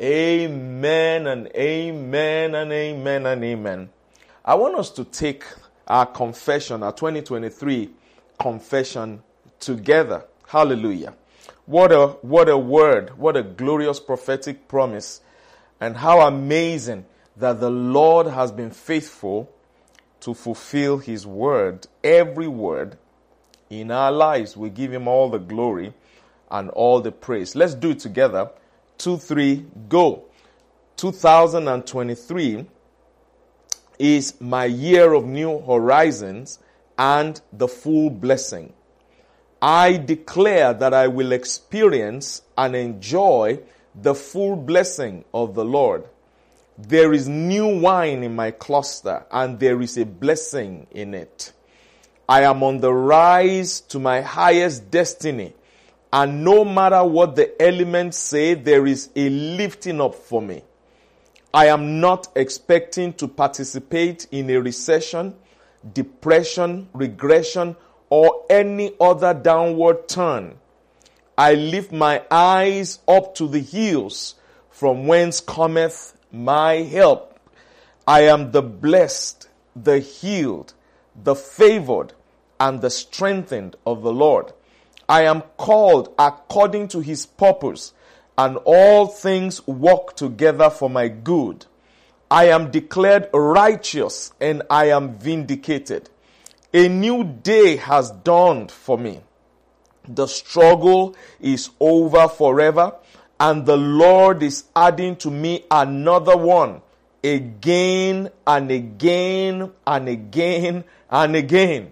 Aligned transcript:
Amen 0.00 1.28
and 1.28 1.46
amen 1.54 2.54
and 2.54 2.72
amen 2.72 3.26
and 3.26 3.44
amen. 3.44 3.90
I 4.44 4.56
want 4.56 4.74
us 4.74 4.90
to 4.90 5.04
take 5.04 5.44
our 5.86 6.06
confession, 6.06 6.82
our 6.82 6.92
2023 6.92 7.90
confession 8.40 9.22
together. 9.60 10.24
Hallelujah. 10.48 11.14
What 11.66 11.92
a, 11.92 12.08
what 12.22 12.48
a 12.48 12.58
word. 12.58 13.16
What 13.16 13.36
a 13.36 13.42
glorious 13.42 14.00
prophetic 14.00 14.66
promise. 14.66 15.20
And 15.80 15.96
how 15.96 16.20
amazing 16.22 17.06
that 17.36 17.60
the 17.60 17.70
Lord 17.70 18.26
has 18.26 18.50
been 18.50 18.70
faithful 18.70 19.50
to 20.20 20.34
fulfill 20.34 20.98
his 20.98 21.26
word. 21.26 21.86
Every 22.02 22.48
word 22.48 22.98
in 23.70 23.90
our 23.90 24.10
lives. 24.10 24.56
We 24.56 24.70
give 24.70 24.92
him 24.92 25.06
all 25.06 25.30
the 25.30 25.38
glory 25.38 25.94
and 26.50 26.70
all 26.70 27.00
the 27.00 27.12
praise. 27.12 27.54
Let's 27.54 27.74
do 27.74 27.90
it 27.90 28.00
together. 28.00 28.50
Two, 28.98 29.18
three, 29.18 29.66
go. 29.88 30.24
2023 30.96 32.66
is 33.98 34.40
my 34.40 34.64
year 34.64 35.12
of 35.12 35.24
new 35.24 35.60
horizons 35.60 36.58
and 36.98 37.40
the 37.52 37.68
full 37.68 38.10
blessing. 38.10 38.72
I 39.60 39.96
declare 39.96 40.74
that 40.74 40.92
I 40.92 41.08
will 41.08 41.32
experience 41.32 42.42
and 42.56 42.76
enjoy 42.76 43.60
the 43.94 44.14
full 44.14 44.56
blessing 44.56 45.24
of 45.32 45.54
the 45.54 45.64
Lord. 45.64 46.04
There 46.76 47.12
is 47.12 47.28
new 47.28 47.80
wine 47.80 48.22
in 48.22 48.34
my 48.34 48.50
cluster 48.50 49.24
and 49.30 49.58
there 49.58 49.80
is 49.80 49.96
a 49.96 50.04
blessing 50.04 50.86
in 50.90 51.14
it. 51.14 51.52
I 52.28 52.42
am 52.42 52.62
on 52.62 52.80
the 52.80 52.92
rise 52.92 53.80
to 53.82 53.98
my 53.98 54.20
highest 54.20 54.90
destiny 54.90 55.54
and 56.14 56.44
no 56.44 56.64
matter 56.64 57.02
what 57.02 57.34
the 57.34 57.60
elements 57.60 58.16
say, 58.16 58.54
there 58.54 58.86
is 58.86 59.10
a 59.16 59.28
lifting 59.28 60.00
up 60.00 60.14
for 60.14 60.40
me. 60.40 60.62
I 61.52 61.66
am 61.66 62.00
not 62.00 62.28
expecting 62.36 63.14
to 63.14 63.26
participate 63.26 64.28
in 64.30 64.48
a 64.50 64.60
recession, 64.60 65.34
depression, 65.92 66.88
regression, 66.92 67.74
or 68.10 68.44
any 68.48 68.92
other 69.00 69.34
downward 69.34 70.08
turn. 70.08 70.54
I 71.36 71.54
lift 71.54 71.90
my 71.90 72.22
eyes 72.30 73.00
up 73.08 73.34
to 73.34 73.48
the 73.48 73.58
hills 73.58 74.36
from 74.70 75.08
whence 75.08 75.40
cometh 75.40 76.16
my 76.30 76.74
help. 76.74 77.40
I 78.06 78.20
am 78.28 78.52
the 78.52 78.62
blessed, 78.62 79.48
the 79.74 79.98
healed, 79.98 80.74
the 81.20 81.34
favored, 81.34 82.12
and 82.60 82.80
the 82.82 82.90
strengthened 82.90 83.74
of 83.84 84.02
the 84.02 84.12
Lord. 84.12 84.52
I 85.08 85.22
am 85.22 85.42
called 85.56 86.14
according 86.18 86.88
to 86.88 87.00
his 87.00 87.26
purpose 87.26 87.92
and 88.36 88.56
all 88.64 89.06
things 89.06 89.66
work 89.66 90.16
together 90.16 90.70
for 90.70 90.90
my 90.90 91.08
good. 91.08 91.66
I 92.30 92.46
am 92.48 92.70
declared 92.70 93.28
righteous 93.32 94.32
and 94.40 94.62
I 94.70 94.86
am 94.86 95.14
vindicated. 95.18 96.10
A 96.72 96.88
new 96.88 97.22
day 97.24 97.76
has 97.76 98.10
dawned 98.10 98.72
for 98.72 98.98
me. 98.98 99.20
The 100.08 100.26
struggle 100.26 101.14
is 101.40 101.70
over 101.78 102.28
forever 102.28 102.96
and 103.38 103.64
the 103.66 103.76
Lord 103.76 104.42
is 104.42 104.64
adding 104.74 105.16
to 105.16 105.30
me 105.30 105.64
another 105.70 106.36
one 106.36 106.82
again 107.22 108.30
and 108.46 108.70
again 108.70 109.70
and 109.86 110.08
again 110.08 110.84
and 111.10 111.36
again. 111.36 111.90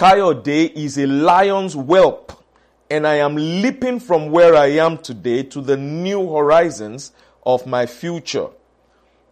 Kayode 0.00 0.72
is 0.76 0.96
a 0.96 1.06
lion's 1.06 1.74
whelp 1.74 2.32
and 2.88 3.06
I 3.06 3.16
am 3.16 3.36
leaping 3.36 4.00
from 4.00 4.30
where 4.30 4.54
I 4.54 4.68
am 4.68 4.96
today 4.96 5.42
to 5.42 5.60
the 5.60 5.76
new 5.76 6.26
horizons 6.32 7.12
of 7.44 7.66
my 7.66 7.84
future. 7.84 8.46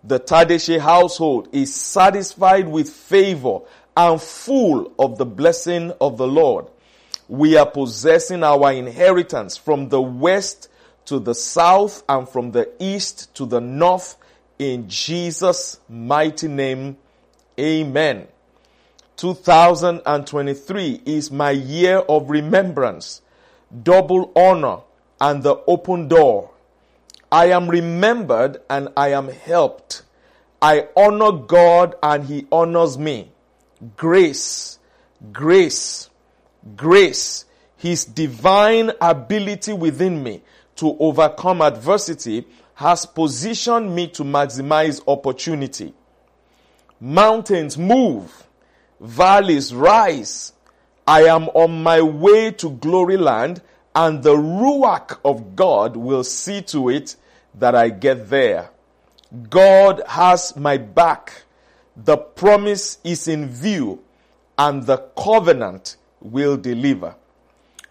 The 0.05 0.21
Tadese 0.21 0.79
household 0.79 1.49
is 1.53 1.75
satisfied 1.75 2.69
with 2.69 2.91
favor 2.91 3.61
and 3.97 4.21
full 4.21 4.93
of 4.99 5.17
the 5.17 5.25
blessing 5.25 5.91
of 6.03 6.19
the 6.19 6.29
Lord. 6.29 6.67
We 7.29 7.57
are 7.57 7.65
possessing 7.65 8.43
our 8.43 8.71
inheritance 8.71 9.57
from 9.57 9.89
the 9.89 10.03
west 10.03 10.69
to 11.07 11.19
the 11.19 11.35
south 11.35 12.03
and 12.11 12.29
from 12.29 12.51
the 12.53 12.69
east 12.79 13.35
to 13.37 13.47
the 13.47 13.63
north 13.63 14.17
in 14.59 14.87
Jesus' 14.87 15.81
mighty 15.89 16.49
name. 16.49 16.99
Amen. 17.59 18.29
2023 19.19 21.03
is 21.05 21.31
my 21.31 21.51
year 21.51 21.99
of 21.99 22.31
remembrance 22.31 23.21
double 23.83 24.33
honor, 24.35 24.79
and 25.21 25.43
the 25.43 25.57
open 25.67 26.09
door. 26.09 26.51
I 27.31 27.47
am 27.47 27.69
remembered 27.69 28.61
and 28.71 28.89
I 28.97 29.09
am 29.13 29.29
helped. 29.29 30.03
I 30.63 30.89
honor 30.97 31.33
God 31.33 31.97
and 32.03 32.25
He 32.25 32.47
honors 32.51 32.97
me. 32.97 33.31
Grace, 33.97 34.79
grace, 35.33 36.09
grace. 36.77 37.45
His 37.77 38.05
divine 38.05 38.93
ability 39.01 39.73
within 39.73 40.23
me 40.23 40.43
to 40.77 40.97
overcome 40.99 41.63
adversity 41.63 42.47
has 42.75 43.07
positioned 43.07 43.95
me 43.95 44.09
to 44.09 44.25
maximize 44.25 45.03
opportunity. 45.07 45.95
Mountains 47.01 47.77
move, 47.79 48.48
valleys 49.01 49.75
rise, 49.75 50.53
I 51.07 51.23
am 51.25 51.49
on 51.51 51.83
my 51.83 52.01
way 52.03 52.51
to 52.53 52.71
glory 52.71 53.17
land 53.17 53.63
and 53.95 54.23
the 54.23 54.35
Ruach 54.35 55.19
of 55.25 55.57
God 55.57 55.97
will 55.97 56.25
see 56.25 56.63
to 56.63 56.89
it 56.89 57.17
that 57.55 57.75
I 57.75 57.89
get 57.89 58.29
there. 58.31 58.71
God 59.51 60.03
has 60.07 60.57
my 60.57 60.77
back. 60.77 61.43
The 61.97 62.17
promise 62.17 62.99
is 63.03 63.27
in 63.29 63.49
view 63.49 64.03
and 64.57 64.85
the 64.85 64.99
covenant 65.17 65.97
will 66.21 66.57
deliver. 66.57 67.15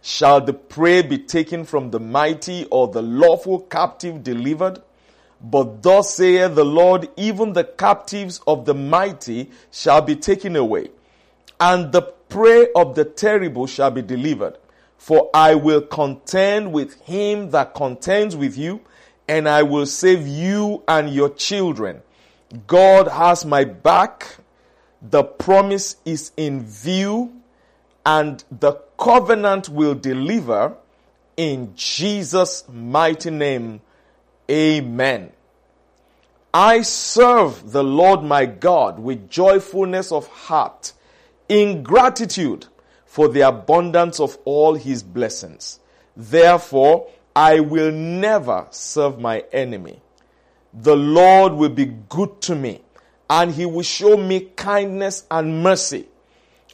Shall 0.01 0.41
the 0.41 0.53
prey 0.53 1.01
be 1.01 1.17
taken 1.17 1.65
from 1.65 1.91
the 1.91 1.99
mighty 1.99 2.65
or 2.71 2.87
the 2.87 3.01
lawful 3.01 3.59
captive 3.59 4.23
delivered? 4.23 4.81
But 5.41 5.83
thus 5.83 6.15
saith 6.15 6.55
the 6.55 6.65
Lord, 6.65 7.09
even 7.17 7.53
the 7.53 7.63
captives 7.63 8.41
of 8.47 8.65
the 8.65 8.73
mighty 8.73 9.51
shall 9.71 10.01
be 10.01 10.15
taken 10.15 10.55
away, 10.55 10.89
and 11.59 11.91
the 11.91 12.01
prey 12.01 12.67
of 12.75 12.95
the 12.95 13.05
terrible 13.05 13.67
shall 13.67 13.91
be 13.91 14.01
delivered. 14.01 14.57
For 14.97 15.29
I 15.33 15.55
will 15.55 15.81
contend 15.81 16.73
with 16.73 16.99
him 17.01 17.51
that 17.51 17.73
contends 17.73 18.35
with 18.35 18.57
you, 18.57 18.81
and 19.27 19.47
I 19.47 19.63
will 19.63 19.85
save 19.85 20.27
you 20.27 20.83
and 20.87 21.13
your 21.13 21.29
children. 21.29 22.01
God 22.65 23.07
has 23.07 23.45
my 23.45 23.63
back. 23.63 24.37
The 25.01 25.23
promise 25.23 25.97
is 26.05 26.31
in 26.37 26.65
view, 26.65 27.41
and 28.05 28.43
the 28.51 28.73
covenant 28.97 29.69
will 29.69 29.93
deliver 29.93 30.75
in 31.35 31.73
Jesus' 31.75 32.63
mighty 32.67 33.29
name. 33.29 33.81
Amen. 34.49 35.31
I 36.53 36.81
serve 36.81 37.71
the 37.71 37.83
Lord 37.83 38.23
my 38.23 38.45
God 38.45 38.97
with 38.97 39.29
joyfulness 39.29 40.11
of 40.11 40.27
heart 40.27 40.93
in 41.49 41.83
gratitude 41.83 42.67
for 43.05 43.27
the 43.27 43.41
abundance 43.41 44.19
of 44.19 44.37
all 44.45 44.75
his 44.75 45.03
blessings. 45.03 45.79
Therefore, 46.15 47.09
I 47.35 47.59
will 47.59 47.91
never 47.91 48.67
serve 48.71 49.19
my 49.19 49.43
enemy. 49.51 50.01
The 50.73 50.95
Lord 50.95 51.53
will 51.53 51.69
be 51.69 51.85
good 51.85 52.41
to 52.41 52.55
me 52.55 52.81
and 53.29 53.51
he 53.51 53.65
will 53.65 53.83
show 53.83 54.17
me 54.17 54.41
kindness 54.55 55.25
and 55.29 55.63
mercy. 55.63 56.07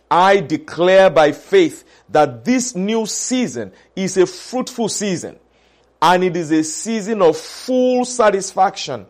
I 0.09 0.41
declare 0.41 1.09
by 1.09 1.31
faith 1.31 1.83
that 2.09 2.45
this 2.45 2.75
new 2.75 3.05
season 3.05 3.71
is 3.95 4.17
a 4.17 4.25
fruitful 4.25 4.89
season 4.89 5.39
and 6.01 6.23
it 6.23 6.35
is 6.35 6.51
a 6.51 6.63
season 6.63 7.21
of 7.21 7.37
full 7.37 8.05
satisfaction, 8.05 9.05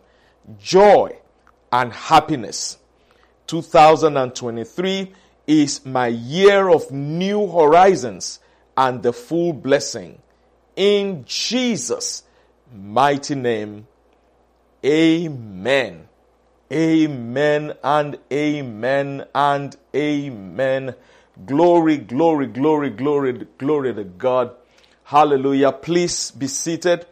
joy, 0.60 1.18
and 1.72 1.92
happiness. 1.92 2.78
2023 3.48 5.12
is 5.48 5.86
my 5.86 6.08
year 6.08 6.70
of 6.70 6.92
new 6.92 7.48
horizons 7.48 8.40
and 8.78 9.04
the 9.04 9.14
full 9.14 9.54
blessing. 9.54 10.22
In 10.76 11.26
Jesus' 11.26 12.24
mighty 12.74 13.36
name, 13.36 13.88
amen. 14.84 16.08
Amen 16.72 17.74
and 17.84 18.18
amen 18.32 19.26
and 19.36 19.78
amen. 19.96 20.96
Glory, 21.46 21.98
glory, 21.98 22.48
glory, 22.48 22.90
glory, 22.90 23.48
glory 23.60 23.94
to 23.94 24.04
God. 24.04 24.56
Hallelujah. 25.04 25.72
Please 25.72 26.32
be 26.32 26.48
seated. 26.48 27.06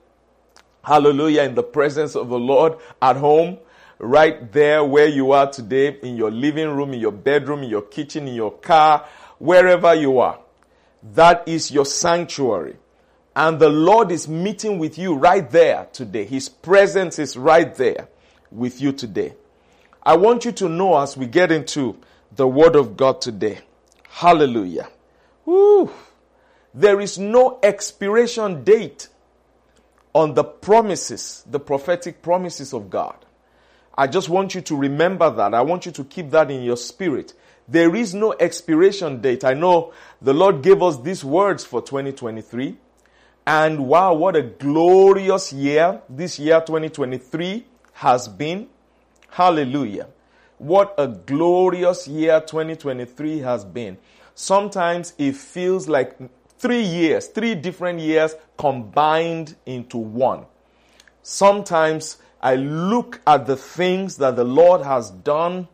Hallelujah. 0.84 1.44
In 1.44 1.54
the 1.54 1.63
presence 1.63 2.16
of 2.16 2.30
the 2.30 2.39
Lord 2.39 2.77
at 3.01 3.18
home 3.18 3.60
right 4.01 4.51
there 4.51 4.83
where 4.83 5.07
you 5.07 5.31
are 5.31 5.50
today, 5.50 5.98
in 6.01 6.18
your 6.18 6.31
living 6.31 6.69
room, 6.69 6.94
in 6.94 7.00
your 7.00 7.12
bedroom, 7.12 7.63
in 7.63 7.69
your 7.69 7.83
kitchen, 7.83 8.27
in 8.27 8.33
your 8.33 8.51
car, 8.51 9.07
wherever 9.38 9.94
you 9.94 10.19
are. 10.19 10.39
That 11.13 11.48
is 11.48 11.71
your 11.71 11.86
sanctuary. 11.86 12.77
And 13.36 13.59
the 13.59 13.69
Lord 13.69 14.12
is 14.12 14.27
meeting 14.27 14.80
with 14.80 14.98
you 14.98 15.13
right 15.13 15.50
there 15.50 15.88
today. 15.94 16.25
His 16.25 16.50
presence 16.50 17.19
is 17.19 17.38
right 17.38 17.74
there 17.75 18.09
with 18.51 18.81
you 18.81 18.92
today. 18.92 19.36
I 20.03 20.18
want 20.18 20.45
you 20.45 20.51
to 20.53 20.68
know 20.68 21.00
as 21.00 21.15
we 21.15 21.27
get 21.27 21.51
into 21.51 21.98
the 22.36 22.48
Word 22.48 22.75
of 22.75 22.98
God 22.98 23.21
today. 23.21 23.59
Hallelujah. 24.09 24.89
Woo. 25.45 25.92
There 26.74 27.00
is 27.00 27.19
no 27.19 27.59
expiration 27.62 28.63
date 28.63 29.09
on 30.13 30.33
the 30.33 30.44
promises, 30.44 31.44
the 31.50 31.59
prophetic 31.59 32.21
promises 32.21 32.74
of 32.74 32.89
God. 32.89 33.15
I 34.01 34.07
just 34.07 34.30
want 34.30 34.56
you 34.56 34.62
to 34.62 34.75
remember 34.75 35.30
that. 35.30 35.53
I 35.53 35.62
want 35.62 35.86
you 35.86 35.92
to 35.92 36.03
keep 36.03 36.31
that 36.31 36.50
in 36.50 36.63
your 36.63 36.75
spirit. 36.75 37.36
There 37.68 37.95
is 37.95 38.15
no 38.15 38.33
expiration 38.39 39.21
date. 39.21 39.44
I 39.44 39.53
know 39.53 39.94
the 40.19 40.33
Lord 40.33 40.63
gave 40.63 40.81
us 40.81 40.98
these 40.98 41.24
words 41.24 41.63
for 41.63 41.83
2023. 41.83 42.77
And 43.45 43.88
wow, 43.88 44.15
what 44.15 44.36
a 44.36 44.42
glorious 44.42 45.53
year 45.53 46.01
this 46.09 46.39
year 46.39 46.62
2023 46.62 47.63
has 47.94 48.27
been. 48.27 48.69
Hallelujah. 49.30 50.07
What 50.57 50.95
a 50.98 51.07
glorious 51.07 52.07
year 52.07 52.42
2023 52.42 53.38
has 53.42 53.63
been. 53.63 54.00
Sometimes 54.33 55.13
it 55.19 55.36
feels 55.36 55.88
like 55.88 56.18
three 56.57 56.81
years, 56.81 57.27
three 57.27 57.53
different 57.53 58.00
years 58.00 58.33
combined 58.57 59.57
into 59.68 60.00
one. 60.00 60.48
Sometimes 61.21 62.18
I 62.41 62.55
look 62.55 63.21
at 63.27 63.45
the 63.45 63.55
things 63.55 64.17
that 64.17 64.35
the 64.35 64.43
Lord 64.43 64.81
has 64.81 65.11
done. 65.11 65.67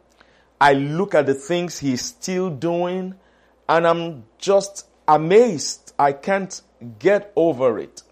I 0.59 0.73
look 0.73 1.15
at 1.15 1.25
the 1.25 1.33
things 1.33 1.79
He's 1.79 2.01
still 2.01 2.49
doing 2.49 3.15
and 3.69 3.87
I'm 3.87 4.25
just 4.37 4.87
amazed. 5.07 5.93
I 5.97 6.11
can't 6.13 6.61
get 6.99 7.31
over 7.35 7.79
it. 7.79 8.03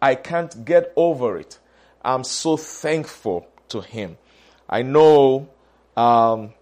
I 0.00 0.14
can't 0.14 0.64
get 0.64 0.92
over 0.96 1.38
it. 1.38 1.58
I'm 2.04 2.24
so 2.24 2.56
thankful 2.56 3.48
to 3.68 3.80
Him. 3.80 4.16
I 4.68 4.82
know 4.82 5.48
um, 5.96 6.52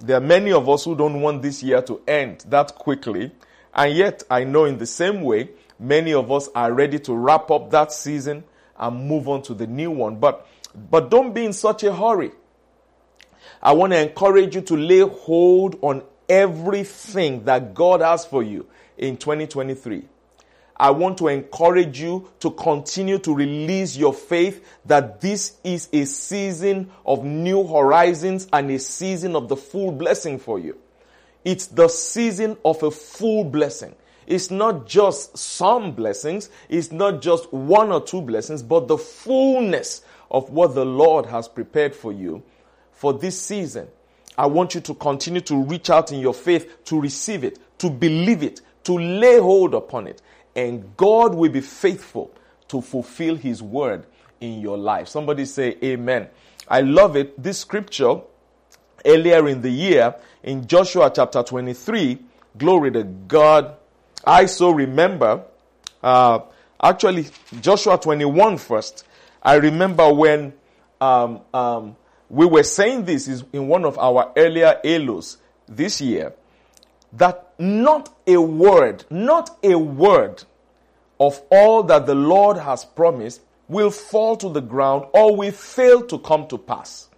there 0.00 0.18
are 0.18 0.20
many 0.20 0.52
of 0.52 0.68
us 0.68 0.84
who 0.84 0.94
don't 0.94 1.20
want 1.20 1.42
this 1.42 1.62
year 1.62 1.82
to 1.82 2.00
end 2.06 2.44
that 2.48 2.74
quickly. 2.74 3.32
And 3.72 3.96
yet, 3.96 4.22
I 4.30 4.44
know 4.44 4.64
in 4.64 4.78
the 4.78 4.86
same 4.86 5.22
way, 5.22 5.50
many 5.78 6.14
of 6.14 6.30
us 6.30 6.48
are 6.54 6.72
ready 6.72 6.98
to 7.00 7.14
wrap 7.14 7.50
up 7.50 7.70
that 7.70 7.92
season 7.92 8.44
and 8.78 9.08
move 9.08 9.28
on 9.28 9.42
to 9.42 9.54
the 9.54 9.66
new 9.66 9.90
one. 9.90 10.16
But, 10.16 10.46
but 10.74 11.10
don't 11.10 11.32
be 11.32 11.44
in 11.44 11.52
such 11.52 11.82
a 11.84 11.94
hurry. 11.94 12.32
I 13.62 13.72
want 13.72 13.92
to 13.92 14.00
encourage 14.00 14.54
you 14.54 14.60
to 14.62 14.76
lay 14.76 15.00
hold 15.00 15.78
on 15.82 16.02
everything 16.28 17.44
that 17.44 17.74
God 17.74 18.00
has 18.00 18.24
for 18.24 18.42
you 18.42 18.66
in 18.98 19.16
2023. 19.16 20.04
I 20.76 20.90
want 20.90 21.18
to 21.18 21.28
encourage 21.28 22.00
you 22.00 22.28
to 22.40 22.50
continue 22.50 23.18
to 23.20 23.34
release 23.34 23.96
your 23.96 24.12
faith 24.12 24.66
that 24.86 25.20
this 25.20 25.56
is 25.62 25.88
a 25.92 26.04
season 26.04 26.90
of 27.06 27.24
new 27.24 27.64
horizons 27.64 28.48
and 28.52 28.70
a 28.70 28.78
season 28.78 29.36
of 29.36 29.48
the 29.48 29.56
full 29.56 29.92
blessing 29.92 30.38
for 30.38 30.58
you. 30.58 30.76
It's 31.44 31.68
the 31.68 31.88
season 31.88 32.56
of 32.64 32.82
a 32.82 32.90
full 32.90 33.44
blessing. 33.44 33.94
It's 34.26 34.50
not 34.50 34.86
just 34.86 35.36
some 35.36 35.92
blessings. 35.92 36.48
It's 36.68 36.90
not 36.90 37.20
just 37.20 37.52
one 37.52 37.92
or 37.92 38.02
two 38.02 38.22
blessings, 38.22 38.62
but 38.62 38.88
the 38.88 38.98
fullness 38.98 40.02
of 40.34 40.50
what 40.50 40.74
the 40.74 40.84
Lord 40.84 41.26
has 41.26 41.48
prepared 41.48 41.94
for 41.94 42.12
you 42.12 42.42
for 42.92 43.12
this 43.12 43.40
season. 43.40 43.88
I 44.36 44.46
want 44.46 44.74
you 44.74 44.80
to 44.82 44.94
continue 44.94 45.40
to 45.42 45.56
reach 45.56 45.90
out 45.90 46.12
in 46.12 46.20
your 46.20 46.34
faith 46.34 46.84
to 46.86 47.00
receive 47.00 47.44
it, 47.44 47.58
to 47.78 47.88
believe 47.88 48.42
it, 48.42 48.60
to 48.84 48.98
lay 48.98 49.38
hold 49.38 49.74
upon 49.74 50.06
it 50.06 50.20
and 50.56 50.96
God 50.96 51.34
will 51.34 51.50
be 51.50 51.60
faithful 51.60 52.32
to 52.68 52.80
fulfill 52.80 53.36
his 53.36 53.62
word 53.62 54.06
in 54.40 54.60
your 54.60 54.78
life. 54.78 55.08
Somebody 55.08 55.44
say 55.44 55.76
amen. 55.82 56.28
I 56.68 56.80
love 56.80 57.16
it. 57.16 57.40
This 57.42 57.58
scripture 57.58 58.20
earlier 59.04 59.48
in 59.48 59.60
the 59.60 59.70
year 59.70 60.14
in 60.42 60.66
Joshua 60.66 61.10
chapter 61.14 61.42
23, 61.42 62.18
glory 62.56 62.90
to 62.92 63.04
God. 63.04 63.76
I 64.24 64.46
so 64.46 64.70
remember, 64.70 65.44
uh, 66.02 66.40
actually 66.82 67.26
Joshua 67.60 67.98
21 67.98 68.58
first. 68.58 69.04
I 69.44 69.56
remember 69.56 70.12
when 70.12 70.54
um, 71.00 71.40
um, 71.52 71.96
we 72.30 72.46
were 72.46 72.62
saying 72.62 73.04
this 73.04 73.28
is 73.28 73.44
in 73.52 73.68
one 73.68 73.84
of 73.84 73.98
our 73.98 74.32
earlier 74.36 74.80
elos 74.84 75.36
this 75.68 76.00
year 76.00 76.32
that 77.12 77.52
not 77.58 78.12
a 78.26 78.38
word, 78.38 79.04
not 79.10 79.56
a 79.62 79.76
word 79.76 80.42
of 81.20 81.40
all 81.50 81.82
that 81.84 82.06
the 82.06 82.14
Lord 82.14 82.56
has 82.56 82.84
promised 82.84 83.40
will 83.68 83.90
fall 83.90 84.36
to 84.38 84.48
the 84.48 84.60
ground 84.60 85.06
or 85.12 85.36
will 85.36 85.52
fail 85.52 86.02
to 86.06 86.18
come 86.18 86.48
to 86.48 86.58
pass. 86.58 87.08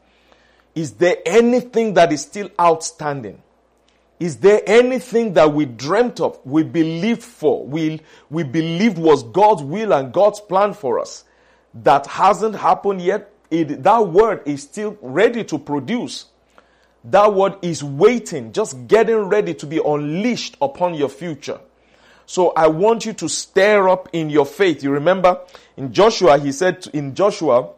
Is 0.75 0.93
there 0.93 1.17
anything 1.25 1.95
that 1.95 2.13
is 2.13 2.23
still 2.23 2.51
outstanding? 2.61 3.43
Is 4.21 4.39
there 4.39 4.63
anything 4.67 5.35
that 5.35 5.53
we 5.53 5.65
dreamt 5.65 6.21
of, 6.21 6.39
we 6.45 6.63
believed 6.63 7.23
for, 7.23 7.65
we, 7.65 8.01
we 8.31 8.43
believed 8.43 8.99
was 8.99 9.23
God's 9.23 9.63
will 9.63 9.93
and 9.93 10.13
God's 10.13 10.41
plan 10.41 10.75
for 10.75 10.99
us 10.99 11.25
that 11.75 12.07
hasn't 12.07 12.57
happened 12.57 13.03
yet? 13.03 13.33
It, 13.51 13.83
that 13.83 14.09
word 14.09 14.43
is 14.45 14.63
still 14.63 14.97
ready 15.01 15.45
to 15.45 15.59
produce. 15.59 16.27
That 17.05 17.33
word 17.33 17.57
is 17.63 17.85
waiting, 17.85 18.53
just 18.53 18.89
getting 18.89 19.17
ready 19.17 19.55
to 19.55 19.67
be 19.67 19.81
unleashed 19.85 20.57
upon 20.61 20.95
your 20.95 21.09
future. 21.09 21.61
So 22.27 22.51
I 22.57 22.67
want 22.67 23.07
you 23.07 23.13
to 23.15 23.29
stir 23.29 23.89
up 23.89 24.09
in 24.13 24.29
your 24.31 24.45
faith. 24.45 24.83
You 24.83 24.91
remember 24.91 25.41
in 25.77 25.93
Joshua, 25.93 26.39
he 26.39 26.51
said 26.51 26.87
in 26.93 27.15
Joshua 27.15 27.71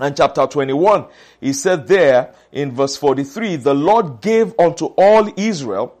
and 0.00 0.16
chapter 0.16 0.46
21, 0.46 1.06
he 1.40 1.52
said 1.52 1.86
there 1.86 2.34
in 2.50 2.72
verse 2.72 2.96
43, 2.96 3.56
the 3.56 3.74
Lord 3.74 4.20
gave 4.20 4.58
unto 4.58 4.86
all 4.96 5.32
Israel 5.36 5.96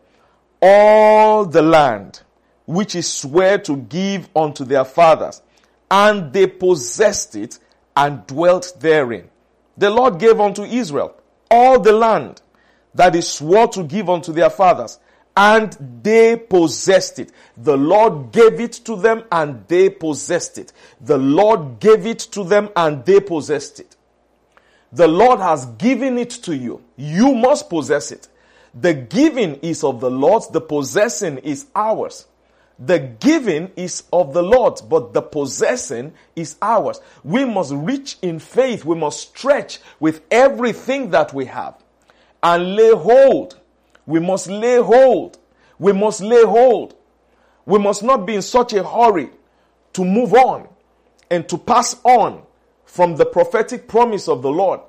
all 0.60 1.44
the 1.44 1.62
land 1.62 2.22
which 2.66 2.94
he 2.94 3.02
sware 3.02 3.58
to 3.58 3.76
give 3.76 4.28
unto 4.34 4.64
their 4.64 4.84
fathers, 4.84 5.42
and 5.90 6.32
they 6.32 6.46
possessed 6.46 7.34
it 7.36 7.58
and 7.96 8.26
dwelt 8.26 8.74
therein. 8.80 9.28
The 9.76 9.90
Lord 9.90 10.18
gave 10.18 10.40
unto 10.40 10.62
Israel 10.62 11.16
all 11.50 11.80
the 11.80 11.92
land 11.92 12.42
that 12.94 13.14
he 13.14 13.20
swore 13.20 13.68
to 13.68 13.82
give 13.82 14.08
unto 14.08 14.32
their 14.32 14.50
fathers, 14.50 14.98
and 15.36 16.00
they 16.02 16.36
possessed 16.36 17.18
it. 17.18 17.32
The 17.56 17.76
Lord 17.76 18.32
gave 18.32 18.60
it 18.60 18.72
to 18.84 18.96
them 18.96 19.24
and 19.30 19.66
they 19.68 19.88
possessed 19.88 20.58
it. 20.58 20.72
The 21.00 21.18
Lord 21.18 21.80
gave 21.80 22.04
it 22.04 22.18
to 22.32 22.44
them 22.44 22.68
and 22.74 23.04
they 23.04 23.20
possessed 23.20 23.80
it. 23.80 23.96
The 24.92 25.06
Lord 25.06 25.38
has 25.38 25.66
given 25.66 26.18
it 26.18 26.30
to 26.30 26.56
you. 26.56 26.82
You 26.96 27.34
must 27.34 27.70
possess 27.70 28.10
it. 28.10 28.28
The 28.74 28.92
giving 28.92 29.54
is 29.56 29.84
of 29.84 30.00
the 30.00 30.10
Lord's, 30.10 30.48
the 30.48 30.60
possessing 30.60 31.38
is 31.38 31.66
ours. 31.74 32.26
The 32.80 32.98
giving 32.98 33.70
is 33.76 34.04
of 34.12 34.32
the 34.32 34.42
Lord, 34.42 34.80
but 34.88 35.12
the 35.12 35.20
possessing 35.20 36.14
is 36.34 36.56
ours. 36.62 37.00
We 37.22 37.44
must 37.44 37.72
reach 37.74 38.16
in 38.22 38.38
faith. 38.38 38.84
We 38.84 38.96
must 38.96 39.20
stretch 39.20 39.80
with 40.00 40.22
everything 40.30 41.10
that 41.10 41.34
we 41.34 41.44
have 41.44 41.76
and 42.42 42.74
lay 42.74 42.94
hold 42.94 43.60
we 44.10 44.18
must 44.18 44.48
lay 44.48 44.78
hold. 44.82 45.38
We 45.78 45.92
must 45.92 46.20
lay 46.20 46.44
hold. 46.44 46.96
We 47.64 47.78
must 47.78 48.02
not 48.02 48.26
be 48.26 48.34
in 48.34 48.42
such 48.42 48.72
a 48.72 48.82
hurry 48.82 49.30
to 49.92 50.04
move 50.04 50.34
on 50.34 50.68
and 51.30 51.48
to 51.48 51.56
pass 51.56 51.96
on 52.02 52.42
from 52.84 53.14
the 53.14 53.24
prophetic 53.24 53.86
promise 53.86 54.28
of 54.28 54.42
the 54.42 54.50
Lord. 54.50 54.80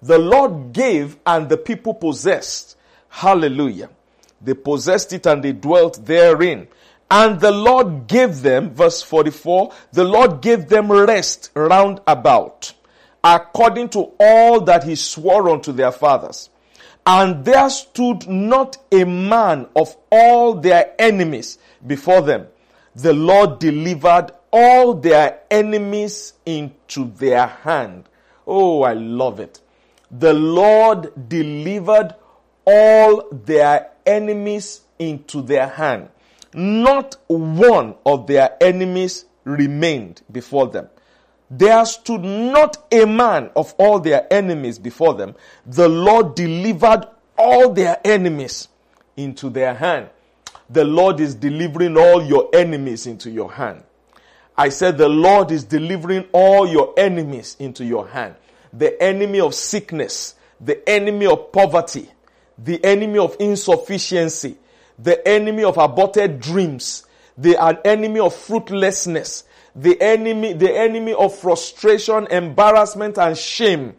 The 0.00 0.18
Lord 0.18 0.72
gave 0.72 1.18
and 1.26 1.50
the 1.50 1.58
people 1.58 1.92
possessed. 1.92 2.76
Hallelujah. 3.10 3.90
They 4.40 4.54
possessed 4.54 5.12
it 5.12 5.26
and 5.26 5.42
they 5.42 5.52
dwelt 5.52 6.06
therein. 6.06 6.66
And 7.10 7.40
the 7.40 7.50
Lord 7.50 8.06
gave 8.06 8.42
them, 8.42 8.72
verse 8.72 9.02
44, 9.02 9.72
the 9.92 10.04
Lord 10.04 10.40
gave 10.40 10.68
them 10.68 10.92
rest 10.92 11.50
round 11.54 12.00
about, 12.06 12.72
according 13.24 13.88
to 13.90 14.12
all 14.20 14.60
that 14.60 14.84
he 14.84 14.94
swore 14.94 15.50
unto 15.50 15.72
their 15.72 15.90
fathers. 15.90 16.50
And 17.04 17.44
there 17.44 17.68
stood 17.70 18.28
not 18.28 18.76
a 18.92 19.04
man 19.04 19.66
of 19.74 19.96
all 20.12 20.54
their 20.54 20.94
enemies 21.00 21.58
before 21.84 22.20
them. 22.22 22.46
The 22.94 23.12
Lord 23.12 23.58
delivered 23.58 24.30
all 24.52 24.94
their 24.94 25.40
enemies 25.50 26.34
into 26.46 27.10
their 27.12 27.46
hand. 27.46 28.04
Oh, 28.46 28.82
I 28.82 28.92
love 28.92 29.40
it. 29.40 29.60
The 30.10 30.34
Lord 30.34 31.28
delivered 31.28 32.14
all 32.64 33.28
their 33.32 33.90
enemies 34.06 34.82
into 34.98 35.42
their 35.42 35.68
hand. 35.68 36.10
Not 36.52 37.16
one 37.26 37.94
of 38.04 38.26
their 38.26 38.56
enemies 38.60 39.24
remained 39.44 40.22
before 40.30 40.68
them 40.68 40.88
there 41.50 41.84
stood 41.84 42.22
not 42.22 42.76
a 42.92 43.04
man 43.04 43.50
of 43.56 43.74
all 43.76 43.98
their 43.98 44.32
enemies 44.32 44.78
before 44.78 45.14
them. 45.14 45.34
The 45.66 45.88
Lord 45.88 46.36
delivered 46.36 47.06
all 47.36 47.70
their 47.72 48.00
enemies 48.04 48.68
into 49.16 49.50
their 49.50 49.74
hand. 49.74 50.10
The 50.68 50.84
Lord 50.84 51.18
is 51.18 51.34
delivering 51.34 51.96
all 51.96 52.22
your 52.22 52.48
enemies 52.52 53.08
into 53.08 53.30
your 53.30 53.50
hand. 53.50 53.82
I 54.56 54.68
said, 54.68 54.96
The 54.96 55.08
Lord 55.08 55.50
is 55.50 55.64
delivering 55.64 56.26
all 56.32 56.68
your 56.68 56.94
enemies 56.96 57.56
into 57.58 57.84
your 57.84 58.06
hand. 58.06 58.36
The 58.72 59.02
enemy 59.02 59.40
of 59.40 59.52
sickness, 59.52 60.36
the 60.60 60.88
enemy 60.88 61.26
of 61.26 61.50
poverty, 61.50 62.08
the 62.56 62.84
enemy 62.84 63.18
of 63.18 63.34
insufficiency, 63.40 64.56
the 65.02 65.26
enemy 65.26 65.64
of 65.64 65.78
aborted 65.78 66.40
dreams, 66.40 67.04
the 67.36 67.56
enemy 67.86 68.20
of 68.20 68.34
fruitlessness, 68.34 69.44
the 69.74 70.00
enemy, 70.00 70.52
the 70.52 70.76
enemy 70.76 71.14
of 71.14 71.34
frustration, 71.34 72.26
embarrassment, 72.30 73.18
and 73.18 73.36
shame. 73.36 73.94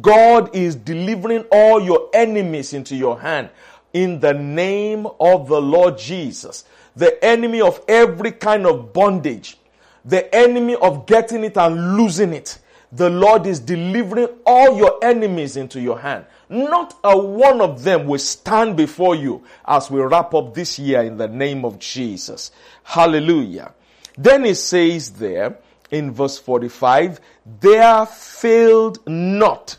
God 0.00 0.54
is 0.54 0.76
delivering 0.76 1.44
all 1.50 1.80
your 1.80 2.10
enemies 2.12 2.72
into 2.74 2.96
your 2.96 3.20
hand 3.20 3.50
in 3.92 4.20
the 4.20 4.34
name 4.34 5.06
of 5.18 5.48
the 5.48 5.60
Lord 5.60 5.98
Jesus. 5.98 6.64
The 6.96 7.22
enemy 7.24 7.60
of 7.60 7.80
every 7.88 8.32
kind 8.32 8.66
of 8.66 8.92
bondage, 8.92 9.56
the 10.04 10.34
enemy 10.34 10.74
of 10.76 11.06
getting 11.06 11.44
it 11.44 11.56
and 11.56 11.96
losing 11.96 12.32
it. 12.32 12.58
The 12.92 13.08
Lord 13.08 13.46
is 13.46 13.60
delivering 13.60 14.28
all 14.44 14.76
your 14.76 14.98
enemies 15.02 15.56
into 15.56 15.80
your 15.80 16.00
hand. 16.00 16.26
Not 16.50 16.98
a 17.04 17.16
one 17.16 17.60
of 17.60 17.84
them 17.84 18.08
will 18.08 18.18
stand 18.18 18.76
before 18.76 19.14
you 19.14 19.44
as 19.64 19.88
we 19.88 20.00
wrap 20.00 20.34
up 20.34 20.52
this 20.52 20.80
year 20.80 21.00
in 21.02 21.16
the 21.16 21.28
name 21.28 21.64
of 21.64 21.78
Jesus. 21.78 22.50
Hallelujah. 22.82 23.72
Then 24.18 24.44
it 24.44 24.56
says 24.56 25.12
there 25.12 25.58
in 25.92 26.10
verse 26.10 26.38
45, 26.38 27.20
there 27.60 28.04
failed 28.04 28.98
not 29.06 29.78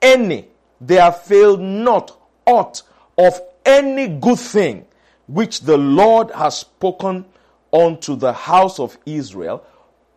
any, 0.00 0.48
there 0.80 1.12
failed 1.12 1.60
not 1.60 2.18
aught 2.46 2.82
of 3.18 3.38
any 3.66 4.08
good 4.08 4.38
thing 4.38 4.86
which 5.26 5.60
the 5.60 5.76
Lord 5.76 6.30
has 6.30 6.58
spoken 6.58 7.26
unto 7.70 8.16
the 8.16 8.32
house 8.32 8.78
of 8.80 8.96
Israel, 9.04 9.62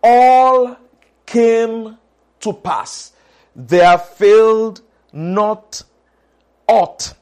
all 0.01 0.77
came 1.25 1.97
to 2.39 2.53
pass. 2.53 3.11
There 3.53 3.97
failed 3.97 4.81
not 5.13 5.83
aught. 6.67 7.13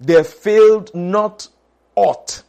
They 0.00 0.22
failed 0.22 0.94
not 0.94 1.48
aught 1.94 2.42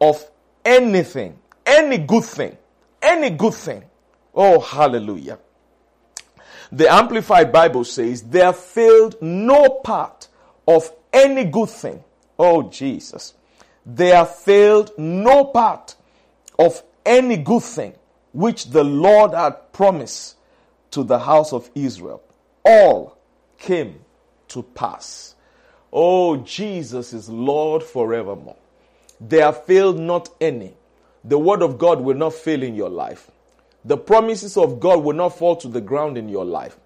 of 0.00 0.24
anything, 0.64 1.38
any 1.66 1.98
good 1.98 2.24
thing, 2.24 2.56
any 3.02 3.30
good 3.30 3.54
thing. 3.54 3.84
Oh, 4.34 4.60
hallelujah. 4.60 5.38
The 6.72 6.92
Amplified 6.92 7.52
Bible 7.52 7.84
says, 7.84 8.22
there 8.22 8.52
failed 8.52 9.16
no 9.20 9.68
part 9.68 10.28
of 10.66 10.90
any 11.12 11.44
good 11.44 11.68
thing. 11.68 12.02
Oh, 12.38 12.68
Jesus. 12.68 13.34
There 13.86 14.24
failed 14.24 14.90
no 14.98 15.44
part 15.44 15.94
of 16.58 16.82
any 17.04 17.36
good 17.36 17.62
thing 17.62 17.94
which 18.32 18.70
the 18.70 18.82
Lord 18.82 19.34
had 19.34 19.72
promised 19.72 20.36
to 20.90 21.04
the 21.04 21.18
house 21.18 21.52
of 21.52 21.70
Israel. 21.74 22.22
All 22.64 23.16
came 23.64 24.00
to 24.48 24.62
pass. 24.62 25.34
Oh, 25.92 26.36
Jesus 26.36 27.12
is 27.12 27.28
Lord 27.28 27.82
forevermore. 27.82 28.56
There 29.20 29.52
failed 29.52 29.98
not 29.98 30.28
any. 30.40 30.74
The 31.24 31.38
word 31.38 31.62
of 31.62 31.78
God 31.78 32.00
will 32.00 32.16
not 32.16 32.34
fail 32.34 32.62
in 32.62 32.74
your 32.74 32.90
life. 32.90 33.30
The 33.84 33.96
promises 33.96 34.56
of 34.56 34.80
God 34.80 35.02
will 35.02 35.16
not 35.16 35.38
fall 35.38 35.56
to 35.56 35.68
the 35.68 35.80
ground 35.80 36.18
in 36.18 36.28
your 36.28 36.44
life. 36.44 36.76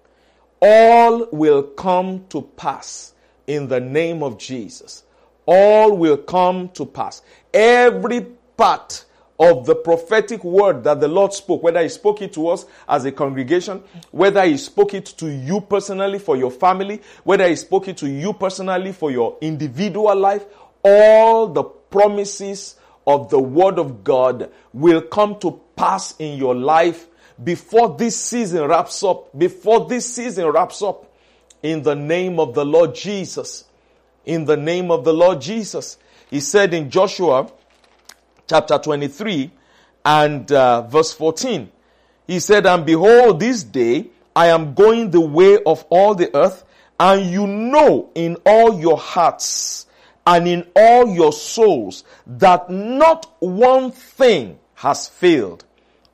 All 0.61 1.27
will 1.31 1.63
come 1.63 2.25
to 2.29 2.41
pass 2.41 3.13
in 3.45 3.67
the 3.67 3.79
name 3.79 4.23
of 4.23 4.37
Jesus. 4.37 5.03
All 5.45 5.97
will 5.97 6.17
come 6.17 6.69
to 6.69 6.85
pass. 6.85 7.21
Every 7.53 8.21
part 8.55 9.05
of 9.39 9.65
the 9.65 9.75
prophetic 9.75 10.43
word 10.43 10.83
that 10.83 10.99
the 10.99 11.07
Lord 11.07 11.33
spoke, 11.33 11.63
whether 11.63 11.81
He 11.81 11.89
spoke 11.89 12.21
it 12.21 12.33
to 12.33 12.49
us 12.49 12.65
as 12.87 13.05
a 13.05 13.11
congregation, 13.11 13.81
whether 14.11 14.45
He 14.45 14.57
spoke 14.57 14.93
it 14.93 15.05
to 15.05 15.31
you 15.31 15.61
personally 15.61 16.19
for 16.19 16.35
your 16.35 16.51
family, 16.51 17.01
whether 17.23 17.47
He 17.47 17.55
spoke 17.55 17.87
it 17.87 17.97
to 17.97 18.09
you 18.09 18.33
personally 18.33 18.91
for 18.91 19.11
your 19.11 19.37
individual 19.41 20.15
life, 20.15 20.45
all 20.83 21.47
the 21.47 21.63
promises 21.63 22.75
of 23.07 23.29
the 23.29 23.39
word 23.39 23.79
of 23.79 24.03
God 24.03 24.51
will 24.73 25.01
come 25.01 25.39
to 25.39 25.59
pass 25.75 26.15
in 26.19 26.37
your 26.37 26.53
life 26.53 27.07
before 27.41 27.95
this 27.97 28.19
season 28.19 28.67
wraps 28.67 29.01
up, 29.03 29.37
before 29.37 29.87
this 29.87 30.13
season 30.13 30.47
wraps 30.47 30.81
up, 30.81 31.05
in 31.63 31.83
the 31.83 31.95
name 31.95 32.39
of 32.39 32.53
the 32.53 32.65
Lord 32.65 32.95
Jesus. 32.95 33.65
In 34.25 34.45
the 34.45 34.57
name 34.57 34.91
of 34.91 35.03
the 35.03 35.13
Lord 35.13 35.41
Jesus. 35.41 35.97
He 36.29 36.39
said 36.39 36.73
in 36.73 36.89
Joshua 36.89 37.51
chapter 38.49 38.79
23 38.79 39.51
and 40.03 40.51
uh, 40.51 40.81
verse 40.81 41.13
14. 41.13 41.71
He 42.25 42.39
said, 42.39 42.65
And 42.65 42.85
behold, 42.85 43.39
this 43.39 43.63
day 43.63 44.07
I 44.35 44.47
am 44.47 44.73
going 44.73 45.11
the 45.11 45.21
way 45.21 45.59
of 45.63 45.85
all 45.89 46.15
the 46.15 46.35
earth, 46.35 46.65
and 46.99 47.29
you 47.29 47.45
know 47.45 48.09
in 48.15 48.37
all 48.45 48.79
your 48.79 48.97
hearts 48.97 49.85
and 50.25 50.47
in 50.47 50.67
all 50.75 51.13
your 51.13 51.31
souls 51.31 52.03
that 52.25 52.69
not 52.69 53.31
one 53.39 53.91
thing 53.91 54.59
has 54.75 55.07
failed 55.07 55.63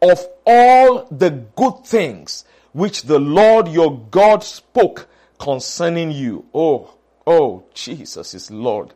of 0.02 0.26
all 0.46 1.08
the 1.12 1.30
good 1.30 1.86
things 1.86 2.46
which 2.74 3.04
the 3.04 3.20
Lord 3.20 3.68
your 3.70 3.98
God 4.12 4.44
spoke 4.44 5.08
concerning 5.40 6.12
you. 6.12 6.46
Oh, 6.54 6.94
oh, 7.26 7.64
Jesus 7.74 8.34
is 8.34 8.52
Lord. 8.52 8.94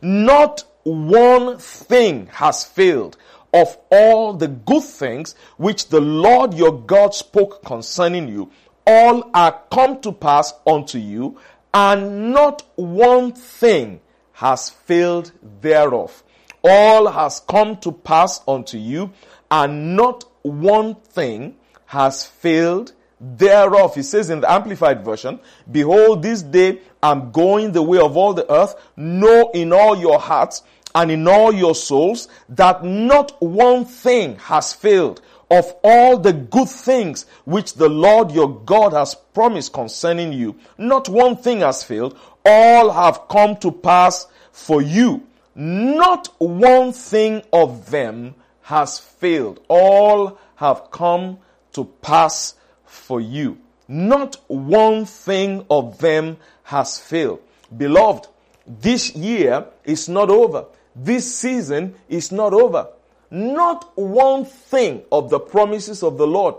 Not 0.00 0.64
one 0.86 1.58
thing 1.58 2.26
has 2.26 2.62
failed 2.62 3.16
of 3.52 3.76
all 3.90 4.34
the 4.34 4.46
good 4.46 4.84
things 4.84 5.34
which 5.56 5.88
the 5.88 6.00
Lord 6.00 6.54
your 6.54 6.80
God 6.80 7.12
spoke 7.12 7.64
concerning 7.64 8.28
you. 8.28 8.52
All 8.86 9.28
are 9.34 9.60
come 9.72 10.00
to 10.02 10.12
pass 10.12 10.54
unto 10.64 10.98
you, 10.98 11.38
and 11.74 12.32
not 12.32 12.62
one 12.76 13.32
thing 13.32 14.00
has 14.34 14.70
failed 14.70 15.32
thereof. 15.60 16.22
All 16.62 17.08
has 17.08 17.40
come 17.40 17.78
to 17.78 17.90
pass 17.90 18.40
unto 18.46 18.78
you, 18.78 19.12
and 19.50 19.96
not 19.96 20.24
one 20.42 20.94
thing 20.94 21.56
has 21.86 22.26
failed 22.26 22.92
thereof. 23.20 23.94
He 23.96 24.02
says 24.02 24.30
in 24.30 24.40
the 24.40 24.50
Amplified 24.50 25.04
Version, 25.04 25.40
Behold, 25.70 26.22
this 26.22 26.42
day 26.42 26.80
I'm 27.02 27.32
going 27.32 27.72
the 27.72 27.82
way 27.82 27.98
of 27.98 28.16
all 28.16 28.34
the 28.34 28.50
earth. 28.52 28.74
Know 28.96 29.50
in 29.52 29.72
all 29.72 29.96
your 29.96 30.20
hearts 30.20 30.62
and 30.96 31.10
in 31.10 31.28
all 31.28 31.52
your 31.52 31.74
souls 31.74 32.26
that 32.48 32.82
not 32.82 33.40
one 33.42 33.84
thing 33.84 34.34
has 34.36 34.72
failed 34.72 35.20
of 35.50 35.74
all 35.84 36.16
the 36.18 36.32
good 36.32 36.70
things 36.70 37.26
which 37.44 37.74
the 37.74 37.88
Lord 37.88 38.32
your 38.32 38.48
God 38.60 38.94
has 38.94 39.14
promised 39.14 39.74
concerning 39.74 40.32
you. 40.32 40.56
Not 40.78 41.10
one 41.10 41.36
thing 41.36 41.60
has 41.60 41.84
failed. 41.84 42.18
All 42.46 42.90
have 42.90 43.28
come 43.28 43.56
to 43.58 43.70
pass 43.70 44.26
for 44.52 44.80
you. 44.80 45.22
Not 45.54 46.28
one 46.38 46.94
thing 46.94 47.42
of 47.52 47.90
them 47.90 48.34
has 48.62 48.98
failed. 48.98 49.60
All 49.68 50.38
have 50.56 50.90
come 50.90 51.38
to 51.74 51.84
pass 51.84 52.54
for 52.86 53.20
you. 53.20 53.58
Not 53.86 54.36
one 54.48 55.04
thing 55.04 55.66
of 55.68 55.98
them 55.98 56.38
has 56.64 56.98
failed. 56.98 57.40
Beloved, 57.76 58.28
this 58.66 59.14
year 59.14 59.66
is 59.84 60.08
not 60.08 60.30
over. 60.30 60.64
This 60.96 61.36
season 61.36 61.94
is 62.08 62.32
not 62.32 62.52
over. 62.52 62.88
Not 63.30 63.96
one 63.96 64.44
thing 64.44 65.02
of 65.12 65.30
the 65.30 65.38
promises 65.38 66.02
of 66.02 66.16
the 66.16 66.26
Lord 66.26 66.54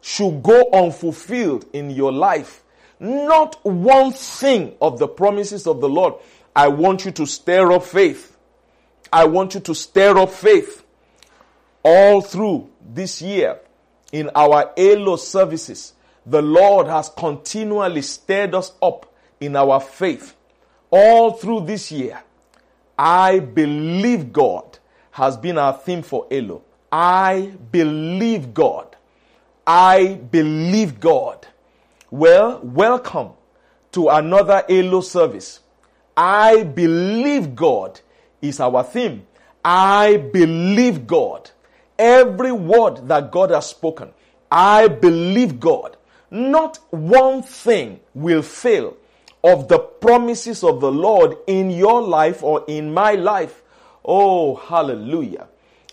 should 0.00 0.42
go 0.42 0.70
unfulfilled 0.72 1.66
in 1.72 1.90
your 1.90 2.12
life. 2.12 2.62
Not 3.00 3.58
one 3.64 4.12
thing 4.12 4.74
of 4.80 4.98
the 4.98 5.08
promises 5.08 5.66
of 5.66 5.80
the 5.80 5.88
Lord. 5.88 6.14
I 6.54 6.68
want 6.68 7.04
you 7.04 7.10
to 7.12 7.26
stir 7.26 7.72
up 7.72 7.84
faith. 7.84 8.36
I 9.12 9.24
want 9.26 9.54
you 9.54 9.60
to 9.60 9.74
stir 9.74 10.16
up 10.18 10.30
faith 10.30 10.84
all 11.84 12.22
through 12.22 12.70
this 12.82 13.20
year 13.20 13.60
in 14.10 14.30
our 14.34 14.72
ALO 14.76 15.16
services, 15.16 15.92
the 16.24 16.40
Lord 16.40 16.86
has 16.86 17.10
continually 17.10 18.02
stirred 18.02 18.54
us 18.54 18.72
up 18.82 19.12
in 19.40 19.54
our 19.54 19.80
faith. 19.80 20.34
All 20.90 21.32
through 21.32 21.66
this 21.66 21.92
year, 21.92 22.22
I 22.98 23.40
believe 23.40 24.32
God 24.32 24.78
has 25.12 25.36
been 25.36 25.58
our 25.58 25.72
theme 25.72 26.02
for 26.02 26.26
ALO. 26.30 26.62
I 26.90 27.52
believe 27.72 28.54
God. 28.54 28.96
I 29.66 30.14
believe 30.14 31.00
God. 31.00 31.46
Well, 32.10 32.60
welcome 32.62 33.30
to 33.92 34.08
another 34.08 34.62
ALO 34.68 35.00
service. 35.00 35.60
I 36.16 36.62
believe 36.62 37.56
God 37.56 38.00
is 38.40 38.60
our 38.60 38.84
theme. 38.84 39.26
I 39.64 40.16
believe 40.16 41.06
God. 41.06 41.50
Every 41.98 42.52
word 42.52 43.08
that 43.08 43.30
God 43.30 43.50
has 43.50 43.70
spoken, 43.70 44.12
I 44.50 44.88
believe 44.88 45.58
God. 45.58 45.96
Not 46.30 46.78
one 46.90 47.42
thing 47.42 48.00
will 48.14 48.42
fail 48.42 48.96
of 49.44 49.68
the 49.68 49.78
promises 49.78 50.64
of 50.64 50.80
the 50.80 50.90
Lord 50.90 51.36
in 51.46 51.70
your 51.70 52.00
life 52.00 52.42
or 52.42 52.64
in 52.66 52.94
my 52.94 53.12
life. 53.12 53.62
Oh, 54.02 54.54
hallelujah. 54.54 55.48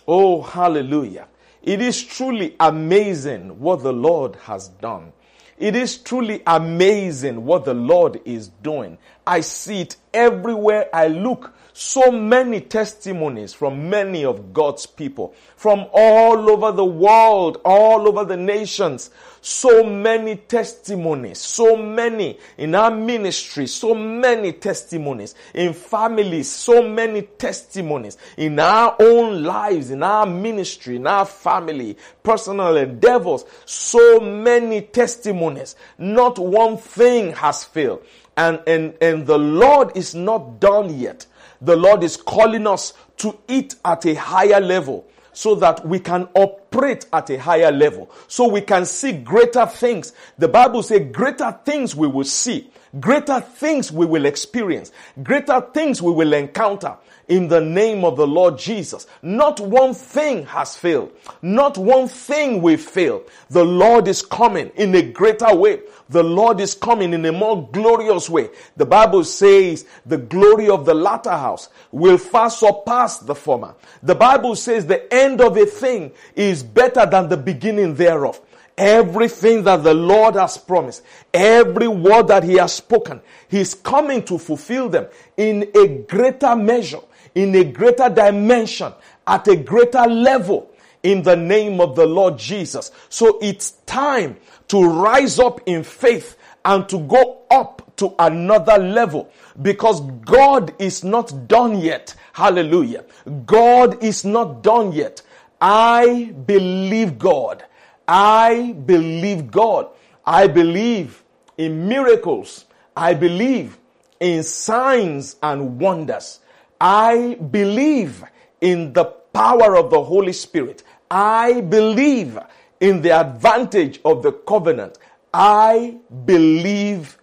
Oh, 0.08 0.42
hallelujah. 0.42 1.28
It 1.62 1.82
is 1.82 2.02
truly 2.02 2.56
amazing 2.62 3.60
what 3.60 3.84
the 3.84 3.92
Lord 3.92 4.38
has 4.38 4.70
done. 4.70 5.12
It 5.58 5.76
is 5.76 5.98
truly 5.98 6.42
amazing 6.48 7.46
what 7.46 7.66
the 7.66 7.74
Lord 7.74 8.22
is 8.26 8.48
doing. 8.48 8.98
I 9.28 9.42
see 9.42 9.82
it 9.82 9.98
everywhere 10.14 10.90
I 10.94 11.08
look. 11.08 11.54
So 11.74 12.12
many 12.12 12.62
testimonies 12.62 13.54
from 13.54 13.90
many 13.90 14.26
of 14.26 14.54
God's 14.54 14.86
people, 14.86 15.34
from 15.56 15.88
all 15.94 16.50
over 16.50 16.72
the 16.72 16.86
world, 16.86 17.62
all 17.64 18.08
over 18.08 18.26
the 18.26 18.38
nations. 18.38 19.10
So 19.44 19.84
many 19.84 20.36
testimonies, 20.36 21.40
so 21.40 21.76
many 21.76 22.38
in 22.58 22.76
our 22.76 22.92
ministry, 22.92 23.66
so 23.68 23.96
many 23.96 24.54
testimonies 24.54 25.34
in 25.56 25.74
families, 25.74 26.52
so 26.52 26.88
many 26.88 27.24
testimonies 27.24 28.18
in 28.38 28.60
our 28.60 28.96
own 29.00 29.44
lives, 29.44 29.90
in 29.90 30.04
our 30.04 30.28
ministry, 30.28 30.98
in 30.98 31.08
our 31.08 31.26
family, 31.26 31.98
personal 32.22 32.78
endeavors, 32.78 33.46
so 33.66 34.20
many 34.20 34.82
testimonies. 34.82 35.76
Not 35.98 36.38
one 36.38 36.78
thing 36.78 37.32
has 37.34 37.64
failed. 37.64 38.06
And, 38.38 38.62
and, 38.68 38.94
and 39.02 39.26
the 39.26 39.38
Lord 39.38 39.98
is 39.98 40.14
not 40.14 40.60
done 40.60 40.98
yet. 41.00 41.26
The 41.62 41.76
Lord 41.76 42.04
is 42.04 42.18
calling 42.18 42.68
us 42.68 42.94
to 43.18 43.38
eat 43.48 43.76
at 43.86 44.06
a 44.06 44.16
higher 44.16 44.60
level 44.60 45.08
so 45.34 45.56
that 45.56 45.86
we 45.86 46.00
can 46.00 46.28
operate 46.34 47.06
at 47.14 47.30
a 47.30 47.38
higher 47.40 47.72
level. 47.72 48.10
So 48.28 48.48
we 48.48 48.62
can 48.62 48.86
see 48.86 49.14
greater 49.14 49.66
things. 49.66 50.14
The 50.38 50.48
Bible 50.48 50.84
says 50.84 51.08
greater 51.12 51.58
things 51.64 51.96
we 51.96 52.08
will 52.08 52.26
see. 52.26 52.70
Greater 53.00 53.40
things 53.40 53.92
we 53.92 54.06
will 54.06 54.26
experience. 54.26 54.92
Greater 55.24 55.62
things 55.74 56.02
we 56.02 56.12
will 56.12 56.34
encounter 56.34 56.98
in 57.32 57.48
the 57.48 57.62
name 57.62 58.04
of 58.04 58.18
the 58.18 58.28
Lord 58.28 58.58
Jesus. 58.58 59.08
Not 59.22 59.62
one 59.62 59.94
thing 59.94 60.46
has 60.48 60.76
failed. 60.76 61.14
Not 61.42 61.78
one 61.78 62.10
thing 62.10 62.62
will 62.62 62.76
fail. 62.76 63.24
The 63.50 63.64
Lord 63.64 64.10
is 64.10 64.22
coming 64.22 64.70
in 64.76 64.94
a 64.94 65.02
greater 65.02 65.56
way. 65.56 65.80
The 66.10 66.24
Lord 66.24 66.60
is 66.60 66.76
coming 66.76 67.14
in 67.14 67.26
a 67.26 67.32
more 67.32 67.70
glorious 67.72 68.30
way. 68.30 68.50
The 68.76 68.86
Bible 68.86 69.24
says 69.24 69.86
the 70.06 70.18
glory 70.18 70.68
of 70.68 70.86
the 70.86 70.94
latter 70.94 71.32
house 71.32 71.70
will 71.90 72.18
far 72.18 72.50
surpass 72.50 73.20
the 73.20 73.34
former. 73.34 73.76
The 74.04 74.16
Bible 74.16 74.58
says 74.58 74.86
the 74.86 75.12
end 75.14 75.40
of 75.40 75.56
a 75.56 75.66
thing 75.66 76.12
is 76.36 76.62
better 76.62 77.06
than 77.06 77.30
the 77.30 77.38
beginning 77.38 77.96
thereof. 77.96 78.42
Everything 78.78 79.64
that 79.64 79.84
the 79.84 79.94
Lord 79.94 80.36
has 80.36 80.58
promised, 80.58 81.04
every 81.34 81.88
word 81.88 82.28
that 82.28 82.44
He 82.44 82.56
has 82.56 82.74
spoken, 82.74 83.22
He's 83.48 83.74
coming 83.74 84.22
to 84.24 84.38
fulfill 84.38 84.90
them 84.90 85.08
in 85.38 85.70
a 85.76 85.88
greater 86.10 86.56
measure, 86.56 87.02
in 87.36 87.56
a 87.56 87.64
greater 87.64 88.10
dimension, 88.10 88.94
at 89.26 89.48
a 89.48 89.56
greater 89.56 90.06
level 90.08 90.72
in 91.04 91.24
the 91.24 91.36
name 91.36 91.80
of 91.82 91.96
the 91.96 92.06
Lord 92.06 92.38
Jesus. 92.38 92.92
So 93.10 93.40
it's 93.42 93.72
time 93.86 94.38
to 94.68 94.84
rise 94.84 95.40
up 95.40 95.62
in 95.66 95.84
faith 95.84 96.38
and 96.64 96.88
to 96.90 97.00
go 97.00 97.44
up 97.50 97.96
to 97.98 98.14
another 98.20 98.78
level 98.78 99.32
because 99.62 100.02
God 100.26 100.74
is 100.80 101.04
not 101.04 101.48
done 101.48 101.80
yet. 101.80 102.16
Hallelujah. 102.34 103.06
God 103.46 104.04
is 104.04 104.26
not 104.26 104.64
done 104.64 104.92
yet. 104.92 105.22
I 105.60 106.34
believe 106.46 107.20
God. 107.20 107.64
I 108.08 108.74
believe 108.86 109.52
God. 109.52 109.88
I 110.26 110.48
believe 110.48 111.24
in 111.58 111.88
miracles. 111.88 112.66
I 112.96 113.14
believe 113.14 113.78
in 114.20 114.44
signs 114.44 115.36
and 115.42 115.80
wonders. 115.80 116.40
I 116.84 117.36
believe 117.36 118.24
in 118.60 118.92
the 118.94 119.06
power 119.06 119.78
of 119.78 119.92
the 119.92 120.04
Holy 120.04 120.34
Spirit. 120.34 120.82
I 121.12 121.62
believe 121.62 122.40
in 122.80 123.04
the 123.04 123.12
advantage 123.12 124.02
of 124.04 124.24
the 124.24 124.32
covenant. 124.32 124.98
I 125.32 126.00
believe 126.26 127.20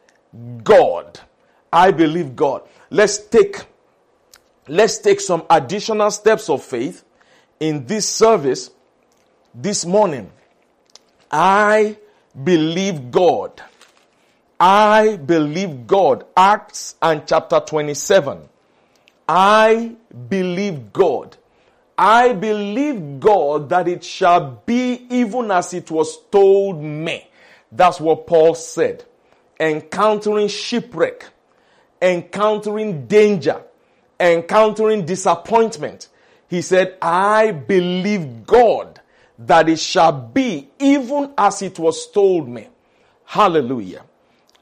God. 0.62 1.18
I 1.72 1.90
believe 1.90 2.36
God. 2.36 2.68
Let's 2.90 3.18
take, 3.18 3.66
let's 4.68 4.98
take 4.98 5.20
some 5.20 5.42
additional 5.50 6.12
steps 6.12 6.48
of 6.48 6.62
faith 6.62 7.02
in 7.58 7.84
this 7.84 8.08
service 8.08 8.70
this 9.52 9.84
morning. 9.84 10.30
I 11.32 11.96
believe 12.44 13.10
God. 13.10 13.60
I 14.60 15.16
believe 15.16 15.88
God. 15.88 16.26
Acts 16.36 16.94
and 17.02 17.26
chapter 17.26 17.58
27. 17.58 18.50
I 19.28 19.94
believe 20.28 20.92
God. 20.92 21.36
I 21.96 22.32
believe 22.32 23.20
God 23.20 23.68
that 23.68 23.88
it 23.88 24.02
shall 24.02 24.62
be 24.64 25.06
even 25.10 25.50
as 25.50 25.74
it 25.74 25.90
was 25.90 26.18
told 26.30 26.80
me. 26.80 27.28
That's 27.70 28.00
what 28.00 28.26
Paul 28.26 28.54
said. 28.54 29.04
Encountering 29.60 30.48
shipwreck, 30.48 31.26
encountering 32.00 33.06
danger, 33.06 33.62
encountering 34.18 35.04
disappointment. 35.04 36.08
He 36.48 36.62
said, 36.62 36.96
I 37.02 37.50
believe 37.50 38.46
God 38.46 39.00
that 39.40 39.68
it 39.68 39.78
shall 39.80 40.12
be 40.12 40.70
even 40.78 41.32
as 41.36 41.60
it 41.62 41.78
was 41.78 42.10
told 42.10 42.48
me. 42.48 42.68
Hallelujah. 43.24 44.04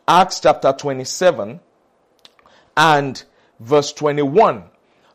Acts 0.08 0.40
chapter 0.40 0.72
27 0.72 1.60
and 2.76 3.24
verse 3.60 3.92
21. 3.92 4.64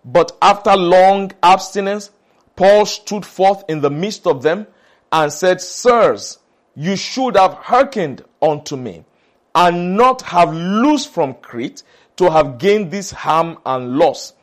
But 0.03 0.37
after 0.41 0.75
long 0.75 1.31
abstinence, 1.43 2.11
Paul 2.55 2.85
stood 2.85 3.25
forth 3.25 3.63
in 3.67 3.81
the 3.81 3.89
midst 3.89 4.27
of 4.27 4.43
them 4.43 4.67
and 5.11 5.31
said, 5.31 5.61
Sirs, 5.61 6.39
you 6.75 6.95
should 6.95 7.35
have 7.35 7.53
hearkened 7.53 8.23
unto 8.41 8.75
me 8.75 9.03
and 9.53 9.97
not 9.97 10.21
have 10.23 10.53
loosed 10.53 11.13
from 11.13 11.33
Crete 11.35 11.83
to 12.17 12.31
have 12.31 12.57
gained 12.57 12.91
this 12.91 13.11
harm 13.11 13.57
and 13.65 13.97
loss. 13.97 14.33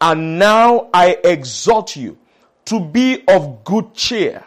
And 0.00 0.38
now 0.38 0.88
I 0.92 1.18
exhort 1.24 1.96
you 1.96 2.18
to 2.66 2.80
be 2.80 3.22
of 3.28 3.64
good 3.64 3.94
cheer, 3.94 4.44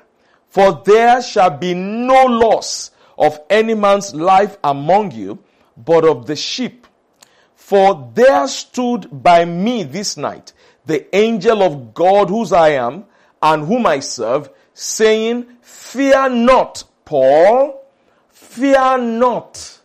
for 0.50 0.82
there 0.86 1.22
shall 1.22 1.50
be 1.50 1.74
no 1.74 2.26
loss 2.26 2.92
of 3.18 3.40
any 3.50 3.74
man's 3.74 4.14
life 4.14 4.58
among 4.64 5.12
you, 5.12 5.40
but 5.78 6.06
of 6.06 6.26
the 6.26 6.36
sheep. 6.36 6.85
For 7.66 8.12
there 8.14 8.48
stood 8.48 9.24
by 9.24 9.44
me 9.44 9.82
this 9.82 10.18
night 10.18 10.54
the 10.86 11.04
angel 11.16 11.64
of 11.64 11.96
God 11.96 12.30
whose 12.30 12.54
I 12.54 12.70
am 12.74 13.06
and 13.42 13.66
whom 13.66 13.88
I 13.88 14.02
serve, 14.02 14.52
saying, 14.76 15.48
Fear 15.64 16.30
not, 16.30 16.84
Paul, 17.06 17.84
fear 18.30 19.00
not, 19.00 19.80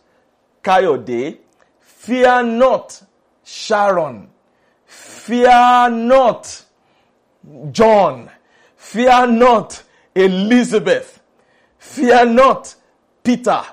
Kayode, 0.63 1.39
fear 1.79 2.43
not, 2.43 3.01
Sharon, 3.43 4.29
fear 4.85 5.89
not, 5.89 6.63
John, 7.71 8.29
fear 8.75 9.25
not, 9.25 9.81
Elizabeth, 10.13 11.19
fear 11.79 12.27
not, 12.27 12.75
Peter, 13.23 13.63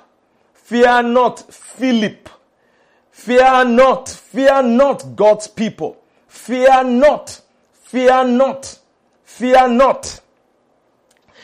fear 0.55 1.03
not, 1.03 1.53
Philip, 1.53 2.31
fear 3.19 3.65
not, 3.65 4.09
fear 4.09 4.63
not, 4.63 5.17
God's 5.17 5.49
people. 5.49 5.97
Fear 6.29 6.85
not. 6.85 7.41
Fear 7.73 8.25
not. 8.25 8.79
Fear 9.25 9.69
not. 9.69 10.21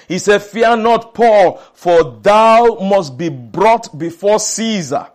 He 0.09 0.19
said, 0.19 0.43
Fear 0.43 0.77
not, 0.77 1.15
Paul, 1.15 1.57
for 1.75 2.19
thou 2.23 2.79
must 2.81 3.19
be 3.19 3.29
brought 3.29 3.97
before 3.99 4.39
Caesar. 4.39 5.09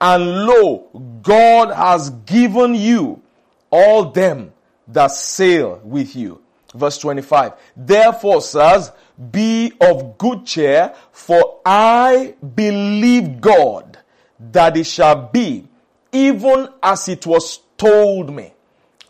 And 0.00 0.44
lo, 0.44 0.88
God 1.22 1.74
has 1.74 2.10
given 2.10 2.74
you 2.74 3.22
all 3.70 4.10
them 4.10 4.52
that 4.88 5.12
sail 5.12 5.80
with 5.82 6.14
you. 6.14 6.42
Verse 6.74 6.98
25. 6.98 7.54
Therefore, 7.76 8.42
sirs, 8.42 8.92
be 9.30 9.72
of 9.80 10.18
good 10.18 10.44
cheer, 10.44 10.94
for 11.10 11.60
I 11.64 12.34
believe 12.54 13.40
God 13.40 13.98
that 14.38 14.76
it 14.76 14.84
shall 14.84 15.28
be 15.28 15.66
even 16.12 16.68
as 16.82 17.08
it 17.08 17.26
was 17.26 17.60
told 17.76 18.34
me. 18.34 18.52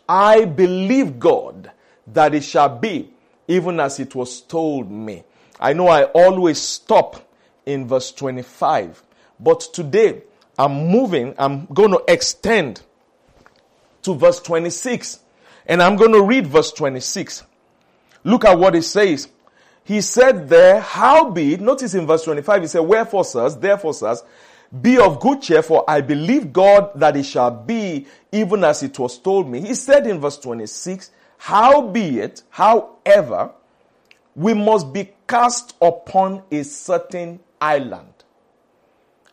I 0.07 0.45
believe 0.45 1.19
God 1.19 1.71
that 2.07 2.33
it 2.33 2.43
shall 2.43 2.77
be 2.77 3.11
even 3.47 3.79
as 3.79 3.99
it 3.99 4.13
was 4.13 4.41
told 4.41 4.91
me. 4.91 5.23
I 5.59 5.73
know 5.73 5.87
I 5.87 6.03
always 6.03 6.59
stop 6.59 7.27
in 7.65 7.87
verse 7.87 8.11
25, 8.11 9.01
but 9.39 9.61
today 9.61 10.21
I'm 10.57 10.87
moving, 10.87 11.33
I'm 11.37 11.65
going 11.67 11.91
to 11.91 12.03
extend 12.07 12.81
to 14.03 14.13
verse 14.15 14.39
26 14.39 15.19
and 15.65 15.81
I'm 15.81 15.95
going 15.95 16.13
to 16.13 16.21
read 16.21 16.47
verse 16.47 16.71
26. 16.71 17.43
Look 18.23 18.45
at 18.45 18.57
what 18.57 18.75
it 18.75 18.83
says. 18.83 19.29
He 19.83 20.01
said 20.01 20.49
there, 20.49 20.81
how 20.81 21.29
be, 21.29 21.53
it? 21.53 21.61
notice 21.61 21.93
in 21.93 22.05
verse 22.05 22.23
25, 22.23 22.61
he 22.61 22.67
said, 22.67 22.79
wherefore 22.81 23.23
sirs, 23.23 23.55
therefore 23.55 23.93
sirs, 23.93 24.23
be 24.81 24.97
of 24.97 25.19
good 25.19 25.41
cheer, 25.41 25.61
for 25.61 25.89
I 25.89 26.01
believe 26.01 26.51
God 26.51 26.91
that 26.95 27.15
it 27.15 27.23
shall 27.23 27.51
be 27.51 28.05
even 28.31 28.63
as 28.63 28.83
it 28.83 28.97
was 28.99 29.17
told 29.17 29.49
me. 29.49 29.61
He 29.61 29.73
said 29.73 30.07
in 30.07 30.19
verse 30.19 30.37
26, 30.37 31.11
How 31.37 31.81
be 31.87 32.19
it, 32.19 32.43
however, 32.49 33.51
we 34.35 34.53
must 34.53 34.93
be 34.93 35.09
cast 35.27 35.75
upon 35.81 36.43
a 36.51 36.63
certain 36.63 37.39
island. 37.59 38.13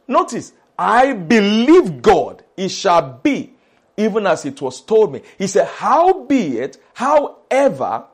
Notice, 0.07 0.53
I 0.79 1.13
believe 1.13 2.03
God, 2.03 2.45
it 2.57 2.71
shall 2.71 3.21
be 3.23 3.53
even 3.97 4.27
as 4.27 4.45
it 4.45 4.61
was 4.61 4.81
told 4.81 5.13
me. 5.13 5.23
He 5.39 5.47
said, 5.47 5.67
How 5.67 6.25
be 6.25 6.59
it, 6.59 6.79
however, 6.95 8.05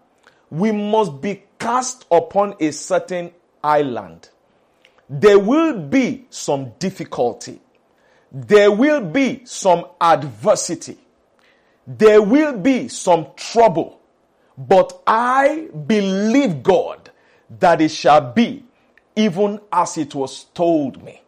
we 0.50 0.72
must 0.72 1.20
be 1.20 1.42
cast 1.58 2.06
upon 2.10 2.54
a 2.60 2.70
certain 2.72 3.32
island. 3.62 4.28
There 5.12 5.40
will 5.40 5.76
be 5.76 6.26
some 6.30 6.70
difficulty. 6.78 7.60
There 8.30 8.70
will 8.70 9.00
be 9.00 9.44
some 9.44 9.86
adversity. 10.00 10.98
There 11.84 12.22
will 12.22 12.56
be 12.56 12.86
some 12.86 13.26
trouble. 13.34 14.00
But 14.56 15.02
I 15.08 15.68
believe 15.86 16.62
God 16.62 17.10
that 17.58 17.80
it 17.80 17.90
shall 17.90 18.32
be 18.32 18.64
even 19.16 19.60
as 19.72 19.98
it 19.98 20.14
was 20.14 20.44
told 20.54 21.02
me. 21.02 21.20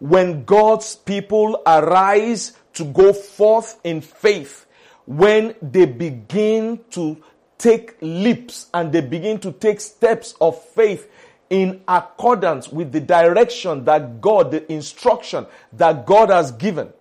When 0.00 0.44
God's 0.44 0.96
people 0.96 1.62
arise 1.64 2.54
to 2.74 2.84
go 2.84 3.12
forth 3.12 3.78
in 3.84 4.00
faith, 4.00 4.66
when 5.06 5.54
they 5.62 5.84
begin 5.84 6.80
to 6.90 7.22
take 7.58 7.96
leaps 8.00 8.68
and 8.74 8.90
they 8.92 9.02
begin 9.02 9.38
to 9.38 9.52
take 9.52 9.80
steps 9.80 10.34
of 10.40 10.60
faith 10.60 11.08
in 11.50 11.82
accordance 11.88 12.68
with 12.68 12.92
the 12.92 13.00
direction 13.00 13.84
that 13.84 14.20
God, 14.20 14.52
the 14.52 14.72
instruction 14.72 15.46
that 15.72 16.06
God 16.06 16.30
has 16.30 16.52
given, 16.52 16.92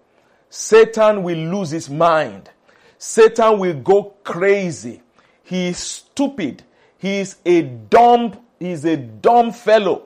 Satan 0.50 1.22
will 1.22 1.38
lose 1.38 1.70
his 1.70 1.90
mind. 1.90 2.50
Satan 2.98 3.60
will 3.60 3.76
go 3.76 4.16
crazy. 4.24 5.02
He 5.44 5.68
is 5.68 5.78
stupid. 5.78 6.64
He 6.98 7.20
is 7.20 7.38
a 7.46 7.62
dumb, 7.62 8.38
he 8.60 8.72
is 8.72 8.84
a 8.86 8.98
dumb 8.98 9.52
fellow. 9.52 10.04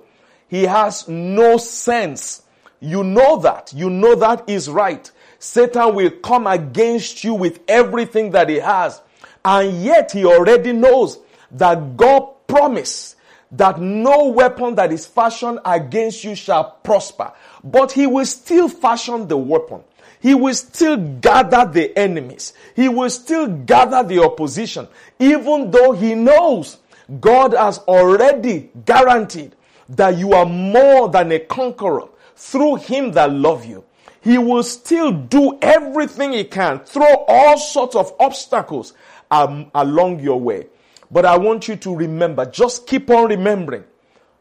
He 0.48 0.64
has 0.64 1.08
no 1.08 1.58
sense. 1.58 2.44
You 2.80 3.04
know 3.04 3.40
that. 3.40 3.74
You 3.74 3.90
know 3.90 4.14
that 4.16 4.48
is 4.48 4.70
right. 4.70 5.10
Satan 5.40 5.96
will 5.96 6.12
come 6.12 6.48
against 6.48 7.24
you 7.24 7.34
with 7.34 7.62
everything 7.68 8.32
that 8.32 8.50
he 8.50 8.58
has. 8.58 9.02
And 9.44 9.82
yet 9.82 10.12
he 10.12 10.26
already 10.26 10.74
knows 10.74 11.18
that 11.52 11.98
God 11.98 12.48
promised 12.48 13.16
that 13.54 13.80
no 13.80 14.28
weapon 14.30 14.76
that 14.76 14.92
is 14.92 15.06
fashioned 15.06 15.60
against 15.64 16.24
you 16.24 16.36
shall 16.36 16.72
prosper. 16.84 17.32
But 17.64 17.92
he 17.92 18.08
will 18.08 18.26
still 18.26 18.68
fashion 18.68 19.28
the 19.28 19.38
weapon. 19.38 19.84
He 20.20 20.34
will 20.34 20.54
still 20.56 20.98
gather 20.98 21.70
the 21.72 21.98
enemies. 21.98 22.54
He 22.76 22.90
will 22.90 23.10
still 23.10 23.48
gather 23.48 24.04
the 24.04 24.24
opposition, 24.24 24.88
even 25.20 25.70
though 25.70 25.92
he 25.92 26.16
knows 26.16 26.78
God 27.20 27.54
has 27.54 27.80
already 27.80 28.72
guaranteed 28.86 29.56
that 29.90 30.18
you 30.18 30.34
are 30.34 30.46
more 30.46 31.10
than 31.10 31.32
a 31.32 31.40
conqueror 31.40 32.08
through 32.36 32.76
him 32.76 33.12
that 33.12 33.32
love 33.32 33.66
you. 33.66 33.84
He 34.22 34.38
will 34.38 34.64
still 34.64 35.12
do 35.12 35.58
everything 35.62 36.32
he 36.32 36.46
can, 36.46 36.80
throw 36.80 37.26
all 37.28 37.58
sorts 37.58 37.96
of 37.96 38.14
obstacles 38.20 38.94
um, 39.30 39.70
along 39.76 40.22
your 40.22 40.40
way. 40.40 40.68
But 41.14 41.26
I 41.26 41.38
want 41.38 41.68
you 41.68 41.76
to 41.76 41.96
remember, 41.96 42.44
just 42.44 42.88
keep 42.88 43.08
on 43.12 43.30
remembering 43.30 43.84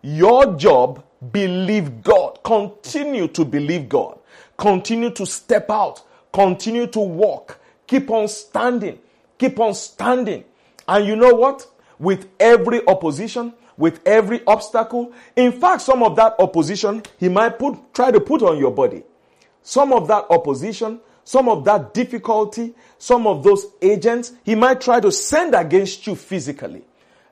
your 0.00 0.56
job, 0.56 1.04
believe 1.30 2.02
God. 2.02 2.42
Continue 2.42 3.28
to 3.28 3.44
believe 3.44 3.90
God. 3.90 4.18
Continue 4.56 5.10
to 5.10 5.26
step 5.26 5.68
out. 5.68 6.02
Continue 6.32 6.86
to 6.86 6.98
walk. 6.98 7.60
Keep 7.86 8.10
on 8.10 8.26
standing. 8.26 8.98
Keep 9.36 9.60
on 9.60 9.74
standing. 9.74 10.44
And 10.88 11.06
you 11.06 11.14
know 11.14 11.34
what? 11.34 11.66
With 11.98 12.28
every 12.40 12.84
opposition, 12.86 13.52
with 13.76 14.00
every 14.06 14.42
obstacle, 14.46 15.12
in 15.36 15.52
fact, 15.52 15.82
some 15.82 16.02
of 16.02 16.16
that 16.16 16.36
opposition 16.38 17.02
he 17.18 17.28
might 17.28 17.58
put, 17.58 17.92
try 17.92 18.10
to 18.10 18.18
put 18.18 18.40
on 18.40 18.56
your 18.58 18.72
body. 18.72 19.02
Some 19.62 19.92
of 19.92 20.08
that 20.08 20.24
opposition 20.30 21.00
some 21.24 21.48
of 21.48 21.64
that 21.64 21.94
difficulty, 21.94 22.74
some 22.98 23.26
of 23.26 23.42
those 23.42 23.66
agents, 23.80 24.32
he 24.44 24.54
might 24.54 24.80
try 24.80 25.00
to 25.00 25.12
send 25.12 25.54
against 25.54 26.06
you 26.06 26.14
physically. 26.14 26.84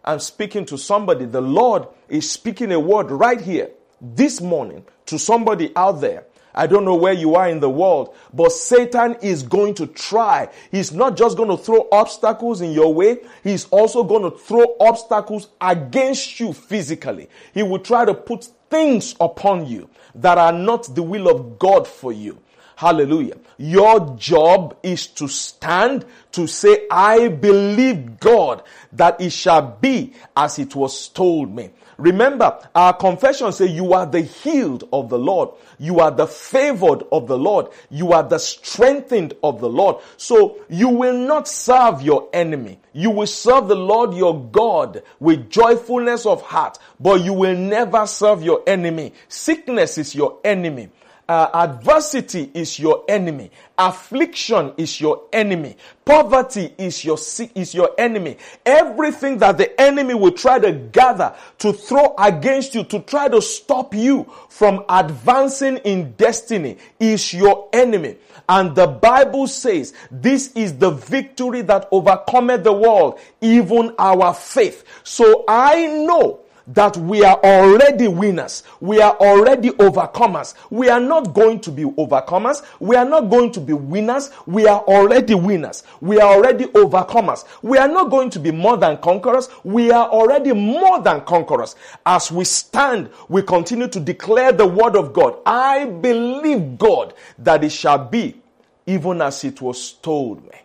I'm 0.05 0.20
speaking 0.20 0.64
to 0.66 0.79
somebody. 0.79 1.26
The 1.26 1.40
Lord 1.40 1.87
is 2.09 2.31
speaking 2.31 2.72
a 2.72 2.81
word 2.81 3.11
right 3.11 3.40
here 3.40 3.70
this 4.00 4.40
morning 4.40 4.85
to 5.07 5.18
somebody 5.18 5.72
out 5.76 6.00
there. 6.00 6.24
I 6.55 6.66
don't 6.66 6.85
know 6.85 6.96
where 6.96 7.12
you 7.12 7.37
are 7.37 7.48
in 7.48 7.61
the 7.61 7.70
world, 7.70 8.14
but 8.33 8.50
Satan 8.50 9.16
is 9.22 9.42
going 9.42 9.74
to 9.74 9.87
try. 9.87 10.48
He's 10.70 10.92
not 10.92 11.16
just 11.16 11.37
going 11.37 11.48
to 11.48 11.57
throw 11.57 11.87
obstacles 11.92 12.61
in 12.61 12.72
your 12.72 12.92
way. 12.92 13.18
He's 13.44 13.66
also 13.66 14.03
going 14.03 14.22
to 14.22 14.37
throw 14.37 14.76
obstacles 14.81 15.48
against 15.61 16.40
you 16.40 16.53
physically. 16.53 17.29
He 17.55 17.62
will 17.62 17.79
try 17.79 18.05
to 18.05 18.14
put 18.14 18.48
things 18.68 19.14
upon 19.20 19.66
you 19.66 19.88
that 20.16 20.38
are 20.38 20.53
not 20.53 20.92
the 20.94 21.03
will 21.03 21.29
of 21.29 21.59
God 21.59 21.87
for 21.87 22.12
you. 22.12 22.40
Hallelujah. 22.81 23.37
Your 23.59 24.16
job 24.16 24.79
is 24.83 25.07
to 25.09 25.29
stand 25.29 26.07
to 26.33 26.47
say, 26.47 26.87
I 26.90 27.29
believe 27.29 28.19
God 28.19 28.62
that 28.95 29.21
it 29.21 29.33
shall 29.33 29.77
be 29.79 30.14
as 30.35 30.59
it 30.59 30.75
was 30.75 31.09
told 31.09 31.55
me. 31.55 31.73
Remember, 31.99 32.59
our 32.75 32.95
confession 32.95 33.53
says 33.53 33.71
you 33.71 33.93
are 33.93 34.07
the 34.07 34.23
healed 34.23 34.88
of 34.95 35.11
the 35.11 35.19
Lord. 35.19 35.51
You 35.79 36.01
are 36.01 36.11
the 36.11 36.27
favored 36.27 37.03
of 37.12 37.29
the 37.29 37.37
Lord. 37.37 37.66
You 37.90 38.14
are 38.14 38.23
the 38.23 38.38
strengthened 38.38 39.35
of 39.43 39.61
the 39.61 39.69
Lord. 39.69 39.97
So 40.16 40.57
you 40.71 40.88
will 40.88 41.19
not 41.19 41.49
serve 41.49 42.01
your 42.01 42.31
enemy. 42.33 42.81
You 42.95 43.11
will 43.11 43.27
serve 43.27 43.69
the 43.69 43.77
Lord 43.77 44.14
your 44.14 44.43
God 44.43 45.03
with 45.19 45.51
joyfulness 45.51 46.25
of 46.25 46.40
heart, 46.40 46.79
but 46.99 47.21
you 47.21 47.35
will 47.35 47.55
never 47.55 48.07
serve 48.07 48.43
your 48.43 48.62
enemy. 48.66 49.12
Sickness 49.29 49.99
is 49.99 50.14
your 50.14 50.38
enemy 50.45 50.88
uh, 51.31 51.49
adversity 51.55 52.51
is 52.55 52.77
your 52.77 53.05
enemy. 53.09 53.53
Affliction 53.79 54.73
is 54.77 55.01
your 55.01 55.29
enemy. 55.33 55.77
Poverty 56.05 56.75
is 56.77 57.05
your 57.05 57.16
is 57.55 57.73
your 57.73 57.90
enemy. 57.97 58.37
Everything 58.66 59.38
that 59.38 59.57
the 59.57 59.81
enemy 59.81 60.12
will 60.12 60.33
try 60.33 60.59
to 60.59 60.73
gather 60.73 61.33
to 61.59 61.73
throw 61.73 62.16
against 62.19 62.75
you 62.75 62.83
to 62.83 62.99
try 62.99 63.29
to 63.29 63.40
stop 63.40 63.95
you 63.95 64.29
from 64.49 64.85
advancing 64.88 65.77
in 65.77 66.11
destiny 66.14 66.79
is 66.99 67.33
your 67.33 67.69
enemy. 67.73 68.16
And 68.49 68.75
the 68.75 68.88
Bible 68.88 69.47
says 69.47 69.95
this 70.11 70.51
is 70.55 70.79
the 70.79 70.90
victory 70.90 71.62
that 71.62 71.87
overcometh 71.93 72.64
the 72.64 72.73
world, 72.73 73.21
even 73.40 73.95
our 74.01 74.35
faith. 74.35 74.83
So 75.05 75.45
I 75.47 75.87
know 75.87 76.40
that 76.74 76.96
we 76.96 77.24
are 77.24 77.38
already 77.42 78.09
winners. 78.09 78.62
We 78.80 79.00
are 79.00 79.16
already 79.16 79.70
overcomers. 79.70 80.54
We 80.70 80.88
are 80.88 81.00
not 81.00 81.35
going 81.35 81.61
to 81.61 81.70
be 81.70 81.85
overcomers. 81.85 82.62
We 82.78 82.96
are 82.96 83.04
not 83.04 83.30
going 83.30 83.52
to 83.52 83.61
be 83.61 83.72
winners. 83.72 84.30
We 84.46 84.66
are 84.66 84.80
already 84.80 85.35
winners. 85.35 85.83
We 86.00 86.20
are 86.20 86.33
already 86.33 86.66
overcomers. 86.66 87.44
We 87.62 87.78
are 87.78 87.88
not 87.88 88.11
going 88.11 88.30
to 88.30 88.40
be 88.40 88.52
more 88.52 88.76
than 88.76 88.98
conquerors. 88.98 89.48
We 89.64 89.90
are 89.90 90.09
already 90.09 90.52
more 90.52 91.02
than 91.02 91.22
conquerors. 91.22 91.76
As 92.06 92.30
we 92.30 92.44
stand, 92.44 93.11
we 93.28 93.42
continue 93.42 93.88
to 93.88 94.00
declare 94.00 94.52
the 94.52 94.66
word 94.66 94.96
of 94.96 95.12
God. 95.12 95.38
I 95.44 95.87
believe 95.87 96.78
God 96.78 97.14
that 97.38 97.64
it 97.64 97.72
shall 97.72 97.98
be 97.98 98.40
even 98.87 99.20
as 99.22 99.44
it 99.44 99.61
was 99.61 99.92
told 99.92 100.44
me. 100.44 100.59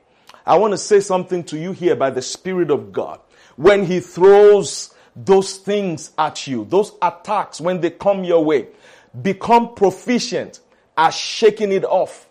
I 0.45 0.57
want 0.57 0.73
to 0.73 0.77
say 0.77 0.99
something 0.99 1.43
to 1.45 1.57
you 1.57 1.71
here 1.71 1.95
by 1.95 2.11
the 2.11 2.21
Spirit 2.21 2.69
of 2.69 2.93
God. 2.93 3.19
When 3.55 3.85
He 3.85 3.99
throws 3.99 4.94
those 5.15 5.57
things 5.57 6.11
at 6.17 6.47
you, 6.47 6.65
those 6.65 6.91
attacks 7.01 7.61
when 7.61 7.81
they 7.81 7.91
come 7.91 8.23
your 8.23 8.43
way. 8.43 8.67
Become 9.21 9.75
proficient 9.75 10.59
at 10.97 11.11
shaking 11.11 11.71
it 11.71 11.85
off. 11.85 12.27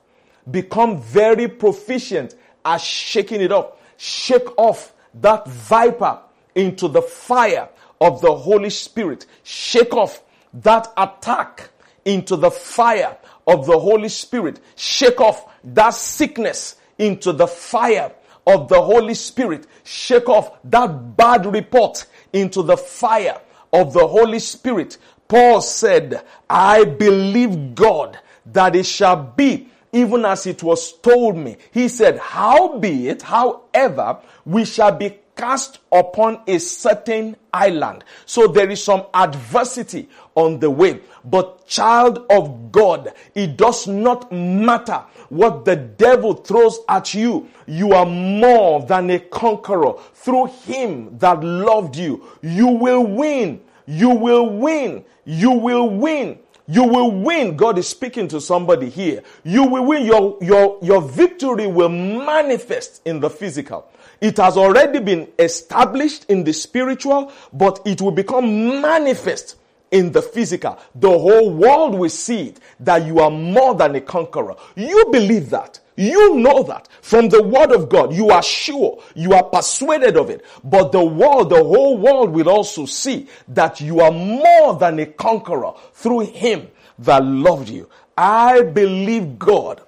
Become 0.51 1.01
very 1.01 1.49
proficient 1.49 2.35
at 2.65 2.81
shaking 2.81 3.41
it 3.41 3.53
off. 3.53 3.73
Shake 3.97 4.59
off 4.59 4.93
that 5.15 5.49
viper 5.49 6.21
into 6.55 6.89
the 6.89 7.03
fire 7.03 7.69
of 8.01 8.21
the 8.21 8.35
Holy 8.35 8.71
Spirit. 8.71 9.27
Shake 9.43 9.95
off 9.95 10.23
that 10.53 10.93
attack 10.97 11.71
into 12.05 12.37
the 12.37 12.51
fire 12.51 13.17
of 13.47 13.67
the 13.67 13.79
Holy 13.79 14.09
Spirit. 14.09 14.61
Shake 14.77 15.21
off 15.21 15.47
that 15.65 15.95
sickness 15.95 16.77
into 16.99 17.33
the 17.33 17.47
fire 17.47 18.13
of 18.47 18.69
the 18.69 18.81
Holy 18.81 19.15
Spirit. 19.15 19.67
Shake 19.83 20.29
off 20.29 20.59
that 20.65 21.17
bad 21.17 21.47
report 21.47 22.07
into 22.33 22.63
the 22.63 22.77
fire 22.77 23.41
of 23.73 23.93
the 23.93 24.07
Holy 24.07 24.39
Spirit. 24.39 24.99
Paul 25.29 25.61
said, 25.61 26.25
I 26.49 26.85
believe 26.85 27.75
God 27.75 28.19
that 28.47 28.77
it 28.77 28.87
shall 28.87 29.17
be 29.17 29.69
even 29.93 30.25
as 30.25 30.47
it 30.47 30.63
was 30.63 30.93
told 30.99 31.37
me. 31.37 31.57
He 31.71 31.89
said, 31.89 32.19
how 32.19 32.79
be 32.79 33.09
it, 33.09 33.23
however, 33.23 34.19
we 34.45 34.65
shall 34.65 34.93
be 34.93 35.19
cast 35.37 35.79
upon 35.93 36.41
a 36.47 36.59
certain 36.59 37.37
island. 37.53 38.05
So 38.27 38.47
there 38.47 38.71
is 38.71 38.83
some 38.83 39.05
adversity 39.13 40.09
on 40.35 40.59
the 40.61 40.71
way. 40.71 41.01
But 41.25 41.67
child 41.67 42.27
of 42.31 42.73
God, 42.73 43.13
it 43.35 43.57
does 43.57 43.87
not 43.87 44.31
matter 44.33 45.05
what 45.29 45.65
the 45.65 45.77
devil 45.77 46.35
throws 46.35 46.79
at 46.89 47.15
you. 47.15 47.49
You 47.67 47.93
are 47.93 48.07
more 48.07 48.83
than 48.83 49.11
a 49.11 49.19
conqueror 49.19 49.95
through 50.15 50.47
him 50.65 51.19
that 51.19 51.43
loved 51.43 51.97
you. 51.97 52.25
You 52.43 52.69
will 52.69 53.07
win. 53.07 53.61
You 53.87 54.11
will 54.11 54.49
win. 54.49 55.05
You 55.25 55.53
will 55.53 55.91
win. 55.91 56.39
You 56.67 56.85
will 56.85 57.11
win. 57.11 57.57
God 57.57 57.77
is 57.79 57.89
speaking 57.89 58.29
to 58.29 58.41
somebody 58.41 58.89
here. 58.89 59.23
You 59.43 59.65
will 59.65 59.85
win. 59.85 60.05
Your, 60.05 60.39
your, 60.41 60.79
your 60.83 61.03
victory 61.03 61.67
will 61.67 61.91
manifest 61.91 63.03
in 63.05 63.21
the 63.21 63.29
physical. 63.29 63.87
It 64.21 64.37
has 64.39 64.57
already 64.57 65.01
been 65.01 65.29
established 65.39 66.27
in 66.29 66.45
the 66.45 66.53
spiritual, 66.53 67.33
but 67.53 67.81
it 67.85 68.01
will 68.01 68.13
become 68.13 68.81
manifest 68.81 69.57
in 69.91 70.11
the 70.13 70.23
physical. 70.23 70.79
The 70.95 71.09
whole 71.09 71.51
world 71.51 71.95
will 71.95 72.11
see 72.11 72.49
it 72.49 72.61
that 72.81 73.07
you 73.07 73.21
are 73.21 73.31
more 73.31 73.75
than 73.75 73.95
a 73.95 74.01
conqueror. 74.01 74.57
You 74.75 75.07
believe 75.13 75.51
that. 75.51 75.81
You 75.97 76.35
know 76.35 76.65
that 76.65 76.89
from 77.01 77.29
the 77.29 77.43
word 77.43 77.71
of 77.71 77.89
God. 77.89 78.13
You 78.13 78.31
are 78.31 78.43
sure. 78.43 79.01
You 79.15 79.35
are 79.35 79.45
persuaded 79.45 80.17
of 80.17 80.31
it. 80.31 80.45
But 80.65 80.91
the 80.91 81.05
world, 81.05 81.51
the 81.51 81.63
whole 81.63 81.97
world 81.97 82.31
will 82.31 82.49
also 82.49 82.87
see 82.87 83.29
that 83.49 83.81
you 83.81 84.01
are 84.01 84.11
more 84.11 84.77
than 84.77 84.99
a 84.99 85.07
conqueror 85.07 85.73
through 85.93 86.27
him 86.33 86.69
that 86.99 87.25
loved 87.25 87.69
you. 87.69 87.89
I 88.17 88.63
believe 88.63 89.39
God 89.39 89.83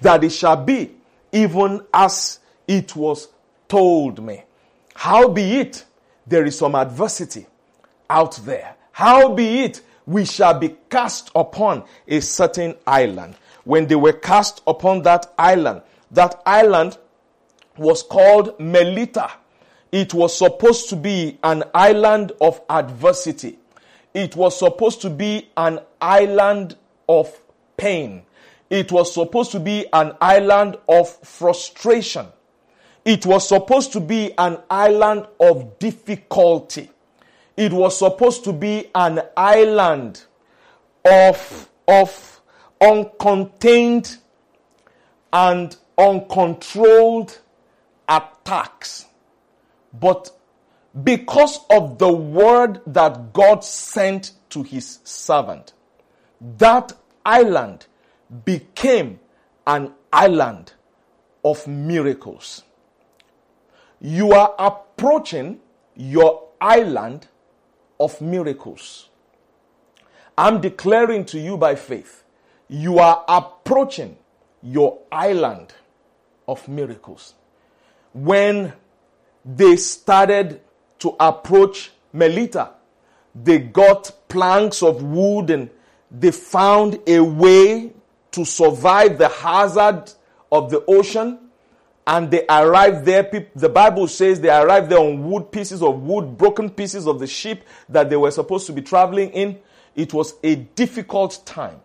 that 0.00 0.24
it 0.24 0.30
shall 0.30 0.56
be 0.56 0.90
even 1.32 1.80
as 1.92 2.40
it 2.66 2.94
was 2.96 3.28
told 3.74 4.22
me. 4.24 4.40
Howbeit, 4.94 5.84
there 6.28 6.44
is 6.44 6.56
some 6.56 6.76
adversity 6.76 7.44
out 8.08 8.36
there. 8.44 8.76
Howbeit, 8.92 9.80
we 10.06 10.24
shall 10.24 10.56
be 10.56 10.76
cast 10.88 11.32
upon 11.34 11.82
a 12.06 12.20
certain 12.20 12.76
island. 12.86 13.34
When 13.64 13.88
they 13.88 13.96
were 13.96 14.12
cast 14.12 14.62
upon 14.68 15.02
that 15.02 15.34
island, 15.36 15.82
that 16.12 16.40
island 16.46 16.98
was 17.76 18.04
called 18.04 18.60
Melita. 18.60 19.32
It 19.90 20.14
was 20.14 20.38
supposed 20.38 20.88
to 20.90 20.96
be 20.96 21.40
an 21.42 21.64
island 21.74 22.30
of 22.40 22.60
adversity. 22.70 23.58
It 24.12 24.36
was 24.36 24.56
supposed 24.56 25.00
to 25.00 25.10
be 25.10 25.50
an 25.56 25.80
island 26.00 26.76
of 27.08 27.36
pain. 27.76 28.22
It 28.70 28.92
was 28.92 29.12
supposed 29.12 29.50
to 29.50 29.58
be 29.58 29.86
an 29.92 30.14
island 30.20 30.76
of 30.88 31.08
frustration. 31.26 32.26
It 33.04 33.26
was 33.26 33.46
supposed 33.46 33.92
to 33.92 34.00
be 34.00 34.32
an 34.38 34.58
island 34.70 35.26
of 35.38 35.78
difficulty. 35.78 36.90
It 37.56 37.72
was 37.72 37.98
supposed 37.98 38.44
to 38.44 38.52
be 38.52 38.90
an 38.94 39.20
island 39.36 40.24
of, 41.04 41.68
of 41.86 42.40
uncontained 42.80 44.16
and 45.32 45.76
uncontrolled 45.98 47.38
attacks. 48.08 49.06
But 49.92 50.30
because 51.02 51.60
of 51.70 51.98
the 51.98 52.12
word 52.12 52.80
that 52.86 53.32
God 53.32 53.64
sent 53.64 54.32
to 54.50 54.62
his 54.62 55.00
servant, 55.04 55.72
that 56.58 56.92
island 57.24 57.86
became 58.44 59.20
an 59.66 59.92
island 60.12 60.72
of 61.44 61.66
miracles. 61.66 62.62
You 64.04 64.32
are 64.32 64.54
approaching 64.58 65.60
your 65.96 66.48
island 66.60 67.26
of 67.98 68.20
miracles. 68.20 69.08
I'm 70.36 70.60
declaring 70.60 71.24
to 71.24 71.38
you 71.38 71.56
by 71.56 71.74
faith, 71.74 72.22
you 72.68 72.98
are 72.98 73.24
approaching 73.26 74.18
your 74.62 74.98
island 75.10 75.72
of 76.46 76.68
miracles. 76.68 77.32
When 78.12 78.74
they 79.42 79.76
started 79.76 80.60
to 80.98 81.16
approach 81.18 81.90
Melita, 82.12 82.72
they 83.34 83.58
got 83.58 84.12
planks 84.28 84.82
of 84.82 85.02
wood 85.02 85.48
and 85.48 85.70
they 86.10 86.30
found 86.30 87.00
a 87.06 87.20
way 87.20 87.94
to 88.32 88.44
survive 88.44 89.16
the 89.16 89.30
hazard 89.30 90.12
of 90.52 90.70
the 90.70 90.84
ocean 90.84 91.43
and 92.06 92.30
they 92.30 92.44
arrived 92.48 93.04
there. 93.04 93.48
The 93.54 93.68
Bible 93.68 94.08
says 94.08 94.40
they 94.40 94.50
arrived 94.50 94.90
there 94.90 94.98
on 94.98 95.28
wood 95.28 95.50
pieces 95.50 95.82
of 95.82 96.02
wood, 96.02 96.36
broken 96.36 96.70
pieces 96.70 97.06
of 97.06 97.18
the 97.18 97.26
ship 97.26 97.64
that 97.88 98.10
they 98.10 98.16
were 98.16 98.30
supposed 98.30 98.66
to 98.66 98.72
be 98.72 98.82
traveling 98.82 99.30
in. 99.30 99.58
It 99.94 100.12
was 100.12 100.34
a 100.42 100.56
difficult 100.56 101.42
time. 101.46 101.80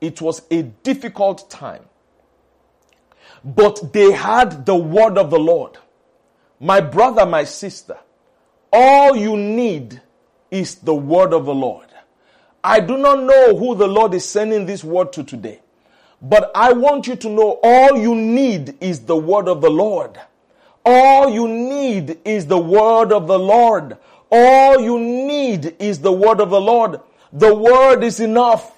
It 0.00 0.20
was 0.20 0.42
a 0.50 0.62
difficult 0.62 1.48
time. 1.50 1.84
But 3.44 3.92
they 3.92 4.12
had 4.12 4.66
the 4.66 4.74
word 4.74 5.18
of 5.18 5.30
the 5.30 5.38
Lord. 5.38 5.78
My 6.58 6.80
brother, 6.80 7.26
my 7.26 7.44
sister, 7.44 7.98
all 8.72 9.14
you 9.16 9.36
need 9.36 10.00
is 10.50 10.76
the 10.76 10.94
word 10.94 11.32
of 11.32 11.44
the 11.46 11.54
Lord. 11.54 11.86
I 12.62 12.80
do 12.80 12.96
not 12.96 13.22
know 13.22 13.56
who 13.56 13.74
the 13.74 13.86
Lord 13.86 14.14
is 14.14 14.24
sending 14.24 14.64
this 14.66 14.82
word 14.82 15.12
to 15.12 15.24
today. 15.24 15.60
But 16.24 16.50
I 16.54 16.72
want 16.72 17.06
you 17.06 17.16
to 17.16 17.28
know 17.28 17.60
all 17.62 17.98
you 17.98 18.14
need 18.14 18.78
is 18.80 19.00
the 19.00 19.16
word 19.16 19.46
of 19.46 19.60
the 19.60 19.70
Lord. 19.70 20.18
All 20.82 21.28
you 21.28 21.46
need 21.46 22.18
is 22.24 22.46
the 22.46 22.58
word 22.58 23.12
of 23.12 23.26
the 23.26 23.38
Lord. 23.38 23.98
All 24.30 24.80
you 24.80 24.98
need 24.98 25.76
is 25.78 26.00
the 26.00 26.10
word 26.10 26.40
of 26.40 26.48
the 26.48 26.60
Lord. 26.60 26.98
The 27.30 27.54
word 27.54 28.02
is 28.02 28.20
enough. 28.20 28.72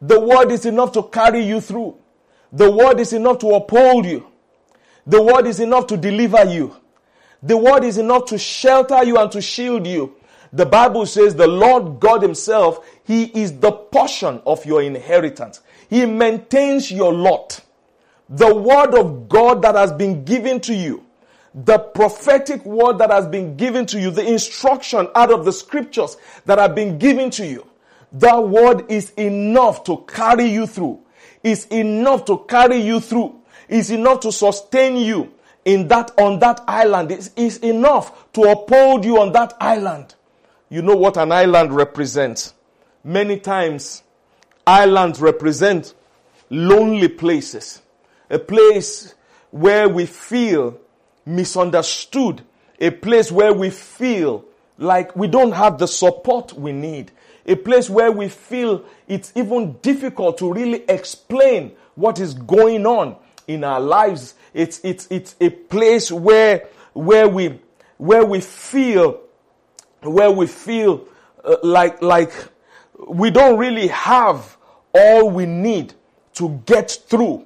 The 0.00 0.18
word 0.18 0.50
is 0.50 0.66
enough 0.66 0.90
to 0.92 1.04
carry 1.04 1.44
you 1.44 1.60
through. 1.60 1.96
The 2.52 2.68
word 2.68 2.98
is 2.98 3.12
enough 3.12 3.38
to 3.38 3.50
uphold 3.50 4.04
you. 4.04 4.26
The 5.06 5.22
word 5.22 5.46
is 5.46 5.60
enough 5.60 5.86
to 5.86 5.96
deliver 5.96 6.44
you. 6.46 6.76
The 7.44 7.56
word 7.56 7.84
is 7.84 7.96
enough 7.96 8.24
to 8.26 8.38
shelter 8.38 9.04
you 9.04 9.18
and 9.18 9.30
to 9.30 9.40
shield 9.40 9.86
you. 9.86 10.16
The 10.52 10.66
Bible 10.66 11.06
says 11.06 11.34
the 11.36 11.46
Lord 11.46 12.00
God 12.00 12.22
himself, 12.22 12.84
he 13.04 13.24
is 13.40 13.58
the 13.58 13.72
portion 13.72 14.42
of 14.44 14.66
your 14.66 14.82
inheritance. 14.82 15.60
He 15.92 16.06
maintains 16.06 16.90
your 16.90 17.12
lot. 17.12 17.60
The 18.30 18.54
word 18.54 18.94
of 18.94 19.28
God 19.28 19.60
that 19.60 19.74
has 19.74 19.92
been 19.92 20.24
given 20.24 20.58
to 20.60 20.74
you, 20.74 21.04
the 21.54 21.78
prophetic 21.78 22.64
word 22.64 22.96
that 22.96 23.10
has 23.10 23.26
been 23.26 23.58
given 23.58 23.84
to 23.84 24.00
you, 24.00 24.10
the 24.10 24.26
instruction 24.26 25.06
out 25.14 25.30
of 25.30 25.44
the 25.44 25.52
scriptures 25.52 26.16
that 26.46 26.56
have 26.56 26.74
been 26.74 26.98
given 26.98 27.28
to 27.32 27.46
you, 27.46 27.66
that 28.12 28.38
word 28.42 28.90
is 28.90 29.10
enough 29.18 29.84
to 29.84 29.98
carry 30.08 30.46
you 30.46 30.66
through. 30.66 30.98
Is 31.42 31.66
enough 31.66 32.24
to 32.24 32.38
carry 32.48 32.78
you 32.78 32.98
through. 32.98 33.42
Is 33.68 33.90
enough 33.90 34.20
to 34.20 34.32
sustain 34.32 34.96
you 34.96 35.30
in 35.66 35.88
that, 35.88 36.10
on 36.18 36.38
that 36.38 36.62
island. 36.66 37.12
Is 37.36 37.58
enough 37.58 38.32
to 38.32 38.44
uphold 38.44 39.04
you 39.04 39.20
on 39.20 39.32
that 39.32 39.52
island. 39.60 40.14
You 40.70 40.80
know 40.80 40.96
what 40.96 41.18
an 41.18 41.32
island 41.32 41.76
represents. 41.76 42.54
Many 43.04 43.38
times 43.38 44.01
Islands 44.66 45.20
represent 45.20 45.94
lonely 46.50 47.08
places, 47.08 47.82
a 48.30 48.38
place 48.38 49.14
where 49.50 49.88
we 49.88 50.06
feel 50.06 50.78
misunderstood, 51.24 52.42
a 52.80 52.90
place 52.90 53.30
where 53.32 53.52
we 53.52 53.70
feel 53.70 54.44
like 54.78 55.14
we 55.16 55.28
don't 55.28 55.52
have 55.52 55.78
the 55.78 55.86
support 55.86 56.52
we 56.52 56.72
need, 56.72 57.12
a 57.46 57.54
place 57.54 57.90
where 57.90 58.12
we 58.12 58.28
feel 58.28 58.84
it's 59.08 59.32
even 59.34 59.74
difficult 59.82 60.38
to 60.38 60.52
really 60.52 60.84
explain 60.88 61.72
what 61.94 62.20
is 62.20 62.34
going 62.34 62.86
on 62.86 63.16
in 63.46 63.64
our 63.64 63.80
lives. 63.80 64.34
It's, 64.54 64.80
it's, 64.84 65.06
it's 65.10 65.34
a 65.40 65.50
place 65.50 66.10
where, 66.10 66.68
where 66.92 67.28
we, 67.28 67.60
where 67.98 68.24
we 68.24 68.40
feel, 68.40 69.20
where 70.02 70.30
we 70.30 70.46
feel 70.46 71.06
uh, 71.44 71.56
like, 71.62 72.00
like 72.02 72.32
we 73.08 73.30
don't 73.30 73.58
really 73.58 73.88
have 73.88 74.56
all 74.94 75.30
we 75.30 75.46
need 75.46 75.94
to 76.34 76.62
get 76.66 76.90
through. 76.90 77.44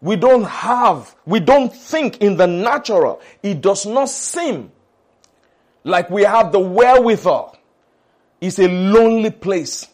We 0.00 0.16
don't 0.16 0.44
have, 0.44 1.14
we 1.26 1.40
don't 1.40 1.74
think 1.74 2.18
in 2.18 2.36
the 2.36 2.46
natural. 2.46 3.20
It 3.42 3.60
does 3.60 3.84
not 3.84 4.08
seem 4.08 4.70
like 5.82 6.08
we 6.10 6.22
have 6.22 6.52
the 6.52 6.60
wherewithal. 6.60 7.56
It's 8.40 8.58
a 8.58 8.68
lonely 8.68 9.30
place. 9.30 9.86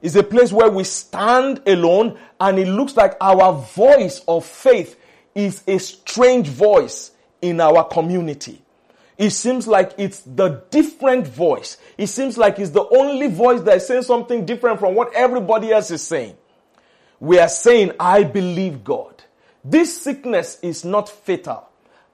It's 0.00 0.16
a 0.16 0.24
place 0.24 0.52
where 0.52 0.70
we 0.70 0.82
stand 0.82 1.62
alone 1.66 2.18
and 2.40 2.58
it 2.58 2.66
looks 2.66 2.96
like 2.96 3.16
our 3.20 3.52
voice 3.52 4.20
of 4.26 4.44
faith 4.44 4.98
is 5.34 5.62
a 5.68 5.78
strange 5.78 6.48
voice 6.48 7.12
in 7.40 7.60
our 7.60 7.84
community. 7.84 8.60
It 9.18 9.30
seems 9.30 9.66
like 9.66 9.92
it's 9.98 10.20
the 10.20 10.62
different 10.70 11.26
voice. 11.26 11.76
It 11.98 12.08
seems 12.08 12.38
like 12.38 12.58
it's 12.58 12.70
the 12.70 12.88
only 12.88 13.28
voice 13.28 13.60
that 13.62 13.76
is 13.76 13.86
saying 13.86 14.02
something 14.02 14.44
different 14.46 14.80
from 14.80 14.94
what 14.94 15.12
everybody 15.14 15.72
else 15.72 15.90
is 15.90 16.02
saying. 16.02 16.36
We 17.20 17.38
are 17.38 17.48
saying, 17.48 17.92
I 18.00 18.24
believe 18.24 18.82
God. 18.82 19.22
This 19.64 20.00
sickness 20.02 20.58
is 20.62 20.84
not 20.84 21.08
fatal. 21.08 21.68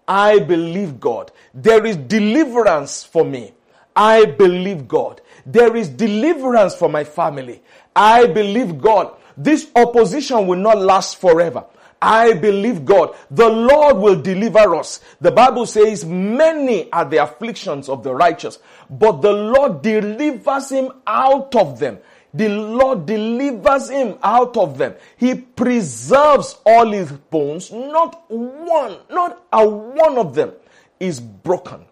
I 0.07 0.39
believe 0.39 1.01
God. 1.01 1.33
There 1.55 1.85
is 1.87 1.97
deliverance 1.97 3.05
for 3.05 3.25
me. 3.25 3.53
I 3.95 4.27
believe 4.27 4.87
God. 4.87 5.21
There 5.47 5.75
is 5.77 5.89
deliverance 5.89 6.75
for 6.75 6.89
my 6.89 7.05
family. 7.05 7.63
I 7.97 8.27
believe 8.27 8.81
God. 8.81 9.17
This 9.37 9.71
opposition 9.75 10.47
will 10.47 10.59
not 10.59 10.79
last 10.79 11.21
forever. 11.21 11.65
I 12.01 12.35
believe 12.35 12.85
God. 12.85 13.17
The 13.31 13.49
Lord 13.49 13.97
will 13.97 14.21
deliver 14.21 14.75
us. 14.77 15.01
The 15.21 15.33
Bible 15.33 15.67
says 15.67 16.05
many 16.05 16.91
are 16.93 17.05
the 17.05 17.23
afflictions 17.23 17.89
of 17.89 18.03
the 18.03 18.15
righteous, 18.15 18.59
but 18.89 19.21
the 19.21 19.33
Lord 19.33 19.83
delivers 19.83 20.71
him 20.71 20.93
out 21.07 21.55
of 21.57 21.79
them. 21.79 21.99
The 22.35 22.49
Lord 22.49 23.07
delivers 23.07 23.89
him 23.89 24.19
out 24.23 24.57
of 24.57 24.79
them. 24.79 24.95
He 25.17 25.35
preserves 25.35 26.59
all 26.65 26.93
his 26.93 27.11
bones. 27.11 27.73
Not 27.73 28.23
one, 28.29 28.99
not 29.11 29.45
a 29.53 29.67
one 29.67 30.19
of 30.19 30.35
them 30.35 30.53
is 31.01 31.21
broken. 31.21 31.85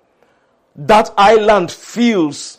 That 0.76 1.12
island 1.16 1.72
feels 1.72 2.58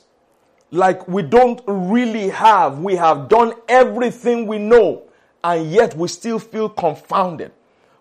like 0.72 1.08
we 1.08 1.22
don't 1.22 1.62
really 1.68 2.30
have. 2.30 2.80
We 2.80 2.96
have 2.96 3.30
done 3.30 3.54
everything 3.70 4.48
we 4.48 4.58
know 4.58 5.07
and 5.44 5.72
yet 5.72 5.96
we 5.96 6.08
still 6.08 6.40
feel 6.40 6.70
confounded. 6.70 7.52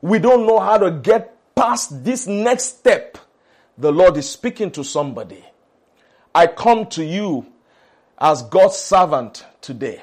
We 0.01 0.19
don't 0.19 0.47
know 0.47 0.59
how 0.59 0.79
to 0.79 0.91
get 0.91 1.37
past 1.55 2.05
this 2.05 2.27
next 2.27 2.79
step. 2.79 3.19
The 3.79 3.93
Lord 3.93 4.17
is 4.17 4.29
speaking 4.29 4.71
to 4.73 4.85
somebody. 4.85 5.45
I 6.35 6.47
come 6.47 6.87
to 6.89 7.05
you 7.05 7.47
as 8.19 8.43
God's 8.43 8.77
servant 8.77 9.45
today. 9.61 10.03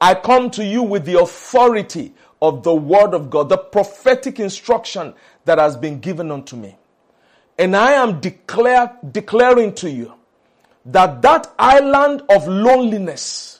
I 0.00 0.14
come 0.14 0.50
to 0.52 0.64
you 0.64 0.82
with 0.82 1.04
the 1.04 1.20
authority 1.20 2.14
of 2.40 2.64
the 2.64 2.74
word 2.74 3.14
of 3.14 3.30
God, 3.30 3.48
the 3.48 3.56
prophetic 3.56 4.40
instruction 4.40 5.14
that 5.44 5.58
has 5.58 5.76
been 5.76 6.00
given 6.00 6.30
unto 6.32 6.56
me. 6.56 6.76
And 7.58 7.76
I 7.76 7.92
am 7.92 8.18
declare, 8.20 8.96
declaring 9.12 9.74
to 9.76 9.90
you 9.90 10.14
that 10.86 11.22
that 11.22 11.52
island 11.58 12.22
of 12.28 12.48
loneliness, 12.48 13.51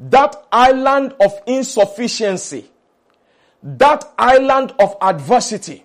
that 0.00 0.46
island 0.50 1.14
of 1.20 1.32
insufficiency, 1.46 2.70
that 3.62 4.04
island 4.18 4.74
of 4.78 4.96
adversity 5.02 5.84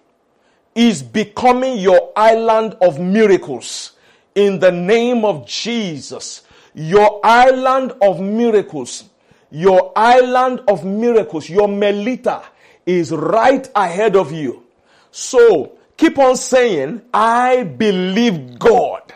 is 0.74 1.04
becoming 1.04 1.78
your 1.78 2.12
island 2.16 2.76
of 2.82 3.00
miracles 3.00 3.94
in 4.34 4.60
the 4.60 4.72
name 4.72 5.24
of 5.24 5.46
Jesus 5.48 6.42
your 6.76 7.22
island 7.24 7.94
of 8.02 8.20
miracles, 8.20 9.06
your 9.50 9.94
island 9.96 10.62
of 10.68 10.84
miracles, 10.86 11.50
your 11.50 11.68
Melita 11.68 12.44
is 12.86 13.12
right 13.12 13.68
ahead 13.74 14.16
of 14.16 14.32
you. 14.32 14.64
So 15.10 15.78
keep 15.96 16.20
on 16.20 16.36
saying, 16.36 17.02
I 17.14 17.64
believe 17.64 18.60
God. 18.60 19.14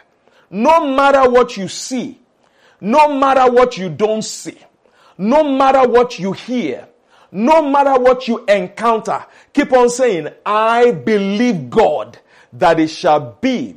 No 0.49 0.87
matter 0.95 1.29
what 1.29 1.57
you 1.57 1.67
see, 1.67 2.17
no 2.79 3.19
matter 3.19 3.51
what 3.51 3.77
you 3.77 3.89
don't 3.89 4.23
see, 4.23 4.57
no 5.19 5.43
matter 5.43 5.85
what 5.87 6.17
you 6.17 6.31
hear, 6.31 6.87
no 7.29 7.61
matter 7.69 8.01
what 8.01 8.27
you 8.27 8.45
encounter, 8.45 9.25
keep 9.53 9.73
on 9.73 9.89
saying, 9.89 10.29
I 10.45 10.91
believe 10.91 11.69
God 11.69 12.17
that 12.53 12.79
it 12.79 12.87
shall 12.87 13.37
be 13.41 13.75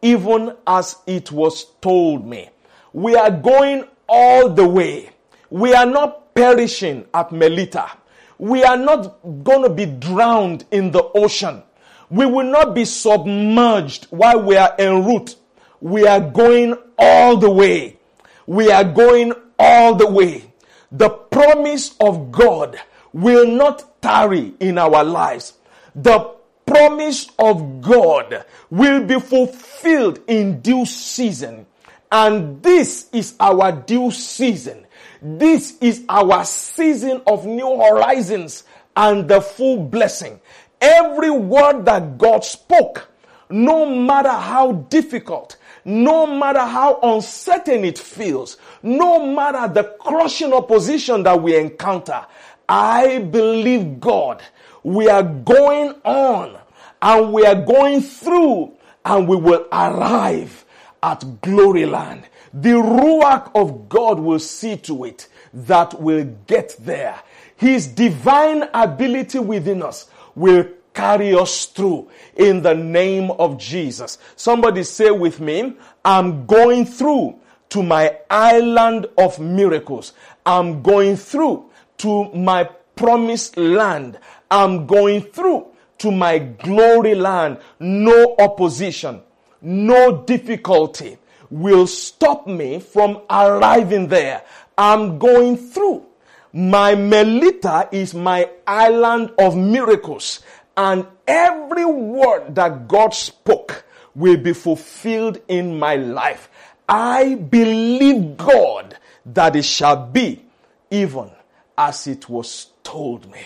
even 0.00 0.56
as 0.66 0.96
it 1.06 1.30
was 1.30 1.66
told 1.82 2.26
me. 2.26 2.48
We 2.94 3.14
are 3.14 3.30
going 3.30 3.84
all 4.08 4.48
the 4.48 4.66
way. 4.66 5.10
We 5.50 5.74
are 5.74 5.84
not 5.84 6.34
perishing 6.34 7.04
at 7.12 7.30
Melita. 7.30 7.90
We 8.38 8.64
are 8.64 8.78
not 8.78 9.44
going 9.44 9.62
to 9.64 9.68
be 9.68 9.84
drowned 9.84 10.64
in 10.70 10.92
the 10.92 11.02
ocean. 11.14 11.62
We 12.08 12.24
will 12.24 12.50
not 12.50 12.74
be 12.74 12.86
submerged 12.86 14.06
while 14.06 14.42
we 14.42 14.56
are 14.56 14.74
en 14.78 15.04
route. 15.04 15.36
We 15.82 16.06
are 16.06 16.20
going 16.20 16.74
all 16.98 17.36
the 17.36 17.50
way. 17.50 17.98
We 18.46 18.70
are 18.72 18.84
going 18.84 19.34
all 19.58 19.94
the 19.94 20.08
way. 20.08 20.49
The 20.92 21.08
promise 21.08 21.94
of 22.00 22.32
God 22.32 22.78
will 23.12 23.46
not 23.46 24.02
tarry 24.02 24.54
in 24.60 24.78
our 24.78 25.04
lives. 25.04 25.54
The 25.94 26.34
promise 26.66 27.28
of 27.38 27.80
God 27.80 28.44
will 28.70 29.04
be 29.04 29.18
fulfilled 29.20 30.20
in 30.26 30.60
due 30.60 30.86
season. 30.86 31.66
And 32.12 32.62
this 32.62 33.08
is 33.12 33.34
our 33.38 33.72
due 33.72 34.10
season. 34.10 34.86
This 35.22 35.76
is 35.80 36.04
our 36.08 36.44
season 36.44 37.22
of 37.26 37.46
new 37.46 37.76
horizons 37.80 38.64
and 38.96 39.28
the 39.28 39.40
full 39.40 39.84
blessing. 39.84 40.40
Every 40.80 41.30
word 41.30 41.84
that 41.84 42.18
God 42.18 42.44
spoke, 42.44 43.08
no 43.48 43.86
matter 43.86 44.30
how 44.30 44.72
difficult, 44.72 45.56
no 45.84 46.26
matter 46.26 46.60
how 46.60 46.98
uncertain 47.02 47.84
it 47.84 47.98
feels, 47.98 48.56
no 48.82 49.26
matter 49.26 49.72
the 49.72 49.84
crushing 50.00 50.52
opposition 50.52 51.22
that 51.22 51.40
we 51.40 51.56
encounter, 51.56 52.26
I 52.68 53.18
believe 53.18 54.00
God. 54.00 54.42
We 54.82 55.08
are 55.08 55.22
going 55.22 55.94
on 56.04 56.58
and 57.02 57.32
we 57.32 57.44
are 57.44 57.54
going 57.54 58.00
through 58.00 58.76
and 59.04 59.28
we 59.28 59.36
will 59.36 59.66
arrive 59.72 60.64
at 61.02 61.40
glory 61.40 61.86
land. 61.86 62.24
The 62.52 62.70
Ruach 62.70 63.50
of 63.54 63.88
God 63.88 64.18
will 64.18 64.38
see 64.38 64.76
to 64.78 65.04
it 65.04 65.28
that 65.52 66.00
we'll 66.00 66.24
get 66.46 66.76
there. 66.80 67.20
His 67.56 67.86
divine 67.86 68.68
ability 68.74 69.38
within 69.38 69.82
us 69.82 70.10
will 70.34 70.66
carry 71.00 71.34
us 71.34 71.66
through 71.66 72.10
in 72.36 72.62
the 72.62 72.74
name 72.74 73.30
of 73.32 73.58
Jesus. 73.58 74.18
Somebody 74.36 74.82
say 74.82 75.10
with 75.10 75.40
me, 75.40 75.74
I'm 76.04 76.46
going 76.46 76.84
through 76.84 77.38
to 77.70 77.82
my 77.82 78.18
island 78.28 79.06
of 79.16 79.38
miracles. 79.38 80.12
I'm 80.44 80.82
going 80.82 81.16
through 81.16 81.70
to 81.98 82.24
my 82.34 82.64
promised 82.96 83.56
land. 83.56 84.18
I'm 84.50 84.86
going 84.86 85.22
through 85.22 85.68
to 85.98 86.10
my 86.10 86.38
glory 86.38 87.14
land. 87.14 87.58
No 87.78 88.36
opposition 88.38 89.22
no 89.62 90.22
difficulty 90.22 91.18
will 91.50 91.86
stop 91.86 92.46
me 92.46 92.80
from 92.80 93.20
arriving 93.28 94.08
there. 94.08 94.42
I'm 94.78 95.18
going 95.18 95.56
through. 95.56 96.06
My 96.52 96.94
Melita 96.94 97.88
is 97.92 98.14
my 98.14 98.50
island 98.66 99.32
of 99.38 99.56
miracles 99.56 100.40
and 100.76 101.06
every 101.26 101.84
word 101.84 102.54
that 102.54 102.88
God 102.88 103.14
spoke 103.14 103.84
will 104.14 104.36
be 104.36 104.52
fulfilled 104.52 105.40
in 105.48 105.78
my 105.78 105.96
life. 105.96 106.48
I 106.88 107.34
believe 107.36 108.36
God 108.36 108.96
that 109.26 109.56
it 109.56 109.64
shall 109.64 110.06
be 110.06 110.44
even 110.90 111.30
as 111.78 112.06
it 112.06 112.28
was 112.28 112.68
told 112.82 113.30
me. 113.30 113.40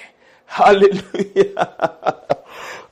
Hallelujah. 0.46 2.20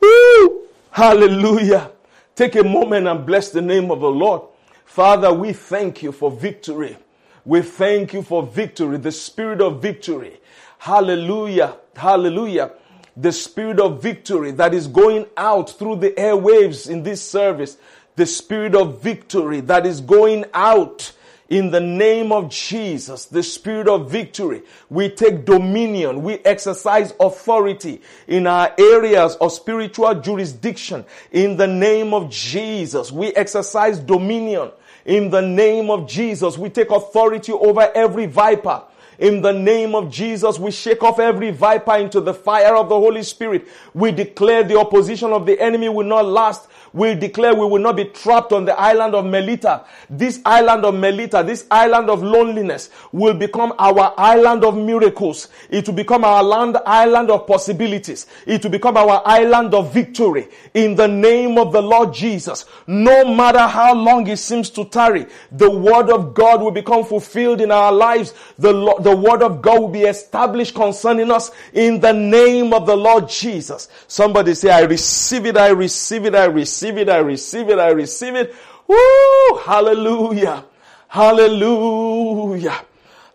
Hallelujah. 0.90 1.90
Take 2.34 2.56
a 2.56 2.64
moment 2.64 3.06
and 3.06 3.24
bless 3.24 3.50
the 3.50 3.62
name 3.62 3.90
of 3.90 4.00
the 4.00 4.10
Lord. 4.10 4.42
Father, 4.84 5.32
we 5.32 5.52
thank 5.52 6.02
you 6.02 6.12
for 6.12 6.30
victory. 6.30 6.96
We 7.44 7.62
thank 7.62 8.12
you 8.12 8.22
for 8.22 8.42
victory, 8.42 8.98
the 8.98 9.12
spirit 9.12 9.60
of 9.60 9.80
victory. 9.80 10.38
Hallelujah. 10.78 11.76
Hallelujah. 11.96 12.72
The 13.16 13.32
spirit 13.32 13.78
of 13.78 14.02
victory 14.02 14.52
that 14.52 14.74
is 14.74 14.86
going 14.86 15.26
out 15.36 15.70
through 15.70 15.96
the 15.96 16.10
airwaves 16.10 16.88
in 16.88 17.02
this 17.02 17.22
service. 17.22 17.76
The 18.16 18.26
spirit 18.26 18.74
of 18.74 19.02
victory 19.02 19.60
that 19.60 19.86
is 19.86 20.00
going 20.00 20.44
out 20.54 21.12
in 21.52 21.70
the 21.70 21.80
name 21.80 22.32
of 22.32 22.48
Jesus, 22.48 23.26
the 23.26 23.42
spirit 23.42 23.86
of 23.86 24.10
victory, 24.10 24.62
we 24.88 25.10
take 25.10 25.44
dominion, 25.44 26.22
we 26.22 26.38
exercise 26.46 27.12
authority 27.20 28.00
in 28.26 28.46
our 28.46 28.74
areas 28.78 29.36
of 29.36 29.52
spiritual 29.52 30.14
jurisdiction. 30.14 31.04
In 31.30 31.58
the 31.58 31.66
name 31.66 32.14
of 32.14 32.30
Jesus, 32.30 33.12
we 33.12 33.34
exercise 33.34 33.98
dominion. 33.98 34.70
In 35.04 35.30
the 35.30 35.42
name 35.42 35.90
of 35.90 36.08
Jesus, 36.08 36.56
we 36.56 36.70
take 36.70 36.90
authority 36.90 37.52
over 37.52 37.90
every 37.94 38.26
viper. 38.26 38.82
In 39.18 39.42
the 39.42 39.52
name 39.52 39.94
of 39.94 40.10
Jesus, 40.10 40.58
we 40.58 40.70
shake 40.70 41.02
off 41.02 41.18
every 41.18 41.50
viper 41.50 41.96
into 41.96 42.20
the 42.20 42.34
fire 42.34 42.74
of 42.76 42.88
the 42.88 42.98
Holy 42.98 43.22
Spirit. 43.22 43.68
We 43.94 44.10
declare 44.10 44.64
the 44.64 44.78
opposition 44.78 45.32
of 45.32 45.46
the 45.46 45.60
enemy 45.60 45.88
will 45.88 46.06
not 46.06 46.26
last. 46.26 46.68
We 46.92 47.14
declare 47.14 47.54
we 47.54 47.64
will 47.64 47.80
not 47.80 47.96
be 47.96 48.04
trapped 48.04 48.52
on 48.52 48.66
the 48.66 48.78
island 48.78 49.14
of 49.14 49.24
Melita. 49.24 49.84
This 50.10 50.40
island 50.44 50.84
of 50.84 50.94
Melita, 50.94 51.42
this 51.42 51.66
island 51.70 52.10
of 52.10 52.22
loneliness 52.22 52.90
will 53.12 53.32
become 53.32 53.72
our 53.78 54.12
island 54.18 54.62
of 54.62 54.76
miracles. 54.76 55.48
It 55.70 55.86
will 55.86 55.94
become 55.94 56.22
our 56.22 56.42
land, 56.42 56.76
island 56.84 57.30
of 57.30 57.46
possibilities. 57.46 58.26
It 58.46 58.62
will 58.62 58.70
become 58.70 58.98
our 58.98 59.22
island 59.24 59.72
of 59.74 59.92
victory 59.94 60.48
in 60.74 60.94
the 60.94 61.08
name 61.08 61.56
of 61.56 61.72
the 61.72 61.80
Lord 61.80 62.12
Jesus. 62.12 62.66
No 62.86 63.24
matter 63.34 63.66
how 63.66 63.94
long 63.94 64.26
it 64.26 64.36
seems 64.36 64.68
to 64.70 64.84
tarry, 64.84 65.26
the 65.50 65.70
word 65.70 66.10
of 66.10 66.34
God 66.34 66.60
will 66.60 66.70
become 66.70 67.04
fulfilled 67.04 67.62
in 67.62 67.70
our 67.70 67.90
lives. 67.92 68.34
The, 68.58 68.72
the 69.00 69.16
word 69.16 69.42
of 69.42 69.62
God 69.62 69.80
will 69.80 69.88
be 69.88 70.02
established 70.02 70.74
concerning 70.74 71.30
us 71.30 71.50
in 71.72 72.00
the 72.00 72.12
name 72.12 72.74
of 72.74 72.86
the 72.86 72.96
Lord 72.96 73.30
Jesus. 73.30 73.88
Somebody 74.08 74.52
say, 74.54 74.70
I 74.70 74.82
receive 74.82 75.46
it, 75.46 75.56
I 75.56 75.68
receive 75.68 76.26
it, 76.26 76.34
I 76.34 76.44
receive 76.44 76.81
it, 76.84 77.08
I 77.08 77.18
receive 77.18 77.68
it, 77.68 77.78
I 77.78 77.90
receive 77.90 78.34
it. 78.34 78.54
Woo! 78.86 79.58
Hallelujah. 79.64 80.64
Hallelujah. 81.08 82.84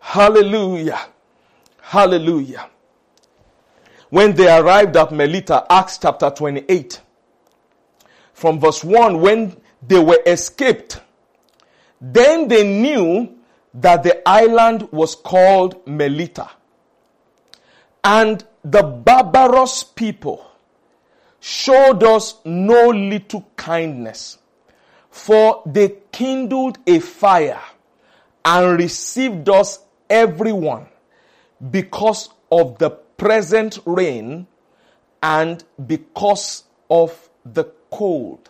Hallelujah. 0.00 1.00
Hallelujah. 1.80 2.68
When 4.10 4.34
they 4.34 4.48
arrived 4.48 4.96
at 4.96 5.12
Melita, 5.12 5.66
Acts 5.70 5.98
chapter 5.98 6.30
28, 6.30 7.00
from 8.32 8.58
verse 8.58 8.82
1, 8.82 9.20
when 9.20 9.56
they 9.86 9.98
were 9.98 10.20
escaped, 10.26 11.00
then 12.00 12.48
they 12.48 12.66
knew 12.66 13.36
that 13.74 14.02
the 14.02 14.26
island 14.28 14.90
was 14.92 15.14
called 15.14 15.86
Melita. 15.86 16.48
And 18.02 18.44
the 18.64 18.82
barbarous 18.82 19.84
people 19.84 20.47
showed 21.40 22.02
us 22.02 22.36
no 22.44 22.88
little 22.88 23.46
kindness, 23.56 24.38
for 25.10 25.62
they 25.66 25.96
kindled 26.12 26.78
a 26.86 26.98
fire 27.00 27.60
and 28.44 28.78
received 28.78 29.48
us 29.48 29.80
everyone 30.08 30.86
because 31.70 32.30
of 32.50 32.78
the 32.78 32.90
present 32.90 33.78
rain 33.84 34.46
and 35.22 35.64
because 35.86 36.64
of 36.88 37.28
the 37.44 37.64
cold. 37.90 38.48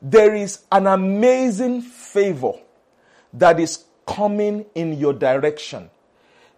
There 0.00 0.34
is 0.34 0.60
an 0.70 0.86
amazing 0.86 1.82
favor 1.82 2.52
that 3.32 3.58
is 3.60 3.84
coming 4.06 4.66
in 4.74 4.98
your 4.98 5.12
direction. 5.12 5.90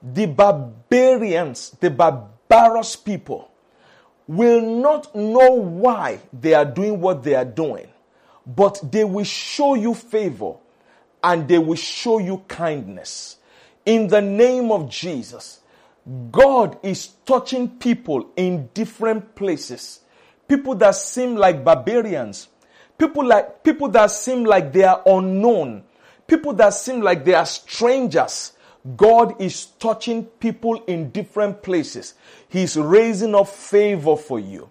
The 0.03 0.27
barbarians, 0.27 1.71
the 1.81 1.91
barbarous 1.91 2.97
people, 2.97 3.50
will 4.31 4.61
not 4.61 5.13
know 5.13 5.51
why 5.55 6.21
they 6.33 6.55
are 6.55 6.65
doing 6.65 7.01
what 7.01 7.25
they 7.25 7.35
are 7.35 7.45
doing, 7.45 7.89
but 8.47 8.81
they 8.93 9.03
will 9.03 9.25
show 9.25 9.75
you 9.75 9.93
favor 9.93 10.53
and 11.21 11.49
they 11.49 11.59
will 11.59 11.75
show 11.75 12.21
you 12.21 12.41
kindness. 12.47 13.39
In 13.85 14.07
the 14.07 14.21
name 14.21 14.71
of 14.71 14.89
Jesus, 14.89 15.59
God 16.31 16.79
is 16.85 17.09
touching 17.27 17.71
people 17.71 18.31
in 18.37 18.69
different 18.73 19.35
places. 19.35 19.99
People 20.47 20.77
that 20.77 20.95
seem 20.95 21.35
like 21.35 21.65
barbarians, 21.65 22.47
people 22.97 23.27
like 23.27 23.65
people 23.65 23.89
that 23.89 24.13
seem 24.13 24.45
like 24.45 24.73
they 24.73 24.85
are 24.85 25.03
unknown, 25.07 25.83
people 26.29 26.53
that 26.53 26.73
seem 26.75 27.01
like 27.01 27.25
they 27.25 27.35
are 27.35 27.47
strangers. 27.47 28.53
God 28.97 29.41
is 29.41 29.67
touching 29.79 30.25
people 30.25 30.83
in 30.87 31.11
different 31.11 31.63
places. 31.63 32.15
He's 32.49 32.77
raising 32.77 33.35
up 33.35 33.49
favor 33.49 34.17
for 34.17 34.41
you. 34.41 34.71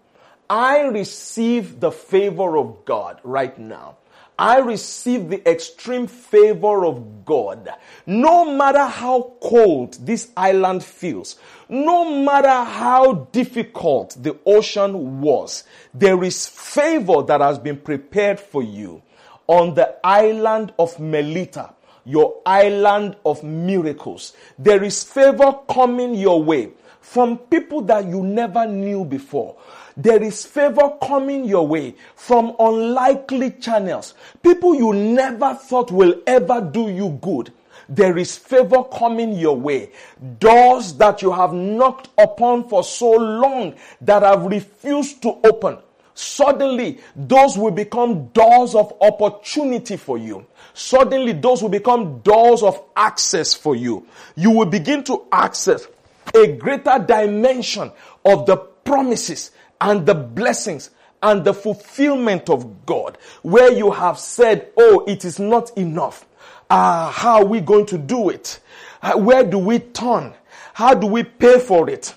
I 0.49 0.81
receive 0.81 1.79
the 1.79 1.91
favor 1.91 2.57
of 2.57 2.85
God 2.85 3.19
right 3.23 3.57
now. 3.57 3.97
I 4.39 4.59
receive 4.59 5.29
the 5.29 5.47
extreme 5.47 6.07
favor 6.07 6.85
of 6.85 7.25
God. 7.25 7.69
No 8.05 8.55
matter 8.55 8.85
how 8.85 9.33
cold 9.41 9.97
this 10.05 10.31
island 10.37 10.81
feels, 10.81 11.35
no 11.67 12.23
matter 12.23 12.47
how 12.47 13.27
difficult 13.33 14.15
the 14.17 14.39
ocean 14.45 15.19
was, 15.19 15.65
there 15.93 16.23
is 16.23 16.47
favor 16.47 17.21
that 17.23 17.41
has 17.41 17.59
been 17.59 17.77
prepared 17.77 18.39
for 18.39 18.63
you 18.63 19.03
on 19.47 19.73
the 19.73 19.97
island 20.05 20.73
of 20.79 20.97
Melita, 20.99 21.73
your 22.05 22.41
island 22.45 23.15
of 23.25 23.43
miracles. 23.43 24.33
There 24.57 24.83
is 24.83 25.03
favor 25.03 25.59
coming 25.69 26.15
your 26.15 26.43
way 26.43 26.71
from 27.01 27.37
people 27.37 27.81
that 27.81 28.05
you 28.05 28.23
never 28.23 28.65
knew 28.65 29.05
before. 29.05 29.57
There 29.97 30.21
is 30.21 30.45
favor 30.45 30.93
coming 31.01 31.43
your 31.43 31.67
way 31.67 31.95
from 32.15 32.55
unlikely 32.59 33.51
channels. 33.51 34.13
People 34.41 34.75
you 34.75 34.93
never 34.93 35.55
thought 35.55 35.91
will 35.91 36.21
ever 36.25 36.61
do 36.61 36.89
you 36.89 37.17
good. 37.21 37.51
There 37.89 38.17
is 38.17 38.37
favor 38.37 38.83
coming 38.83 39.33
your 39.33 39.57
way. 39.57 39.91
Doors 40.39 40.93
that 40.93 41.21
you 41.23 41.31
have 41.31 41.53
knocked 41.53 42.09
upon 42.17 42.69
for 42.69 42.83
so 42.83 43.11
long 43.11 43.73
that 44.01 44.21
have 44.21 44.43
refused 44.43 45.21
to 45.23 45.37
open. 45.43 45.79
Suddenly, 46.19 46.99
those 47.15 47.57
will 47.57 47.71
become 47.71 48.27
doors 48.33 48.75
of 48.75 48.91
opportunity 48.99 49.95
for 49.95 50.17
you. 50.17 50.45
Suddenly, 50.73 51.31
those 51.31 51.61
will 51.61 51.69
become 51.69 52.19
doors 52.19 52.61
of 52.61 52.83
access 52.93 53.53
for 53.53 53.73
you. 53.73 54.05
You 54.35 54.51
will 54.51 54.65
begin 54.65 55.05
to 55.05 55.23
access 55.31 55.87
a 56.35 56.47
greater 56.57 56.99
dimension 56.99 57.93
of 58.25 58.45
the 58.45 58.57
promises 58.57 59.51
and 59.79 60.05
the 60.05 60.13
blessings 60.13 60.89
and 61.23 61.45
the 61.45 61.53
fulfillment 61.53 62.49
of 62.49 62.85
God, 62.85 63.17
where 63.41 63.71
you 63.71 63.89
have 63.89 64.19
said, 64.19 64.73
Oh, 64.75 65.05
it 65.07 65.23
is 65.23 65.39
not 65.39 65.77
enough. 65.77 66.25
Ah, 66.69 67.07
uh, 67.07 67.11
how 67.13 67.35
are 67.37 67.45
we 67.45 67.61
going 67.61 67.85
to 67.85 67.97
do 67.97 68.29
it? 68.29 68.59
Uh, 69.01 69.13
where 69.13 69.45
do 69.45 69.57
we 69.57 69.79
turn? 69.79 70.33
How 70.73 70.93
do 70.93 71.07
we 71.07 71.23
pay 71.23 71.59
for 71.59 71.89
it? 71.89 72.13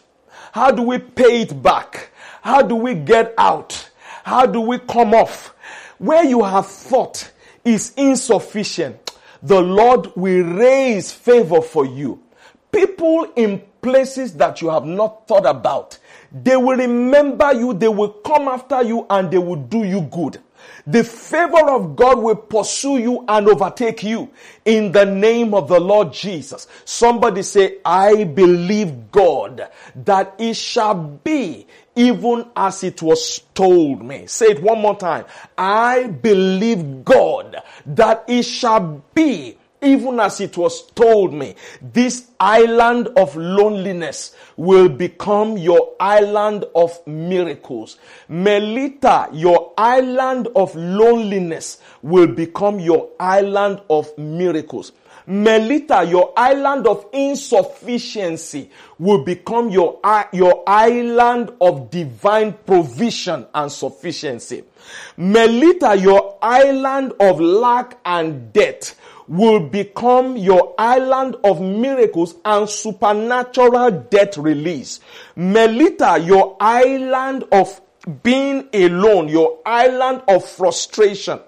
How 0.51 0.73
do 0.73 0.83
we 0.83 0.99
pay 0.99 1.43
it 1.43 1.63
back? 1.63 2.11
How 2.43 2.63
do 2.63 2.75
we 2.75 2.97
get 2.97 3.33
out? 3.39 3.91
How 4.25 4.47
do 4.47 4.61
we 4.61 4.79
come 4.79 5.15
off? 5.15 5.55
Where 5.99 6.25
you 6.25 6.43
have 6.43 6.67
thought 6.67 7.31
is 7.65 7.93
insufficient, 7.97 9.13
the 9.43 9.61
Lord 9.61 10.09
will 10.17 10.45
raise 10.45 11.13
favor 11.13 11.61
for 11.61 11.85
you. 11.85 12.23
People 12.71 13.33
in 13.37 13.63
places 13.81 14.35
that 14.35 14.63
you 14.63 14.71
have 14.71 14.85
not 14.85 15.27
thought 15.27 15.47
about 15.47 15.99
they 16.33 16.57
will 16.57 16.77
remember 16.77 17.53
you, 17.53 17.75
they 17.75 17.89
will 17.89 18.09
come 18.09 18.49
after 18.49 18.83
you, 18.83 19.07
and 19.11 19.31
they 19.31 19.39
will 19.39 19.57
do 19.57 19.85
you 19.85 20.03
good. 20.03 20.41
The 20.87 21.05
favor 21.05 21.71
of 21.71 21.95
God 21.95 22.19
will 22.19 22.37
pursue 22.37 22.99
you 22.99 23.25
and 23.29 23.47
overtake 23.49 24.03
you 24.03 24.31
in 24.65 24.93
the 24.93 25.05
name 25.05 25.55
of 25.55 25.69
the 25.69 25.79
Lord 25.79 26.13
Jesus. 26.13 26.67
Somebody 26.85 27.43
say, 27.43 27.79
I 27.85 28.25
believe 28.25 29.11
God 29.11 29.69
that 29.95 30.35
it 30.39 30.55
shall 30.55 30.95
be 30.95 31.67
even 31.95 32.47
as 32.57 32.85
it 32.85 33.03
was 33.03 33.41
told 33.55 34.03
me. 34.05 34.27
Say 34.27 34.47
it 34.47 34.63
one 34.63 34.81
more 34.81 34.97
time. 34.97 35.25
I 35.57 36.07
believe 36.07 37.05
God 37.05 37.57
that 37.87 38.25
it 38.29 38.45
shall 38.45 39.03
be 39.15 39.57
even 39.83 40.21
as 40.21 40.41
it 40.41 40.57
was 40.57 40.87
told 40.93 41.35
me, 41.35 41.57
this 41.81 42.29
island 42.39 43.09
of 43.17 43.35
loneliness 43.37 44.35
will 44.57 44.89
become 44.89 45.59
your 45.59 45.95
island 45.99 46.65
of 46.75 47.05
miracles. 47.07 47.99
Melita, 48.29 49.29
your 49.33 49.73
island 49.77 50.49
of 50.55 50.75
loneliness 50.77 51.81
will 52.01 52.29
become 52.29 52.79
your 52.79 53.11
island 53.19 53.81
of 53.91 54.17
miracles. 54.17 54.93
Melita, 55.33 56.05
your 56.05 56.35
island 56.37 56.87
of 56.87 57.07
insufficiency 57.11 58.69
will 58.99 59.25
become 59.25 59.71
your, 59.71 59.99
your 60.31 60.63
island 60.67 61.53
of 61.59 61.91
divine 61.91 62.53
provision 62.67 63.47
and 63.55 63.73
sufficiency. 63.73 64.63
Melita, 65.17 65.97
your 65.97 66.37
island 66.43 67.15
of 67.19 67.41
lack 67.41 67.99
and 68.05 68.53
debt 68.53 68.95
will 69.27 69.71
become 69.71 70.37
your 70.37 70.75
island 70.77 71.37
of 71.45 71.63
miracles 71.63 72.35
and 72.45 72.69
supernatural 72.69 73.91
debt 74.11 74.37
release. 74.37 75.01
Melita, 75.35 76.19
your 76.23 76.59
island 76.61 77.45
of 77.53 77.81
being 78.23 78.69
alone, 78.75 79.29
your 79.29 79.61
island 79.65 80.21
of 80.29 80.47
frustration 80.47 81.41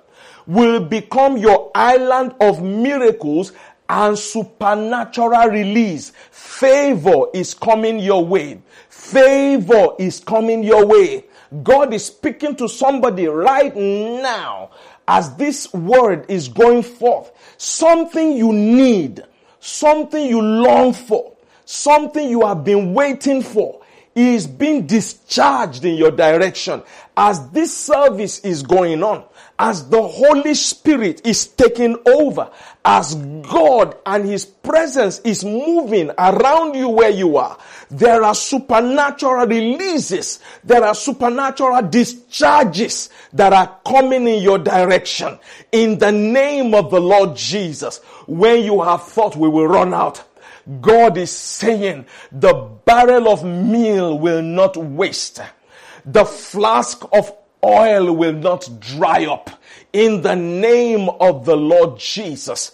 will 0.47 0.81
become 0.85 1.37
your 1.37 1.71
island 1.75 2.35
of 2.41 2.63
miracles 2.63 3.53
and 3.89 4.19
supernatural 4.19 5.49
release. 5.51 6.13
Favor 6.31 7.27
is 7.35 7.55
coming 7.55 7.99
your 7.99 8.25
way. 8.25 8.63
Favor 8.89 9.95
is 9.99 10.21
coming 10.21 10.63
your 10.63 10.87
way. 10.87 11.25
God 11.63 11.95
is 11.95 12.07
speaking 12.07 12.57
to 12.57 12.69
somebody 12.69 13.27
right 13.27 13.75
now 13.77 14.71
as 15.07 15.37
this 15.37 15.73
word 15.73 16.25
is 16.29 16.49
going 16.49 16.83
forth, 16.83 17.31
something 17.59 18.33
you 18.33 18.53
need, 18.53 19.23
something 19.61 20.27
you 20.27 20.41
long 20.41 20.93
for, 20.93 21.37
something 21.65 22.29
you 22.29 22.47
have 22.47 22.65
been 22.65 22.95
waiting 22.95 23.43
for 23.43 23.81
is 24.15 24.47
being 24.47 24.87
discharged 24.87 25.85
in 25.85 25.95
your 25.97 26.11
direction 26.11 26.83
as 27.17 27.49
this 27.51 27.77
service 27.77 28.41
is 28.41 28.63
going 28.63 29.03
on, 29.03 29.25
as 29.59 29.89
the 29.89 30.03
Holy 30.03 30.55
Spirit 30.55 31.25
is 31.25 31.47
taking 31.47 31.97
over, 32.07 32.51
as 32.85 33.15
God 33.15 33.97
and 34.05 34.25
His 34.25 34.45
presence 34.45 35.21
is 35.21 35.45
moving 35.45 36.11
around 36.19 36.75
you 36.75 36.89
where 36.89 37.11
you 37.11 37.37
are. 37.37 37.57
There 37.91 38.25
are 38.25 38.35
supernatural 38.35 39.47
releases. 39.47 40.41
There 40.65 40.83
are 40.83 40.95
supernatural 40.95 41.83
discharges 41.83 43.11
that 43.33 43.53
are 43.53 43.79
coming 43.87 44.27
in 44.27 44.43
your 44.43 44.59
direction 44.59 45.39
in 45.71 45.99
the 45.99 46.11
name 46.11 46.75
of 46.75 46.91
the 46.91 47.01
Lord 47.01 47.37
Jesus. 47.37 47.99
When 48.27 48.65
you 48.65 48.83
have 48.83 49.05
thought 49.05 49.37
we 49.37 49.49
will 49.49 49.69
run 49.69 49.95
out, 49.95 50.25
God 50.81 51.17
is 51.17 51.31
saying 51.31 52.07
the 52.33 52.55
barrel 52.85 53.29
of 53.29 53.45
meal 53.45 54.19
will 54.19 54.43
not 54.43 54.77
waste. 54.77 55.41
The 56.05 56.25
flask 56.25 57.03
of 57.13 57.33
oil 57.65 58.13
will 58.15 58.33
not 58.33 58.69
dry 58.79 59.25
up. 59.25 59.51
In 59.93 60.23
the 60.23 60.37
name 60.37 61.09
of 61.09 61.45
the 61.47 61.57
Lord 61.57 61.99
Jesus, 61.99 62.73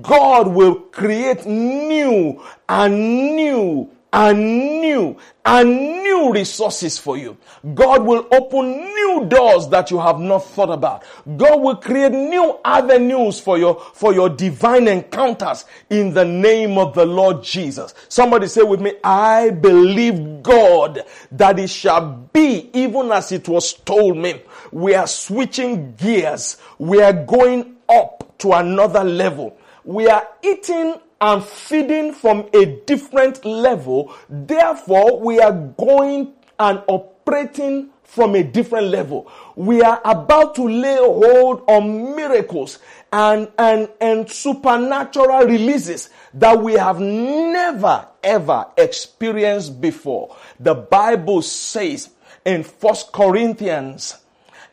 God 0.00 0.48
will 0.48 0.74
create 0.74 1.46
new 1.46 2.42
and 2.68 3.36
new 3.36 3.90
and 4.12 4.38
new 4.80 5.16
and 5.44 5.68
new 5.70 6.32
resources 6.32 6.98
for 6.98 7.16
you. 7.16 7.36
God 7.74 8.04
will 8.04 8.28
open 8.30 8.70
new 8.70 9.26
doors 9.28 9.68
that 9.68 9.90
you 9.90 9.98
have 9.98 10.20
not 10.20 10.44
thought 10.44 10.70
about. 10.70 11.02
God 11.36 11.60
will 11.60 11.76
create 11.76 12.12
new 12.12 12.58
avenues 12.64 13.40
for 13.40 13.58
your, 13.58 13.80
for 13.94 14.12
your 14.12 14.28
divine 14.28 14.86
encounters 14.86 15.64
in 15.90 16.14
the 16.14 16.24
name 16.24 16.78
of 16.78 16.94
the 16.94 17.04
Lord 17.04 17.42
Jesus. 17.42 17.94
Somebody 18.08 18.46
say 18.46 18.62
with 18.62 18.80
me, 18.80 18.94
I 19.02 19.50
believe 19.50 20.42
God 20.42 21.04
that 21.32 21.58
it 21.58 21.70
shall 21.70 22.28
be 22.32 22.70
even 22.72 23.10
as 23.10 23.32
it 23.32 23.48
was 23.48 23.72
told 23.72 24.16
me. 24.16 24.42
We 24.70 24.94
are 24.94 25.06
switching 25.06 25.94
gears. 25.94 26.58
We 26.78 27.02
are 27.02 27.12
going 27.12 27.76
up 27.88 28.38
to 28.38 28.52
another 28.52 29.02
level. 29.04 29.56
We 29.84 30.06
are 30.08 30.28
eating 30.42 31.00
and 31.22 31.44
feeding 31.44 32.12
from 32.12 32.48
a 32.52 32.66
different 32.84 33.44
level. 33.44 34.12
Therefore, 34.28 35.20
we 35.20 35.38
are 35.40 35.52
going 35.52 36.32
and 36.58 36.82
operating 36.88 37.90
from 38.02 38.34
a 38.34 38.42
different 38.42 38.88
level. 38.88 39.30
We 39.54 39.82
are 39.82 40.00
about 40.04 40.56
to 40.56 40.68
lay 40.68 40.96
hold 40.96 41.62
on 41.68 42.16
miracles 42.16 42.80
and, 43.12 43.50
and, 43.56 43.88
and 44.00 44.28
supernatural 44.28 45.46
releases 45.46 46.10
that 46.34 46.60
we 46.60 46.74
have 46.74 46.98
never 46.98 48.08
ever 48.22 48.66
experienced 48.76 49.80
before. 49.80 50.36
The 50.58 50.74
Bible 50.74 51.42
says 51.42 52.10
in 52.44 52.64
First 52.64 53.12
Corinthians 53.12 54.18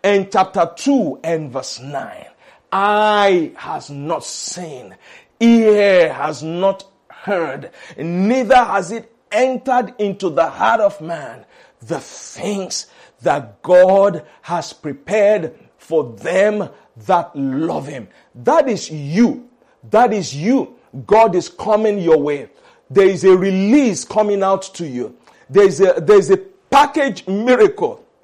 in 0.03 0.29
chapter 0.31 0.71
2 0.75 1.19
and 1.23 1.51
verse 1.51 1.79
9, 1.79 2.25
eye 2.71 3.51
has 3.55 3.89
not 3.89 4.23
seen, 4.23 4.95
ear 5.39 6.13
has 6.13 6.43
not 6.43 6.85
heard, 7.09 7.71
neither 7.97 8.55
has 8.55 8.91
it 8.91 9.13
entered 9.31 9.93
into 9.99 10.29
the 10.29 10.49
heart 10.49 10.81
of 10.81 10.99
man 11.01 11.45
the 11.81 11.99
things 11.99 12.87
that 13.21 13.61
God 13.61 14.25
has 14.41 14.73
prepared 14.73 15.53
for 15.77 16.03
them 16.13 16.69
that 17.05 17.35
love 17.35 17.87
him. 17.87 18.07
That 18.35 18.67
is 18.69 18.89
you. 18.89 19.49
That 19.89 20.13
is 20.13 20.35
you. 20.35 20.75
God 21.05 21.35
is 21.35 21.49
coming 21.49 21.99
your 21.99 22.17
way. 22.17 22.49
There 22.89 23.07
is 23.07 23.23
a 23.23 23.37
release 23.37 24.03
coming 24.03 24.43
out 24.43 24.63
to 24.75 24.87
you. 24.87 25.15
There 25.49 25.65
is 25.65 25.79
a, 25.81 26.01
there 26.01 26.17
is 26.17 26.31
a 26.31 26.37
package 26.37 27.27
miracle. 27.27 28.05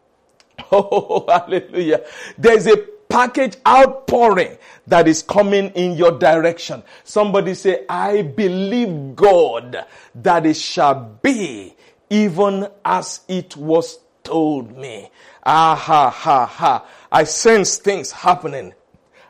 Oh, 0.71 1.25
hallelujah. 1.27 2.05
There 2.37 2.57
is 2.57 2.65
a 2.65 2.87
package 3.09 3.57
outpouring 3.67 4.57
that 4.87 5.07
is 5.07 5.23
coming 5.23 5.69
in 5.69 5.97
your 5.97 6.17
direction. 6.17 6.83
Somebody 7.03 7.53
say, 7.53 7.85
I 7.89 8.21
believe 8.21 9.15
God 9.15 9.85
that 10.15 10.45
it 10.45 10.57
shall 10.57 11.17
be 11.21 11.75
even 12.09 12.67
as 12.83 13.21
it 13.27 13.55
was 13.57 13.99
told 14.23 14.77
me. 14.77 15.09
Ah 15.45 15.75
ha 15.75 16.09
ha 16.09 16.45
ha. 16.45 16.85
I 17.11 17.23
sense 17.23 17.77
things 17.77 18.11
happening. 18.11 18.73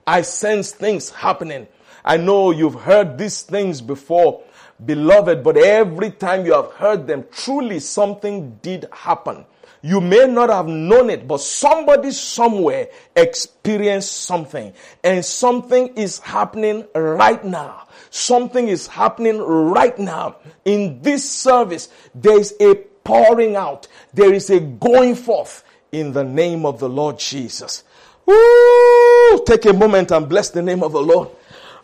I 0.08 0.22
sense 0.22 0.72
things 0.72 1.10
happening. 1.10 1.68
I 2.04 2.18
know 2.18 2.52
you've 2.52 2.82
heard 2.82 3.18
these 3.18 3.42
things 3.42 3.82
before, 3.82 4.44
beloved, 4.86 5.44
but 5.44 5.58
every 5.58 6.12
time 6.12 6.46
you 6.46 6.54
have 6.54 6.72
heard 6.74 7.08
them, 7.08 7.26
truly 7.32 7.80
something 7.80 8.60
did 8.62 8.88
happen. 8.92 9.46
You 9.86 10.02
may 10.02 10.26
not 10.26 10.50
have 10.50 10.68
known 10.68 11.12
it, 11.12 11.28
but 11.28 11.42
somebody 11.42 12.10
somewhere 12.10 12.88
experienced 13.16 14.12
something. 14.24 14.74
And 15.04 15.24
something 15.24 15.90
is 15.90 16.18
happening 16.18 16.88
right 16.96 17.46
now. 17.46 17.88
Something 18.10 18.68
is 18.68 18.88
happening 18.88 19.38
right 19.38 19.98
now. 20.00 20.38
In 20.66 21.04
this 21.04 21.30
service, 21.30 21.90
there 22.16 22.40
is 22.40 22.56
a 22.60 22.74
pouring 23.04 23.56
out. 23.56 23.88
There 24.12 24.34
is 24.34 24.50
a 24.50 24.60
going 24.60 25.14
forth 25.14 25.64
in 25.92 26.14
the 26.14 26.24
name 26.24 26.66
of 26.66 26.80
the 26.80 26.90
Lord 26.90 27.20
Jesus. 27.20 27.84
Woo! 28.26 29.44
Take 29.46 29.66
a 29.66 29.74
moment 29.74 30.10
and 30.10 30.28
bless 30.28 30.50
the 30.50 30.64
name 30.64 30.82
of 30.82 30.94
the 30.94 31.02
Lord. 31.04 31.30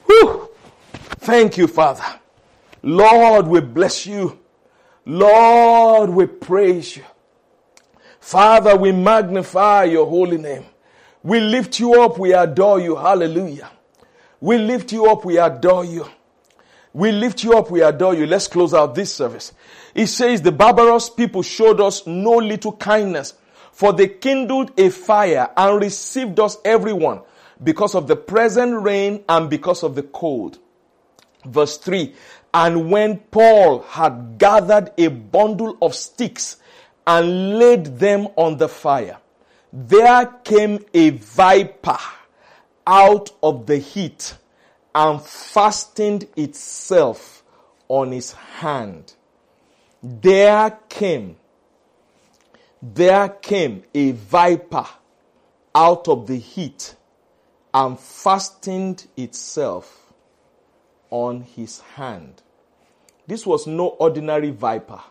Woo! 0.08 0.50
Thank 1.20 1.56
you, 1.56 1.68
Father. 1.68 2.20
Lord, 2.82 3.46
we 3.46 3.62
bless 3.62 4.08
you. 4.08 4.40
Lord, 5.06 6.10
we 6.10 6.26
praise 6.26 6.98
you. 6.98 7.04
Father, 8.22 8.78
we 8.78 8.94
magnify 8.94 9.84
your 9.86 10.08
holy 10.08 10.38
name. 10.38 10.64
We 11.24 11.42
lift 11.42 11.80
you 11.80 12.02
up. 12.02 12.18
We 12.18 12.34
adore 12.34 12.80
you. 12.80 12.96
Hallelujah. 12.96 13.70
We 14.40 14.58
lift 14.58 14.94
you 14.94 15.08
up. 15.08 15.26
We 15.26 15.38
adore 15.38 15.84
you. 15.84 16.08
We 16.94 17.12
lift 17.12 17.44
you 17.44 17.58
up. 17.58 17.70
We 17.70 17.82
adore 17.82 18.16
you. 18.16 18.26
Let's 18.26 18.48
close 18.48 18.74
out 18.74 18.96
this 18.96 19.14
service. 19.14 19.52
It 19.94 20.08
says 20.08 20.42
the 20.42 20.52
barbarous 20.52 21.10
people 21.10 21.42
showed 21.42 21.82
us 21.82 22.08
no 22.08 22.38
little 22.38 22.74
kindness 22.74 23.34
for 23.72 23.94
they 23.94 24.08
kindled 24.08 24.72
a 24.80 24.90
fire 24.90 25.50
and 25.58 25.82
received 25.82 26.40
us 26.40 26.58
everyone 26.64 27.22
because 27.64 27.96
of 27.96 28.08
the 28.08 28.16
present 28.16 28.82
rain 28.82 29.24
and 29.28 29.50
because 29.50 29.84
of 29.84 29.96
the 29.96 30.04
cold. 30.04 30.60
Verse 31.46 31.78
3 31.78 32.14
And 32.54 32.92
when 32.92 33.18
Paul 33.18 33.80
had 33.84 34.38
gathered 34.38 34.92
a 34.98 35.08
bundle 35.08 35.78
of 35.82 35.96
sticks 35.96 36.58
and 37.06 37.60
laid 37.60 37.86
them 37.98 38.28
on 38.36 38.58
the 38.58 38.70
fire. 38.70 39.18
There 39.74 40.26
came 40.44 40.86
a 40.94 41.12
viper 41.12 41.98
out 42.86 43.32
of 43.42 43.66
the 43.66 43.78
heat 43.78 44.36
and 44.94 45.22
fastened 45.22 46.28
itself 46.36 47.44
on 47.88 48.12
his 48.12 48.34
hand. 48.34 49.14
There 50.04 50.78
came, 50.90 51.38
there 52.82 53.30
came 53.30 53.84
a 53.94 54.12
viper 54.12 54.88
out 55.74 56.08
of 56.08 56.28
the 56.28 56.38
heat 56.38 56.96
and 57.74 58.00
fastened 58.00 59.08
itself 59.16 60.14
on 61.10 61.42
his 61.42 61.80
hand. 61.82 62.42
This 63.28 63.46
was 63.46 63.68
no 63.68 63.88
ordinary 63.88 64.50
viper. 64.50 65.02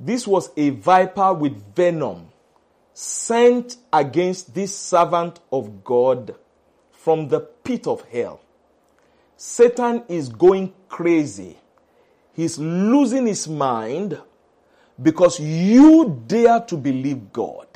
This 0.00 0.26
was 0.26 0.50
a 0.56 0.70
viper 0.70 1.32
with 1.32 1.74
venom 1.74 2.28
sent 2.92 3.76
against 3.92 4.54
this 4.54 4.76
servant 4.76 5.38
of 5.52 5.84
God 5.84 6.34
from 6.92 7.28
the 7.28 7.40
pit 7.40 7.86
of 7.86 8.02
hell. 8.08 8.40
Satan 9.36 10.02
is 10.08 10.28
going 10.28 10.72
crazy. 10.88 11.56
He's 12.32 12.58
losing 12.58 13.26
his 13.26 13.46
mind 13.46 14.20
because 15.00 15.38
you 15.38 16.22
dare 16.26 16.60
to 16.60 16.76
believe 16.76 17.32
God. 17.32 17.66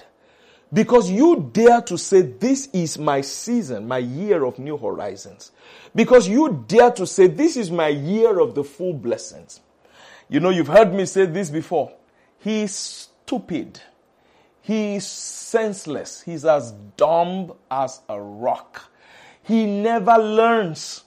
Because 0.73 1.11
you 1.11 1.51
dare 1.53 1.83
to 1.83 1.99
say, 1.99 2.23
This 2.23 2.69
is 2.73 2.99
my 2.99 3.21
season, 3.21 3.87
my 3.87 3.99
year 3.99 4.45
of 4.45 4.59
new 4.59 4.77
horizons. 4.77 5.53
Because 5.95 6.27
you 6.27 6.65
dare 6.67 6.91
to 6.93 7.07
say, 7.07 7.27
This 7.27 7.57
is 7.57 7.71
my 7.71 7.89
year 7.89 8.41
of 8.41 8.55
the 8.55 8.65
full 8.65 8.95
blessings. 8.95 9.61
You 10.29 10.41
know, 10.41 10.51
you've 10.51 10.69
heard 10.69 10.95
me 10.95 11.05
say 11.05 11.27
this 11.27 11.51
before. 11.51 11.93
He's 12.43 12.75
stupid. 12.75 13.81
He's 14.63 15.07
senseless. 15.07 16.23
He's 16.23 16.45
as 16.45 16.73
dumb 16.97 17.53
as 17.71 18.01
a 18.09 18.21
rock. 18.21 18.91
He 19.43 19.67
never 19.67 20.17
learns. 20.19 21.05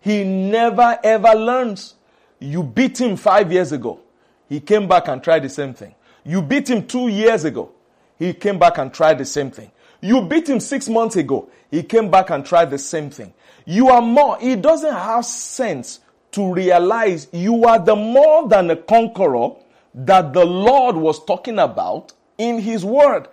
He 0.00 0.24
never 0.24 0.98
ever 1.02 1.34
learns. 1.34 1.94
You 2.38 2.62
beat 2.62 3.00
him 3.00 3.16
five 3.16 3.52
years 3.52 3.72
ago. 3.72 4.00
He 4.48 4.60
came 4.60 4.86
back 4.86 5.08
and 5.08 5.22
tried 5.22 5.42
the 5.44 5.48
same 5.48 5.74
thing. 5.74 5.94
You 6.24 6.42
beat 6.42 6.68
him 6.68 6.86
two 6.86 7.08
years 7.08 7.44
ago. 7.44 7.72
He 8.18 8.32
came 8.32 8.58
back 8.58 8.78
and 8.78 8.92
tried 8.92 9.18
the 9.18 9.24
same 9.24 9.50
thing. 9.50 9.70
You 10.00 10.22
beat 10.22 10.48
him 10.48 10.60
six 10.60 10.88
months 10.88 11.16
ago. 11.16 11.48
He 11.70 11.82
came 11.82 12.10
back 12.10 12.30
and 12.30 12.44
tried 12.44 12.70
the 12.70 12.78
same 12.78 13.10
thing. 13.10 13.32
You 13.64 13.88
are 13.88 14.02
more, 14.02 14.38
he 14.38 14.56
doesn't 14.56 14.92
have 14.92 15.24
sense 15.24 16.00
to 16.32 16.52
realize 16.52 17.28
you 17.32 17.64
are 17.64 17.78
the 17.78 17.96
more 17.96 18.48
than 18.48 18.70
a 18.70 18.76
conqueror 18.76 19.52
that 19.94 20.32
the 20.32 20.44
Lord 20.44 20.96
was 20.96 21.24
talking 21.24 21.58
about 21.58 22.12
in 22.36 22.60
His 22.60 22.84
Word. 22.84 23.28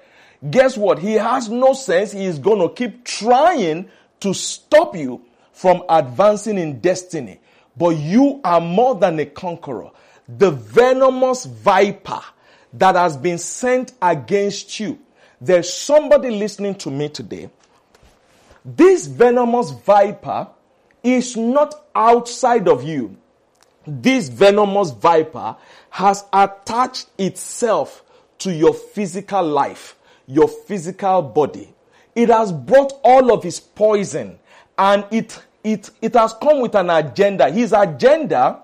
Guess 0.50 0.78
what? 0.78 1.00
He 1.00 1.14
has 1.14 1.50
no 1.50 1.74
sense. 1.74 2.12
He 2.12 2.26
is 2.26 2.40
going 2.40 2.60
to 2.60 2.74
keep 2.74 3.04
trying 3.04 3.90
to 4.22 4.34
stop 4.34 4.96
you 4.96 5.22
from 5.52 5.84
advancing 5.90 6.58
in 6.58 6.80
destiny. 6.80 7.40
But 7.78 7.98
you 7.98 8.42
are 8.44 8.62
more 8.62 8.96
than 8.96 9.20
a 9.20 9.26
conqueror. 9.26 9.92
The 10.28 10.52
venomous 10.52 11.46
viper 11.46 12.22
that 12.74 12.96
has 12.96 13.18
been 13.18 13.38
sent 13.38 13.94
against 14.02 14.80
you. 14.80 15.00
There's 15.40 15.72
somebody 15.72 16.30
listening 16.30 16.76
to 16.76 16.92
me 16.92 17.10
today. 17.10 17.50
This 18.64 19.08
venomous 19.08 19.72
viper 19.72 20.48
is 21.04 21.36
not 21.36 21.88
outside 21.96 22.68
of 22.68 22.84
you. 22.84 23.18
This 23.86 24.30
venomous 24.30 24.92
viper 24.92 25.56
has 25.92 26.26
attached 26.34 27.08
itself 27.18 28.04
to 28.40 28.52
your 28.52 28.74
physical 28.74 29.44
life, 29.44 29.96
your 30.26 30.48
physical 30.48 31.22
body. 31.22 31.74
It 32.16 32.30
has 32.30 32.52
brought 32.52 32.94
all 33.04 33.32
of 33.32 33.44
his 33.44 33.60
poison 33.60 34.40
and 34.78 35.06
it, 35.12 35.44
it, 35.64 35.90
it 36.02 36.14
has 36.16 36.34
come 36.42 36.62
with 36.62 36.76
an 36.76 36.90
agenda. 36.90 37.52
His 37.52 37.74
agenda 37.74 38.62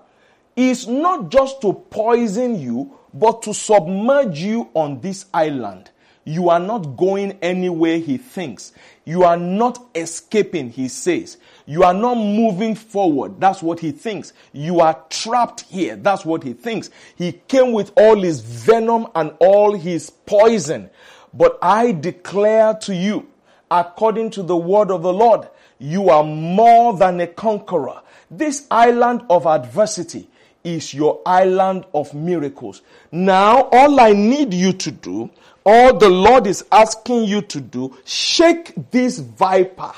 is 0.56 0.88
not 0.88 1.28
just 1.28 1.60
to 1.60 1.72
poison 1.72 2.58
you, 2.58 2.98
but 3.14 3.42
to 3.42 3.54
submerge 3.54 4.40
you 4.40 4.70
on 4.74 5.00
this 5.00 5.26
island. 5.32 5.90
You 6.24 6.48
are 6.48 6.60
not 6.60 6.96
going 6.96 7.38
anywhere, 7.40 7.98
he 7.98 8.16
thinks. 8.16 8.72
You 9.04 9.22
are 9.24 9.36
not 9.36 9.86
escaping, 9.94 10.70
he 10.70 10.88
says. 10.88 11.38
You 11.68 11.82
are 11.82 11.92
not 11.92 12.14
moving 12.14 12.74
forward. 12.74 13.38
That's 13.38 13.62
what 13.62 13.78
he 13.78 13.92
thinks. 13.92 14.32
You 14.54 14.80
are 14.80 15.04
trapped 15.10 15.60
here. 15.68 15.96
That's 15.96 16.24
what 16.24 16.42
he 16.42 16.54
thinks. 16.54 16.88
He 17.14 17.32
came 17.46 17.72
with 17.72 17.92
all 17.94 18.22
his 18.22 18.40
venom 18.40 19.06
and 19.14 19.34
all 19.38 19.74
his 19.74 20.08
poison. 20.08 20.88
But 21.34 21.58
I 21.60 21.92
declare 21.92 22.72
to 22.72 22.94
you, 22.94 23.28
according 23.70 24.30
to 24.30 24.42
the 24.42 24.56
word 24.56 24.90
of 24.90 25.02
the 25.02 25.12
Lord, 25.12 25.46
you 25.78 26.08
are 26.08 26.24
more 26.24 26.96
than 26.96 27.20
a 27.20 27.26
conqueror. 27.26 28.00
This 28.30 28.66
island 28.70 29.24
of 29.28 29.46
adversity 29.46 30.26
is 30.64 30.94
your 30.94 31.20
island 31.26 31.84
of 31.92 32.14
miracles. 32.14 32.80
Now, 33.12 33.68
all 33.72 34.00
I 34.00 34.14
need 34.14 34.54
you 34.54 34.72
to 34.72 34.90
do, 34.90 35.28
all 35.66 35.98
the 35.98 36.08
Lord 36.08 36.46
is 36.46 36.64
asking 36.72 37.24
you 37.24 37.42
to 37.42 37.60
do, 37.60 37.94
shake 38.06 38.72
this 38.90 39.18
viper 39.18 39.92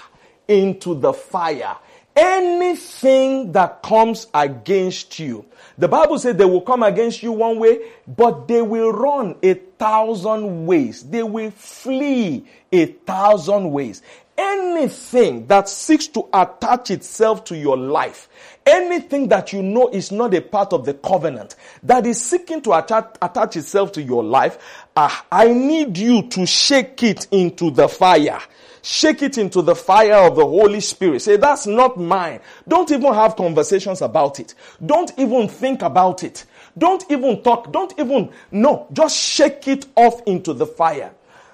into 0.50 0.94
the 0.94 1.12
fire. 1.12 1.76
Anything 2.16 3.52
that 3.52 3.82
comes 3.82 4.26
against 4.34 5.18
you, 5.20 5.46
the 5.78 5.86
Bible 5.88 6.18
says 6.18 6.36
they 6.36 6.44
will 6.44 6.60
come 6.60 6.82
against 6.82 7.22
you 7.22 7.32
one 7.32 7.58
way, 7.58 7.80
but 8.06 8.48
they 8.48 8.60
will 8.60 8.92
run 8.92 9.36
a 9.42 9.54
thousand 9.54 10.66
ways. 10.66 11.04
They 11.04 11.22
will 11.22 11.52
flee 11.52 12.44
a 12.72 12.86
thousand 12.86 13.70
ways. 13.70 14.02
Anything 14.36 15.46
that 15.46 15.68
seeks 15.68 16.08
to 16.08 16.28
attach 16.32 16.90
itself 16.90 17.44
to 17.44 17.56
your 17.56 17.76
life, 17.76 18.28
anything 18.66 19.28
that 19.28 19.52
you 19.52 19.62
know 19.62 19.88
is 19.88 20.10
not 20.10 20.34
a 20.34 20.40
part 20.40 20.72
of 20.72 20.84
the 20.84 20.94
covenant, 20.94 21.54
that 21.84 22.06
is 22.06 22.20
seeking 22.20 22.60
to 22.62 22.72
attach, 22.72 23.16
attach 23.22 23.56
itself 23.56 23.92
to 23.92 24.02
your 24.02 24.24
life, 24.24 24.86
ah, 24.96 25.24
I 25.30 25.52
need 25.52 25.96
you 25.96 26.22
to 26.28 26.44
shake 26.44 27.02
it 27.02 27.28
into 27.30 27.70
the 27.70 27.88
fire. 27.88 28.40
Shake 28.82 29.22
it 29.22 29.38
into 29.38 29.62
the 29.62 29.74
fire 29.74 30.26
of 30.26 30.36
the 30.36 30.46
Holy 30.46 30.80
Spirit. 30.80 31.20
Say, 31.22 31.36
that's 31.36 31.66
not 31.66 31.98
mine. 31.98 32.40
Don't 32.66 32.90
even 32.90 33.12
have 33.12 33.36
conversations 33.36 34.00
about 34.02 34.40
it. 34.40 34.54
Don't 34.84 35.12
even 35.18 35.48
think 35.48 35.82
about 35.82 36.24
it. 36.24 36.44
Don't 36.76 37.04
even 37.10 37.42
talk. 37.42 37.72
Don't 37.72 37.92
even, 37.98 38.30
no, 38.50 38.86
just 38.92 39.16
shake 39.16 39.68
it 39.68 39.86
off 39.96 40.22
into 40.26 40.54
the 40.54 40.66
fire. 40.66 41.12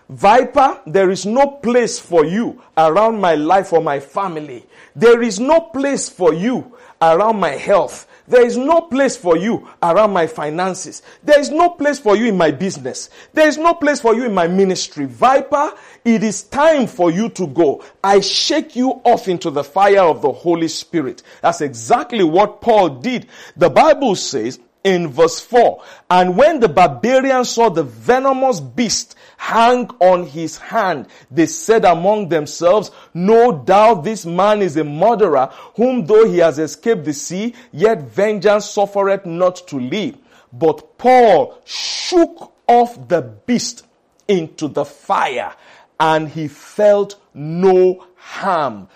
Viper, 0.09 0.81
there 0.87 1.11
is 1.11 1.27
no 1.27 1.49
place 1.49 1.99
for 1.99 2.25
you 2.25 2.63
around 2.79 3.21
my 3.21 3.35
life 3.35 3.73
or 3.73 3.83
my 3.83 3.99
family. 3.99 4.65
There 4.95 5.21
is 5.21 5.41
no 5.41 5.61
place 5.61 6.09
for 6.09 6.33
you 6.33 6.77
around 7.03 7.41
my 7.41 7.51
health. 7.51 8.07
There 8.29 8.45
is 8.45 8.57
no 8.57 8.81
place 8.83 9.17
for 9.17 9.37
you 9.37 9.69
around 9.83 10.13
my 10.13 10.27
finances. 10.27 11.03
There 11.23 11.39
is 11.39 11.51
no 11.51 11.71
place 11.71 11.99
for 11.99 12.17
you 12.17 12.27
in 12.27 12.37
my 12.37 12.51
business. 12.51 13.11
There 13.33 13.47
is 13.47 13.59
no 13.59 13.75
place 13.75 14.01
for 14.01 14.15
you 14.15 14.25
in 14.25 14.35
my 14.35 14.49
ministry. 14.49 15.07
Viper, 15.07 15.73
it 16.05 16.23
is 16.23 16.43
time 16.45 16.87
for 16.87 17.11
you 17.11 17.29
to 17.31 17.47
go. 17.47 17.85
I 18.03 18.21
shake 18.21 18.77
you 18.77 19.01
off 19.05 19.29
into 19.29 19.51
the 19.51 19.65
fire 19.65 20.03
of 20.03 20.23
the 20.23 20.33
Holy 20.33 20.69
Spirit. 20.69 21.23
That's 21.43 21.61
exactly 21.61 22.25
what 22.25 22.61
Paul 22.61 22.89
did. 22.89 23.29
The 23.57 23.71
Bible 23.71 24.17
says 24.17 24.59
in 24.87 25.09
verse 25.09 25.41
4, 25.41 25.83
and 26.09 26.37
when 26.37 26.61
the 26.61 26.69
barbarians 26.69 27.49
saw 27.51 27.69
the 27.69 27.83
venomous 27.83 28.61
beast 28.61 29.17
hang 29.37 29.89
on 30.01 30.27
his 30.27 30.59
hand. 30.59 31.07
They 31.31 31.47
said 31.47 31.85
among 31.85 32.29
themselves, 32.29 32.91
no 33.13 33.53
doubt 33.53 34.05
this 34.05 34.25
man 34.25 34.63
is 34.63 34.77
a 34.77 34.85
murderer, 34.85 35.51
whom 35.75 36.07
though 36.07 36.27
he 36.27 36.39
has 36.39 36.59
escaped 36.59 37.05
the 37.05 37.13
sea, 37.13 37.55
yet 37.73 38.03
vengeance 38.03 38.71
suffereth 38.71 39.27
not 39.27 39.57
to 39.69 39.79
live. 39.79 40.17
But 40.53 40.99
Paul 40.99 41.61
shook 41.65 42.53
off 42.67 43.09
the 43.09 43.23
beast 43.23 43.85
into 44.29 44.69
the 44.69 44.85
fire 44.85 45.55
and 46.01 46.29
he 46.29 46.49
felt 46.49 47.21
no 47.35 48.07
harm. 48.17 48.89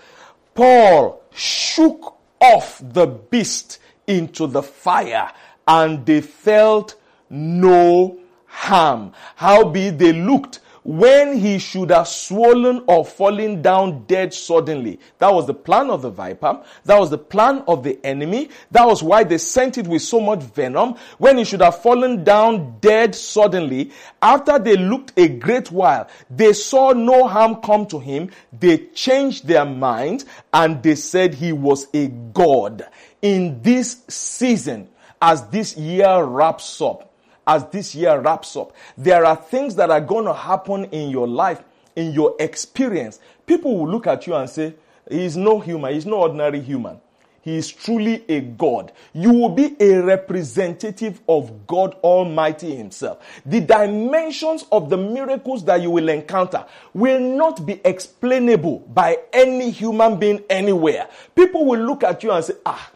Paul 0.55 1.23
shook 1.35 2.17
off 2.41 2.81
the 2.83 3.07
beast 3.07 3.79
into 4.07 4.47
the 4.47 4.63
fire 4.63 5.33
and 5.67 6.05
they 6.07 6.21
felt 6.21 6.97
no 7.29 8.19
harm. 8.47 9.13
Howbeit 9.37 9.99
they 9.99 10.13
looked 10.13 10.61
when 10.83 11.37
he 11.37 11.59
should 11.59 11.91
have 11.91 12.09
swollen 12.09 12.83
or 12.87 13.05
fallen 13.05 13.61
down 13.63 14.05
dead 14.07 14.33
suddenly. 14.33 14.99
That 15.19 15.33
was 15.33 15.47
the 15.47 15.55
plan 15.55 15.91
of 15.91 16.03
the 16.03 16.11
viper. 16.11 16.63
That 16.85 16.99
was 16.99 17.11
the 17.11 17.19
plan 17.19 17.63
of 17.69 17.83
the 17.83 17.99
enemy. 18.05 18.49
That 18.71 18.87
was 18.87 19.03
why 19.03 19.25
they 19.25 19.39
sent 19.39 19.79
it 19.79 19.87
with 19.87 20.03
so 20.03 20.21
much 20.21 20.41
venom. 20.41 20.95
When 21.19 21.39
he 21.39 21.45
should 21.45 21.61
have 21.61 21.83
fallen 21.83 22.25
down 22.25 22.79
dead 22.81 23.15
suddenly, 23.15 23.93
after 24.23 24.59
they 24.59 24.77
looked 24.77 25.13
a 25.19 25.29
great 25.29 25.71
while, 25.71 26.09
they 26.31 26.53
saw 26.55 26.93
no 26.93 27.29
harm 27.29 27.57
come 27.57 27.87
to 27.87 27.99
him. 27.99 28.31
They 28.59 28.79
changed 28.95 29.47
their 29.47 29.67
minds 29.67 30.25
and 30.53 30.83
they 30.83 30.95
said 30.95 31.35
he 31.35 31.53
was 31.53 31.89
a 31.93 32.09
god. 32.09 32.87
In 33.21 33.61
this 33.61 34.03
season, 34.09 34.89
as 35.21 35.47
this 35.49 35.77
year 35.77 36.23
wraps 36.25 36.81
up, 36.81 37.13
as 37.47 37.67
this 37.67 37.95
year 37.95 38.19
wraps 38.21 38.57
up. 38.57 38.73
There 38.97 39.25
are 39.25 39.37
things 39.37 39.75
that 39.77 39.91
are 39.91 40.01
going 40.01 40.25
to 40.25 40.35
happen 40.35 40.85
in 40.87 41.11
your 41.11 41.29
life, 41.29 41.63
in 41.97 42.13
your 42.13 42.35
experience. 42.39 43.21
People 43.47 43.79
will 43.79 43.91
look 43.91 44.07
at 44.07 44.27
you 44.27 44.35
and 44.35 44.49
say, 44.49 44.75
He's 45.11 45.37
no 45.37 45.59
human, 45.59 45.93
he's 45.93 46.07
no 46.07 46.19
ordinary 46.19 46.61
human. 46.61 47.01
He 47.43 47.57
is 47.57 47.73
truly 47.73 48.23
a 48.29 48.41
God. 48.41 48.93
You 49.15 49.33
will 49.33 49.49
be 49.49 49.75
a 49.81 50.03
representative 50.03 51.21
of 51.27 51.67
God 51.67 51.95
Almighty 52.03 52.77
Himself. 52.77 53.19
The 53.47 53.61
dimensions 53.61 54.67
of 54.71 54.91
the 54.91 54.99
miracles 54.99 55.65
that 55.65 55.81
you 55.81 55.91
will 55.91 56.11
encounter 56.11 56.67
will 56.93 57.19
not 57.19 57.65
be 57.65 57.81
explainable 57.85 58.81
by 58.81 59.19
any 59.33 59.71
human 59.71 60.19
being 60.19 60.45
anywhere. 60.51 61.09
People 61.35 61.65
will 61.65 61.81
look 61.81 62.05
at 62.05 62.23
you 62.23 62.31
and 62.31 62.45
say, 62.45 62.55
ah, 62.67 62.91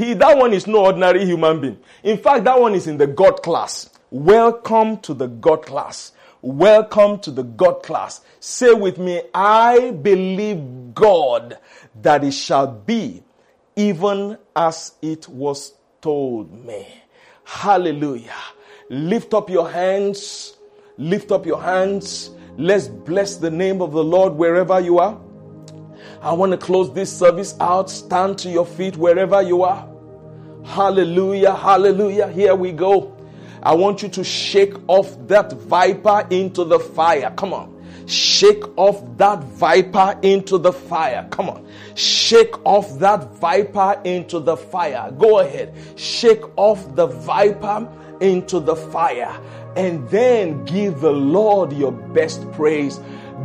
he, 0.00 0.14
that 0.14 0.36
one 0.38 0.54
is 0.54 0.66
no 0.66 0.86
ordinary 0.86 1.26
human 1.26 1.60
being. 1.60 1.78
In 2.02 2.16
fact, 2.16 2.44
that 2.44 2.58
one 2.58 2.74
is 2.74 2.86
in 2.86 2.96
the 2.96 3.06
God 3.06 3.42
class. 3.42 3.90
Welcome 4.10 4.98
to 5.00 5.12
the 5.12 5.28
God 5.28 5.66
class. 5.66 6.12
Welcome 6.40 7.18
to 7.20 7.30
the 7.30 7.42
God 7.42 7.82
class. 7.82 8.22
Say 8.40 8.72
with 8.72 8.96
me, 8.96 9.20
I 9.34 9.90
believe 9.90 10.94
God 10.94 11.58
that 12.00 12.24
it 12.24 12.32
shall 12.32 12.66
be 12.66 13.22
even 13.76 14.38
as 14.56 14.94
it 15.02 15.28
was 15.28 15.74
told 16.00 16.64
me. 16.64 16.86
Hallelujah. 17.44 18.32
Lift 18.88 19.34
up 19.34 19.50
your 19.50 19.68
hands. 19.68 20.56
Lift 20.96 21.30
up 21.30 21.44
your 21.44 21.60
hands. 21.60 22.30
Let's 22.56 22.88
bless 22.88 23.36
the 23.36 23.50
name 23.50 23.82
of 23.82 23.92
the 23.92 24.02
Lord 24.02 24.32
wherever 24.32 24.80
you 24.80 24.98
are. 24.98 25.20
I 26.22 26.32
want 26.32 26.52
to 26.52 26.58
close 26.58 26.90
this 26.94 27.14
service 27.14 27.54
out. 27.60 27.90
Stand 27.90 28.38
to 28.38 28.50
your 28.50 28.66
feet 28.66 28.96
wherever 28.96 29.42
you 29.42 29.62
are. 29.62 29.89
Hallelujah, 30.64 31.54
hallelujah. 31.54 32.28
Here 32.28 32.54
we 32.54 32.72
go. 32.72 33.16
I 33.62 33.74
want 33.74 34.02
you 34.02 34.08
to 34.10 34.24
shake 34.24 34.74
off 34.88 35.16
that 35.28 35.52
viper 35.52 36.26
into 36.30 36.64
the 36.64 36.78
fire. 36.78 37.32
Come 37.36 37.52
on. 37.52 37.76
Shake 38.06 38.64
off 38.76 39.02
that 39.18 39.44
viper 39.44 40.18
into 40.22 40.58
the 40.58 40.72
fire. 40.72 41.28
Come 41.30 41.50
on. 41.50 41.66
Shake 41.94 42.54
off 42.64 42.98
that 42.98 43.34
viper 43.34 44.00
into 44.04 44.40
the 44.40 44.56
fire. 44.56 45.12
Go 45.12 45.40
ahead. 45.40 45.74
Shake 45.96 46.42
off 46.56 46.94
the 46.96 47.06
viper 47.06 47.88
into 48.20 48.58
the 48.60 48.74
fire. 48.74 49.38
And 49.76 50.08
then 50.08 50.64
give 50.64 51.00
the 51.00 51.12
Lord 51.12 51.72
your 51.72 51.92
best 51.92 52.50
praise. 52.52 52.98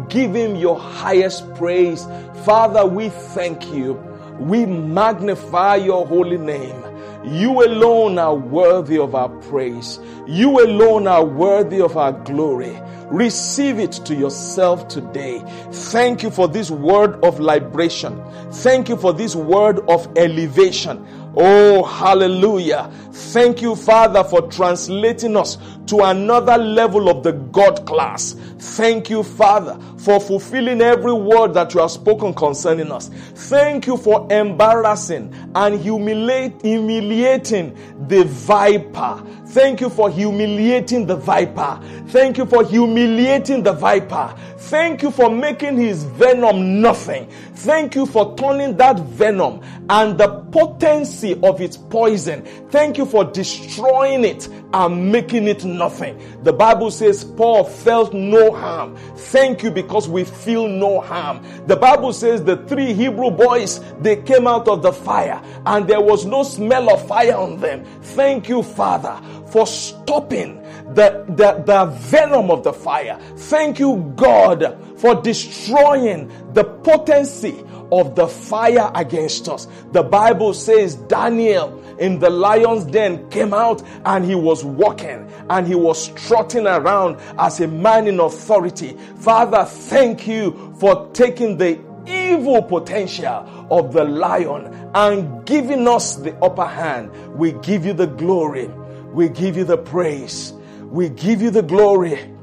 Give 0.10 0.34
him 0.34 0.56
your 0.56 0.80
highest 0.80 1.54
praise. 1.56 2.06
Father, 2.46 2.86
we 2.86 3.10
thank 3.10 3.68
you. 3.74 3.94
We 4.40 4.66
magnify 4.66 5.76
your 5.76 6.06
holy 6.08 6.38
name. 6.38 6.85
You 7.28 7.64
alone 7.64 8.20
are 8.20 8.36
worthy 8.36 9.00
of 9.00 9.16
our 9.16 9.30
praise. 9.30 10.00
You 10.28 10.64
alone 10.64 11.08
are 11.08 11.26
worthy 11.26 11.82
of 11.82 11.98
our 11.98 12.12
glory. 12.12 12.80
Receive 13.10 13.80
it 13.80 13.92
to 14.06 14.16
yourself 14.16 14.88
today. 14.88 15.44
Thank 15.72 16.24
you 16.24 16.32
for 16.32 16.48
this 16.48 16.72
word 16.72 17.24
of 17.24 17.40
liberation. 17.40 18.22
Thank 18.52 18.90
you 18.90 18.98
for 18.98 19.14
this 19.14 19.36
word 19.36 19.80
of 19.90 20.08
elevation. 20.18 21.06
Oh, 21.36 21.84
hallelujah. 21.84 22.90
Thank 23.12 23.62
you, 23.62 23.76
Father, 23.76 24.24
for 24.24 24.44
translating 24.50 25.36
us 25.36 25.58
to 25.88 26.00
another 26.02 26.58
level 26.58 27.10
of 27.10 27.24
the 27.24 27.34
God 27.34 27.86
class. 27.86 28.36
Thank 28.58 29.10
you, 29.10 29.24
Father, 29.24 29.78
for 29.98 30.20
fulfilling 30.20 30.82
every 30.82 31.14
word 31.14 31.54
that 31.56 31.74
you 31.74 31.82
have 31.82 31.92
spoken 31.92 32.34
concerning 32.34 32.92
us. 32.92 33.10
Thank 33.10 33.86
you 33.86 33.98
for 33.98 34.32
embarrassing 34.32 35.34
and 35.56 35.80
humiliating 35.82 37.78
the 38.08 38.24
viper. 38.24 39.22
Thank 39.56 39.80
you 39.80 39.90
for 39.90 40.10
humiliating 40.10 41.06
the 41.06 41.16
viper. 41.16 41.80
Thank 42.08 42.38
you 42.38 42.46
for 42.46 42.66
humiliating 42.66 43.64
the 43.64 43.72
viper. 43.72 44.36
Thank 44.58 45.02
you 45.02 45.12
for 45.12 45.30
making 45.30 45.78
his 45.78 46.04
venom 46.04 46.82
nothing. 46.82 47.30
Thank 47.54 47.96
you 47.96 48.06
for 48.06 48.36
turning 48.36 48.76
that 48.78 49.00
venom 49.00 49.62
and 49.90 50.18
the 50.18 50.42
potency 50.52 51.40
of 51.42 51.62
its 51.62 51.78
poison. 51.78 52.44
Thank 52.70 52.98
you 52.98 53.06
for 53.06 53.24
destroying 53.24 54.26
it 54.26 54.50
and 54.74 55.12
making 55.12 55.48
it 55.48 55.64
nothing. 55.64 56.20
The 56.44 56.52
Bible 56.52 56.92
says 56.92 57.24
Paul 57.24 57.64
felt 57.64 58.14
no 58.14 58.52
harm. 58.52 58.98
Thank 59.16 59.64
you 59.64 59.72
because 59.72 60.10
we 60.10 60.26
feel 60.26 60.68
no 60.68 61.00
harm. 61.00 61.46
The 61.68 61.76
Bible 61.76 62.12
says 62.12 62.44
the 62.44 62.58
three 62.66 62.94
Hebrew 62.94 63.32
boys, 63.32 63.80
they 64.02 64.18
came 64.18 64.48
out 64.48 64.68
of 64.68 64.82
the 64.82 64.92
fire 64.92 65.42
and 65.66 65.88
there 65.88 66.02
was 66.02 66.26
no 66.26 66.44
smell 66.44 66.90
of 66.92 67.08
fire 67.08 67.36
on 67.36 67.60
them. 67.62 67.86
Thank 68.02 68.50
you, 68.50 68.64
Father, 68.64 69.18
for 69.48 69.68
stopping 69.68 70.62
the, 70.94 71.26
the, 71.30 71.64
the 71.66 71.86
venom 71.86 72.52
of 72.52 72.64
the 72.64 72.74
fire. 72.74 73.20
Thank 73.38 73.80
you, 73.80 74.14
God, 74.16 74.78
for 74.98 75.22
destroying 75.22 76.32
the 76.54 76.64
potency 76.64 77.64
of 77.92 78.16
the 78.16 78.28
fire 78.28 78.92
against 78.96 79.48
us. 79.50 79.68
The 79.92 80.04
Bible 80.04 80.54
says 80.54 80.96
Daniel 80.96 81.82
in 82.00 82.20
the 82.20 82.30
lion's 82.30 82.86
den 82.86 83.30
came 83.30 83.54
out 83.54 83.82
and 84.06 84.26
he 84.26 84.36
was 84.36 84.64
walking 84.64 85.30
and 85.50 85.68
he 85.68 85.76
was 85.76 86.10
trotting 86.10 86.68
around 86.68 87.18
as 87.38 87.60
a 87.60 87.68
man 87.68 88.08
in 88.08 88.20
authority. 88.20 88.98
Father, 89.18 89.66
thank 89.66 90.28
you 90.28 90.76
for 90.80 91.10
taking 91.14 91.58
the 91.58 91.80
evil 92.08 92.62
potential 92.62 93.68
of 93.72 93.94
the 93.94 94.04
lion 94.04 94.92
and 94.94 95.46
giving 95.46 95.88
us 95.88 96.16
the 96.18 96.36
upper 96.38 96.66
hand. 96.66 97.12
We 97.36 97.54
give 97.54 97.86
you 97.86 97.94
the 97.94 98.08
glory. 98.08 98.70
We 99.16 99.30
give 99.30 99.56
you 99.56 99.64
the 99.64 99.78
praise. 99.78 100.52
We 100.82 101.08
give 101.08 101.42
you 101.42 101.50
the 101.50 101.62
glory. 101.62 102.36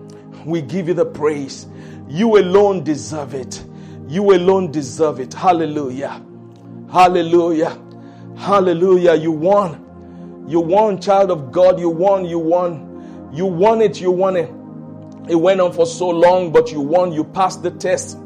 We 0.46 0.62
give 0.62 0.88
you 0.88 0.94
the 0.94 1.04
praise. 1.04 1.66
You 2.08 2.38
alone 2.38 2.82
deserve 2.82 3.34
it. 3.34 3.62
You 4.08 4.34
alone 4.34 4.70
deserve 4.72 5.20
it. 5.20 5.34
Hallelujah. 5.34 6.24
Hallelujah. 6.90 7.78
Hallelujah. 8.38 9.14
You 9.16 9.32
won. 9.32 10.46
You 10.48 10.60
won, 10.60 10.98
child 10.98 11.30
of 11.30 11.52
God. 11.52 11.78
You 11.78 11.90
won. 11.90 12.24
You 12.24 12.38
won. 12.38 13.30
You 13.34 13.44
won 13.44 13.82
it. 13.82 14.00
You 14.00 14.10
won 14.10 14.36
it. 14.36 14.50
It 15.28 15.36
went 15.36 15.60
on 15.60 15.74
for 15.74 15.84
so 15.84 16.08
long, 16.08 16.52
but 16.52 16.72
you 16.72 16.80
won. 16.80 17.12
You 17.12 17.22
passed 17.22 17.62
the 17.62 17.70
test. 17.70 18.16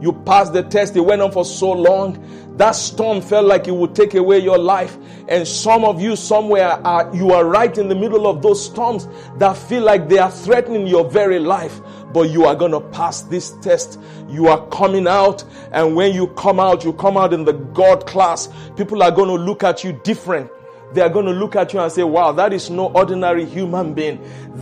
You 0.00 0.12
passed 0.12 0.52
the 0.52 0.62
test. 0.62 0.96
It 0.96 1.00
went 1.00 1.22
on 1.22 1.32
for 1.32 1.44
so 1.44 1.70
long. 1.70 2.56
That 2.56 2.72
storm 2.72 3.20
felt 3.20 3.46
like 3.46 3.68
it 3.68 3.74
would 3.74 3.94
take 3.94 4.14
away 4.14 4.38
your 4.38 4.58
life. 4.58 4.96
And 5.28 5.46
some 5.46 5.84
of 5.84 6.00
you 6.00 6.16
somewhere 6.16 6.68
are, 6.86 7.14
you 7.14 7.30
are 7.30 7.44
right 7.44 7.76
in 7.76 7.88
the 7.88 7.94
middle 7.94 8.26
of 8.26 8.42
those 8.42 8.64
storms 8.64 9.08
that 9.38 9.56
feel 9.56 9.82
like 9.82 10.08
they 10.08 10.18
are 10.18 10.30
threatening 10.30 10.86
your 10.86 11.08
very 11.08 11.38
life. 11.38 11.80
But 12.12 12.30
you 12.30 12.44
are 12.46 12.54
going 12.54 12.72
to 12.72 12.80
pass 12.80 13.22
this 13.22 13.52
test. 13.62 14.00
You 14.28 14.48
are 14.48 14.66
coming 14.68 15.06
out. 15.06 15.44
And 15.72 15.94
when 15.94 16.14
you 16.14 16.28
come 16.28 16.58
out, 16.58 16.84
you 16.84 16.92
come 16.92 17.16
out 17.16 17.32
in 17.32 17.44
the 17.44 17.52
God 17.52 18.06
class. 18.06 18.48
People 18.76 19.02
are 19.02 19.10
going 19.10 19.28
to 19.28 19.42
look 19.42 19.62
at 19.62 19.84
you 19.84 19.92
different 20.04 20.50
they 20.92 21.00
are 21.00 21.08
going 21.08 21.26
to 21.26 21.32
look 21.32 21.54
at 21.54 21.72
you 21.72 21.80
and 21.80 21.92
say, 21.92 22.02
wow, 22.02 22.32
that 22.32 22.52
is 22.52 22.68
no 22.68 22.88
ordinary 22.88 23.44
human 23.44 23.94
being. 23.94 24.20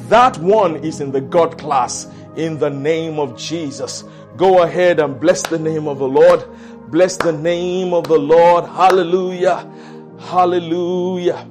That 0.08 0.36
one 0.38 0.76
is 0.76 1.00
in 1.00 1.10
the 1.10 1.22
God 1.22 1.58
class 1.58 2.06
in 2.36 2.58
the 2.58 2.70
name 2.70 3.18
of 3.18 3.36
Jesus. 3.36 4.04
Go 4.38 4.62
ahead 4.62 5.00
and 5.00 5.20
bless 5.20 5.42
the 5.42 5.58
name 5.58 5.88
of 5.88 5.98
the 5.98 6.08
Lord. 6.08 6.44
Bless 6.92 7.16
the 7.16 7.32
name 7.32 7.92
of 7.92 8.06
the 8.08 8.18
Lord. 8.18 8.64
Hallelujah. 8.64 9.68
Hallelujah. 10.20 11.46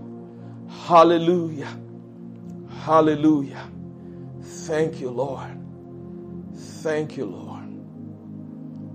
Hallelujah. 0.88 1.78
Hallelujah. 2.86 3.70
Thank 4.42 5.02
you, 5.02 5.10
Lord. 5.10 5.50
Thank 6.56 7.18
you, 7.18 7.26
Lord. 7.26 7.66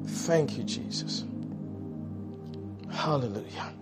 Thank 0.06 0.56
you, 0.56 0.64
Jesus. 0.64 1.24
Hallelujah. 2.90 3.74